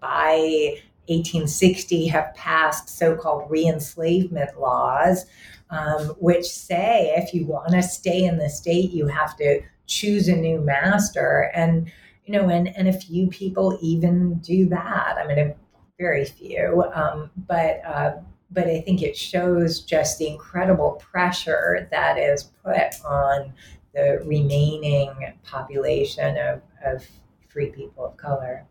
by 0.00 0.76
1860 1.08 2.06
have 2.06 2.34
passed 2.34 2.88
so-called 2.88 3.50
re-enslavement 3.50 4.60
laws, 4.60 5.26
um, 5.70 6.08
which 6.20 6.46
say 6.46 7.12
if 7.16 7.34
you 7.34 7.46
want 7.46 7.72
to 7.72 7.82
stay 7.82 8.24
in 8.24 8.38
the 8.38 8.48
state, 8.48 8.90
you 8.92 9.06
have 9.08 9.36
to 9.36 9.62
choose 9.86 10.28
a 10.28 10.36
new 10.36 10.60
master, 10.60 11.50
and 11.54 11.90
you 12.24 12.32
know, 12.32 12.48
and 12.48 12.68
and 12.76 12.88
a 12.88 12.92
few 12.92 13.26
people 13.28 13.78
even 13.82 14.34
do 14.38 14.68
that. 14.68 15.16
I 15.18 15.26
mean, 15.26 15.54
very 15.98 16.24
few, 16.24 16.84
um, 16.94 17.30
but 17.36 17.80
uh, 17.84 18.12
but 18.52 18.66
I 18.66 18.80
think 18.80 19.02
it 19.02 19.16
shows 19.16 19.80
just 19.80 20.18
the 20.18 20.28
incredible 20.28 20.92
pressure 20.92 21.88
that 21.90 22.18
is 22.18 22.44
put 22.64 23.00
on 23.04 23.52
the 23.94 24.22
remaining 24.24 25.12
population 25.44 26.36
of, 26.38 26.62
of 26.84 27.06
free 27.48 27.70
people 27.70 28.06
of 28.06 28.16
color. 28.16 28.64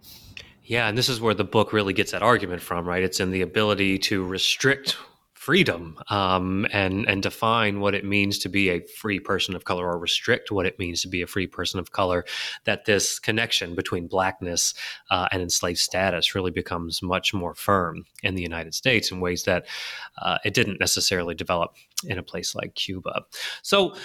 Yeah, 0.63 0.87
and 0.87 0.97
this 0.97 1.09
is 1.09 1.19
where 1.19 1.33
the 1.33 1.43
book 1.43 1.73
really 1.73 1.93
gets 1.93 2.11
that 2.11 2.23
argument 2.23 2.61
from, 2.61 2.87
right? 2.87 3.03
It's 3.03 3.19
in 3.19 3.31
the 3.31 3.41
ability 3.41 3.97
to 3.99 4.23
restrict 4.23 4.97
freedom 5.41 5.97
um, 6.11 6.67
and 6.71 7.09
and 7.09 7.23
define 7.23 7.79
what 7.79 7.95
it 7.95 8.05
means 8.05 8.37
to 8.37 8.47
be 8.47 8.69
a 8.69 8.79
free 8.99 9.19
person 9.19 9.55
of 9.55 9.65
color 9.65 9.87
or 9.87 9.97
restrict 9.97 10.51
what 10.51 10.67
it 10.67 10.77
means 10.77 11.01
to 11.01 11.07
be 11.07 11.23
a 11.23 11.25
free 11.25 11.47
person 11.47 11.79
of 11.79 11.91
color 11.91 12.23
that 12.65 12.85
this 12.85 13.17
connection 13.17 13.73
between 13.73 14.05
blackness 14.05 14.75
uh, 15.09 15.27
and 15.31 15.41
enslaved 15.41 15.79
status 15.79 16.35
really 16.35 16.51
becomes 16.51 17.01
much 17.01 17.33
more 17.33 17.55
firm 17.55 18.05
in 18.21 18.35
the 18.35 18.41
united 18.43 18.75
states 18.75 19.09
in 19.09 19.19
ways 19.19 19.41
that 19.41 19.65
uh, 20.21 20.37
it 20.45 20.53
didn't 20.53 20.79
necessarily 20.79 21.33
develop 21.33 21.73
in 22.05 22.19
a 22.19 22.23
place 22.23 22.53
like 22.53 22.75
cuba. 22.75 23.25
So 23.63 23.95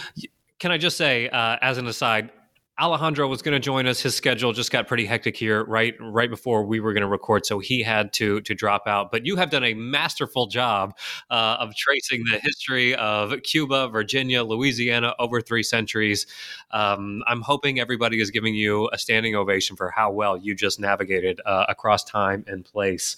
can 0.58 0.70
i 0.70 0.78
just 0.78 0.96
say 0.96 1.28
uh, 1.28 1.58
as 1.60 1.76
an 1.76 1.86
aside 1.86 2.30
Alejandro 2.78 3.26
was 3.26 3.40
going 3.40 3.54
to 3.54 3.60
join 3.60 3.86
us. 3.86 4.00
His 4.00 4.14
schedule 4.14 4.52
just 4.52 4.70
got 4.70 4.86
pretty 4.86 5.06
hectic 5.06 5.34
here, 5.34 5.64
right 5.64 5.94
right 5.98 6.28
before 6.28 6.62
we 6.62 6.78
were 6.78 6.92
going 6.92 7.02
to 7.02 7.08
record, 7.08 7.46
so 7.46 7.58
he 7.58 7.82
had 7.82 8.12
to 8.14 8.42
to 8.42 8.54
drop 8.54 8.86
out. 8.86 9.10
But 9.10 9.24
you 9.24 9.36
have 9.36 9.48
done 9.48 9.64
a 9.64 9.72
masterful 9.72 10.46
job 10.46 10.94
uh, 11.30 11.56
of 11.58 11.74
tracing 11.74 12.24
the 12.30 12.38
history 12.38 12.94
of 12.94 13.32
Cuba, 13.44 13.88
Virginia, 13.88 14.44
Louisiana 14.44 15.14
over 15.18 15.40
three 15.40 15.62
centuries. 15.62 16.26
Um, 16.70 17.22
I'm 17.26 17.40
hoping 17.40 17.80
everybody 17.80 18.20
is 18.20 18.30
giving 18.30 18.54
you 18.54 18.90
a 18.92 18.98
standing 18.98 19.34
ovation 19.34 19.74
for 19.74 19.90
how 19.90 20.12
well 20.12 20.36
you 20.36 20.54
just 20.54 20.78
navigated 20.78 21.40
uh, 21.46 21.64
across 21.70 22.04
time 22.04 22.44
and 22.46 22.62
place. 22.62 23.16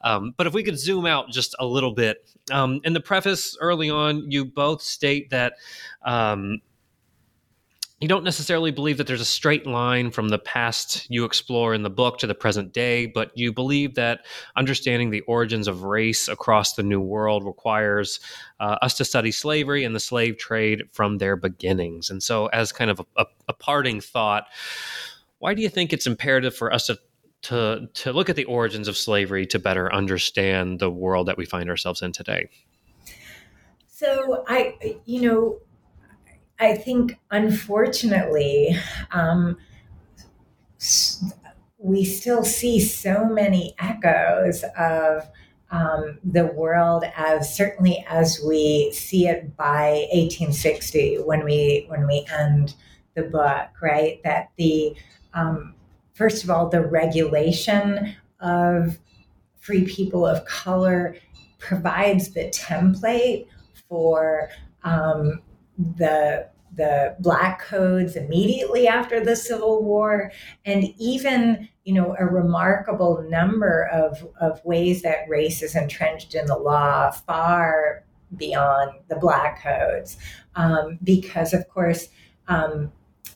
Um, 0.00 0.34
but 0.36 0.48
if 0.48 0.54
we 0.54 0.64
could 0.64 0.78
zoom 0.78 1.06
out 1.06 1.30
just 1.30 1.54
a 1.60 1.66
little 1.66 1.92
bit, 1.92 2.28
um, 2.50 2.80
in 2.84 2.94
the 2.94 3.00
preface 3.00 3.56
early 3.60 3.90
on, 3.90 4.30
you 4.30 4.44
both 4.44 4.82
state 4.82 5.30
that 5.30 5.54
um, 6.02 6.60
you 8.00 8.06
don't 8.06 8.22
necessarily 8.22 8.70
believe 8.70 8.96
that 8.98 9.08
there's 9.08 9.20
a 9.20 9.24
straight 9.24 9.66
line 9.66 10.12
from 10.12 10.28
the 10.28 10.38
past 10.38 11.10
you 11.10 11.24
explore 11.24 11.74
in 11.74 11.82
the 11.82 11.90
book 11.90 12.18
to 12.18 12.28
the 12.28 12.34
present 12.34 12.72
day, 12.72 13.06
but 13.06 13.36
you 13.36 13.52
believe 13.52 13.96
that 13.96 14.24
understanding 14.54 15.10
the 15.10 15.22
origins 15.22 15.66
of 15.66 15.82
race 15.82 16.28
across 16.28 16.74
the 16.74 16.84
New 16.84 17.00
World 17.00 17.44
requires 17.44 18.20
uh, 18.60 18.76
us 18.82 18.94
to 18.98 19.04
study 19.04 19.32
slavery 19.32 19.82
and 19.82 19.96
the 19.96 20.00
slave 20.00 20.38
trade 20.38 20.84
from 20.92 21.18
their 21.18 21.34
beginnings. 21.34 22.08
And 22.08 22.22
so, 22.22 22.46
as 22.46 22.70
kind 22.70 22.90
of 22.90 23.00
a, 23.00 23.04
a, 23.16 23.26
a 23.48 23.52
parting 23.52 24.00
thought, 24.00 24.46
why 25.40 25.54
do 25.54 25.62
you 25.62 25.68
think 25.68 25.92
it's 25.92 26.06
imperative 26.06 26.54
for 26.54 26.72
us 26.72 26.86
to 26.86 26.98
to 27.40 27.88
to 27.94 28.12
look 28.12 28.28
at 28.28 28.36
the 28.36 28.44
origins 28.44 28.86
of 28.86 28.96
slavery 28.96 29.46
to 29.46 29.58
better 29.58 29.92
understand 29.92 30.78
the 30.78 30.90
world 30.90 31.26
that 31.26 31.36
we 31.36 31.46
find 31.46 31.68
ourselves 31.68 32.02
in 32.02 32.12
today? 32.12 32.48
So 33.88 34.44
I, 34.46 34.98
you 35.04 35.20
know, 35.22 35.58
I 36.60 36.74
think, 36.74 37.18
unfortunately, 37.30 38.76
um, 39.12 39.56
we 41.78 42.04
still 42.04 42.44
see 42.44 42.80
so 42.80 43.26
many 43.26 43.74
echoes 43.78 44.64
of 44.76 45.28
um, 45.70 46.18
the 46.24 46.46
world 46.46 47.04
as 47.16 47.54
certainly 47.54 48.04
as 48.08 48.40
we 48.44 48.90
see 48.92 49.28
it 49.28 49.56
by 49.56 50.06
1860 50.12 51.16
when 51.24 51.44
we 51.44 51.84
when 51.88 52.06
we 52.06 52.26
end 52.36 52.74
the 53.14 53.22
book, 53.22 53.68
right? 53.82 54.20
That 54.24 54.50
the 54.56 54.96
um, 55.34 55.74
first 56.14 56.42
of 56.42 56.50
all, 56.50 56.68
the 56.68 56.84
regulation 56.84 58.14
of 58.40 58.98
free 59.60 59.84
people 59.84 60.26
of 60.26 60.44
color 60.46 61.16
provides 61.58 62.30
the 62.30 62.48
template 62.48 63.46
for 63.88 64.48
um, 64.84 65.42
the 65.78 66.48
the 66.74 67.16
black 67.18 67.60
codes 67.60 68.14
immediately 68.14 68.86
after 68.86 69.24
the 69.24 69.34
civil 69.34 69.82
war. 69.82 70.30
And 70.64 70.92
even 70.98 71.68
you 71.84 71.94
know 71.94 72.14
a 72.18 72.26
remarkable 72.26 73.24
number 73.28 73.88
of, 73.92 74.26
of 74.40 74.64
ways 74.64 75.02
that 75.02 75.28
race 75.28 75.62
is 75.62 75.74
entrenched 75.74 76.34
in 76.34 76.46
the 76.46 76.58
law 76.58 77.10
far 77.10 78.04
beyond 78.36 78.92
the 79.08 79.16
black 79.16 79.62
codes. 79.62 80.18
Um, 80.54 80.98
because 81.02 81.54
of 81.54 81.68
course 81.68 82.08
um, 82.48 82.92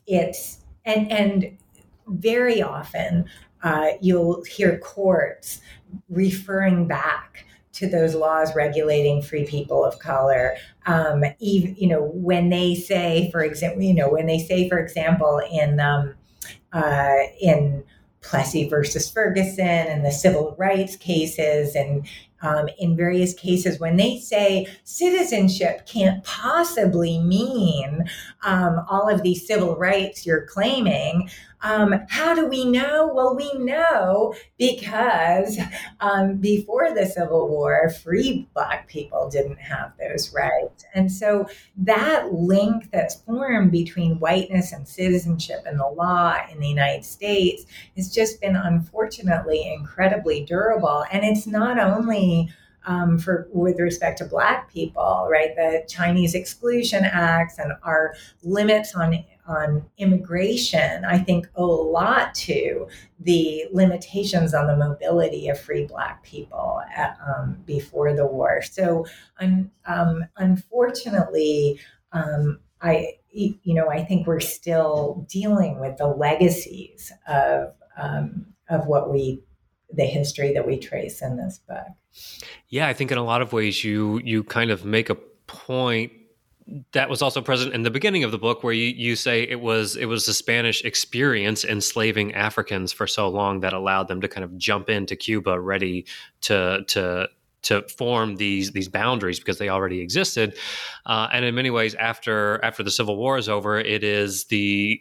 it's 0.06 0.58
and 0.84 1.10
and 1.10 1.56
very 2.08 2.62
often 2.62 3.26
uh, 3.62 3.90
you'll 4.00 4.42
hear 4.44 4.78
courts 4.78 5.60
referring 6.08 6.88
back 6.88 7.46
to 7.72 7.88
those 7.88 8.14
laws 8.14 8.54
regulating 8.54 9.22
free 9.22 9.44
people 9.44 9.84
of 9.84 9.98
color. 9.98 10.54
Um, 10.86 11.24
even, 11.38 11.74
you 11.76 11.88
know, 11.88 12.02
when 12.02 12.50
they 12.50 12.74
say, 12.74 13.30
for 13.30 13.42
example, 13.42 13.82
you 13.82 13.94
know, 13.94 14.10
when 14.10 14.26
they 14.26 14.38
say, 14.38 14.68
for 14.68 14.78
example, 14.78 15.40
in 15.50 15.80
um, 15.80 16.14
uh, 16.72 17.16
in 17.40 17.84
Plessy 18.22 18.68
versus 18.68 19.10
Ferguson 19.10 19.66
and 19.66 20.04
the 20.04 20.12
civil 20.12 20.54
rights 20.58 20.96
cases 20.96 21.74
and 21.74 22.06
um, 22.42 22.68
in 22.78 22.96
various 22.96 23.34
cases 23.34 23.78
when 23.78 23.96
they 23.96 24.18
say 24.18 24.66
citizenship 24.84 25.86
can't 25.86 26.22
possibly 26.24 27.18
mean 27.18 28.04
um, 28.42 28.84
all 28.88 29.08
of 29.08 29.22
these 29.22 29.46
civil 29.46 29.76
rights 29.76 30.26
you're 30.26 30.46
claiming. 30.46 31.30
Um, 31.62 31.94
how 32.08 32.34
do 32.34 32.46
we 32.46 32.64
know? 32.64 33.10
Well, 33.14 33.36
we 33.36 33.52
know 33.54 34.34
because 34.58 35.58
um, 36.00 36.36
before 36.36 36.92
the 36.92 37.06
Civil 37.06 37.48
War, 37.48 37.90
free 37.90 38.48
Black 38.54 38.88
people 38.88 39.30
didn't 39.30 39.58
have 39.58 39.92
those 39.98 40.34
rights. 40.34 40.84
And 40.94 41.10
so 41.10 41.46
that 41.76 42.32
link 42.32 42.90
that's 42.90 43.16
formed 43.22 43.70
between 43.70 44.18
whiteness 44.18 44.72
and 44.72 44.86
citizenship 44.86 45.62
and 45.64 45.78
the 45.78 45.86
law 45.86 46.36
in 46.50 46.60
the 46.60 46.68
United 46.68 47.04
States 47.04 47.64
has 47.96 48.12
just 48.12 48.40
been 48.40 48.56
unfortunately 48.56 49.72
incredibly 49.72 50.44
durable. 50.44 51.04
And 51.12 51.24
it's 51.24 51.46
not 51.46 51.78
only 51.78 52.50
um, 52.84 53.18
for 53.18 53.48
with 53.52 53.78
respect 53.78 54.18
to 54.18 54.24
Black 54.24 54.72
people, 54.72 55.28
right? 55.30 55.54
The 55.54 55.84
Chinese 55.88 56.34
Exclusion 56.34 57.04
Acts 57.04 57.58
and 57.58 57.72
our 57.82 58.14
limits 58.42 58.94
on 58.94 59.24
on 59.46 59.84
immigration, 59.98 61.04
I 61.04 61.18
think 61.18 61.48
owe 61.56 61.70
a 61.70 61.88
lot 61.90 62.34
to 62.34 62.86
the 63.20 63.64
limitations 63.72 64.54
on 64.54 64.66
the 64.66 64.76
mobility 64.76 65.48
of 65.48 65.60
free 65.60 65.84
Black 65.84 66.22
people 66.22 66.80
at, 66.94 67.18
um, 67.26 67.58
before 67.66 68.14
the 68.14 68.26
war. 68.26 68.62
So, 68.62 69.06
um, 69.40 70.24
unfortunately, 70.36 71.80
um, 72.12 72.60
I 72.80 73.14
you 73.30 73.74
know 73.74 73.88
I 73.88 74.04
think 74.04 74.26
we're 74.26 74.40
still 74.40 75.26
dealing 75.30 75.80
with 75.80 75.96
the 75.96 76.06
legacies 76.06 77.12
of 77.26 77.72
um, 77.96 78.46
of 78.68 78.86
what 78.86 79.12
we 79.12 79.42
the 79.94 80.04
history 80.04 80.52
that 80.54 80.66
we 80.66 80.78
trace 80.78 81.22
in 81.22 81.36
this 81.36 81.60
book. 81.68 81.86
Yeah, 82.68 82.88
I 82.88 82.92
think 82.92 83.12
in 83.12 83.18
a 83.18 83.24
lot 83.24 83.42
of 83.42 83.52
ways 83.52 83.84
you 83.84 84.20
you 84.24 84.42
kind 84.44 84.70
of 84.70 84.84
make 84.84 85.10
a 85.10 85.16
point 85.46 86.12
that 86.92 87.10
was 87.10 87.20
also 87.20 87.42
present 87.42 87.74
in 87.74 87.82
the 87.82 87.90
beginning 87.90 88.24
of 88.24 88.30
the 88.30 88.38
book 88.38 88.62
where 88.62 88.72
you, 88.72 88.88
you 88.88 89.16
say 89.16 89.42
it 89.42 89.60
was 89.60 89.96
it 89.96 90.06
was 90.06 90.26
the 90.26 90.34
Spanish 90.34 90.84
experience 90.84 91.64
enslaving 91.64 92.34
Africans 92.34 92.92
for 92.92 93.06
so 93.06 93.28
long 93.28 93.60
that 93.60 93.72
allowed 93.72 94.08
them 94.08 94.20
to 94.20 94.28
kind 94.28 94.44
of 94.44 94.56
jump 94.56 94.88
into 94.88 95.14
Cuba 95.16 95.60
ready 95.60 96.06
to 96.42 96.82
to 96.88 97.28
to 97.62 97.82
form 97.88 98.36
these 98.36 98.72
these 98.72 98.88
boundaries 98.88 99.38
because 99.38 99.58
they 99.58 99.68
already 99.68 100.00
existed. 100.00 100.56
Uh, 101.06 101.28
and 101.32 101.44
in 101.44 101.54
many 101.54 101.70
ways 101.70 101.94
after 101.96 102.62
after 102.64 102.82
the 102.82 102.90
civil 102.90 103.16
war 103.16 103.36
is 103.36 103.48
over 103.48 103.78
it 103.78 104.02
is 104.02 104.44
the 104.44 105.00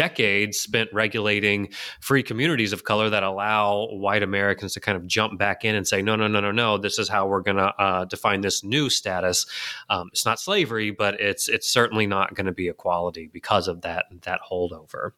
decades 0.00 0.58
spent 0.58 0.88
regulating 0.94 1.68
free 2.00 2.22
communities 2.22 2.72
of 2.72 2.84
color 2.84 3.10
that 3.10 3.22
allow 3.22 3.86
white 3.88 4.22
Americans 4.22 4.72
to 4.72 4.80
kind 4.80 4.96
of 4.96 5.06
jump 5.06 5.38
back 5.38 5.62
in 5.62 5.74
and 5.74 5.86
say, 5.86 6.00
no, 6.00 6.16
no, 6.16 6.26
no, 6.26 6.40
no, 6.40 6.50
no, 6.50 6.78
this 6.78 6.98
is 6.98 7.06
how 7.06 7.26
we're 7.26 7.42
going 7.42 7.58
to 7.58 7.74
uh, 7.78 8.06
define 8.06 8.40
this 8.40 8.64
new 8.64 8.88
status. 8.88 9.44
Um, 9.90 10.08
it's 10.10 10.24
not 10.24 10.40
slavery, 10.40 10.90
but 10.90 11.20
it's 11.20 11.50
it's 11.50 11.68
certainly 11.68 12.06
not 12.06 12.34
going 12.34 12.46
to 12.46 12.52
be 12.52 12.66
equality 12.66 13.28
because 13.30 13.68
of 13.68 13.82
that 13.82 14.06
that 14.22 14.40
holdover. 14.50 15.10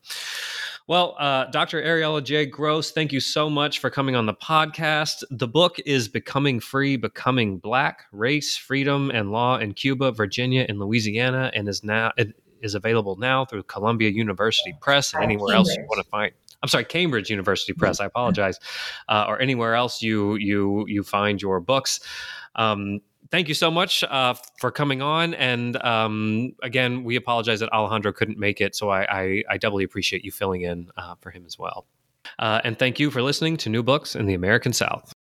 Well, 0.88 1.14
uh, 1.16 1.44
Dr. 1.44 1.80
Ariela 1.80 2.24
J. 2.24 2.44
Gross, 2.46 2.90
thank 2.90 3.12
you 3.12 3.20
so 3.20 3.48
much 3.48 3.78
for 3.78 3.88
coming 3.88 4.16
on 4.16 4.26
the 4.26 4.34
podcast. 4.34 5.22
The 5.30 5.46
book 5.46 5.76
is 5.86 6.08
Becoming 6.08 6.58
Free, 6.58 6.96
Becoming 6.96 7.58
Black 7.58 8.06
Race, 8.10 8.56
Freedom, 8.56 9.12
and 9.14 9.30
Law 9.30 9.58
in 9.58 9.74
Cuba, 9.74 10.10
Virginia, 10.10 10.66
and 10.68 10.80
Louisiana, 10.80 11.52
and 11.54 11.68
is 11.68 11.84
now. 11.84 12.10
It, 12.16 12.34
is 12.62 12.74
available 12.74 13.16
now 13.16 13.44
through 13.44 13.64
Columbia 13.64 14.10
University 14.10 14.74
Press 14.80 15.14
and 15.14 15.22
anywhere 15.22 15.54
else 15.54 15.74
you 15.74 15.84
want 15.88 16.02
to 16.02 16.08
find. 16.08 16.32
I'm 16.62 16.68
sorry, 16.68 16.84
Cambridge 16.84 17.28
University 17.28 17.72
Press. 17.72 18.00
I 18.00 18.06
apologize, 18.06 18.60
uh, 19.08 19.24
or 19.28 19.40
anywhere 19.40 19.74
else 19.74 20.00
you 20.00 20.36
you 20.36 20.86
you 20.86 21.02
find 21.02 21.42
your 21.42 21.60
books. 21.60 22.00
Um, 22.54 23.00
thank 23.32 23.48
you 23.48 23.54
so 23.54 23.70
much 23.70 24.04
uh, 24.04 24.34
for 24.60 24.70
coming 24.70 25.02
on. 25.02 25.34
And 25.34 25.82
um, 25.82 26.54
again, 26.62 27.02
we 27.02 27.16
apologize 27.16 27.60
that 27.60 27.72
Alejandro 27.72 28.12
couldn't 28.12 28.38
make 28.38 28.60
it, 28.60 28.76
so 28.76 28.90
I, 28.90 29.02
I, 29.10 29.44
I 29.50 29.58
doubly 29.58 29.82
appreciate 29.82 30.24
you 30.24 30.30
filling 30.30 30.62
in 30.62 30.90
uh, 30.96 31.16
for 31.20 31.30
him 31.30 31.44
as 31.46 31.58
well. 31.58 31.86
Uh, 32.38 32.60
and 32.62 32.78
thank 32.78 33.00
you 33.00 33.10
for 33.10 33.22
listening 33.22 33.56
to 33.56 33.68
New 33.68 33.82
Books 33.82 34.14
in 34.14 34.26
the 34.26 34.34
American 34.34 34.72
South. 34.72 35.12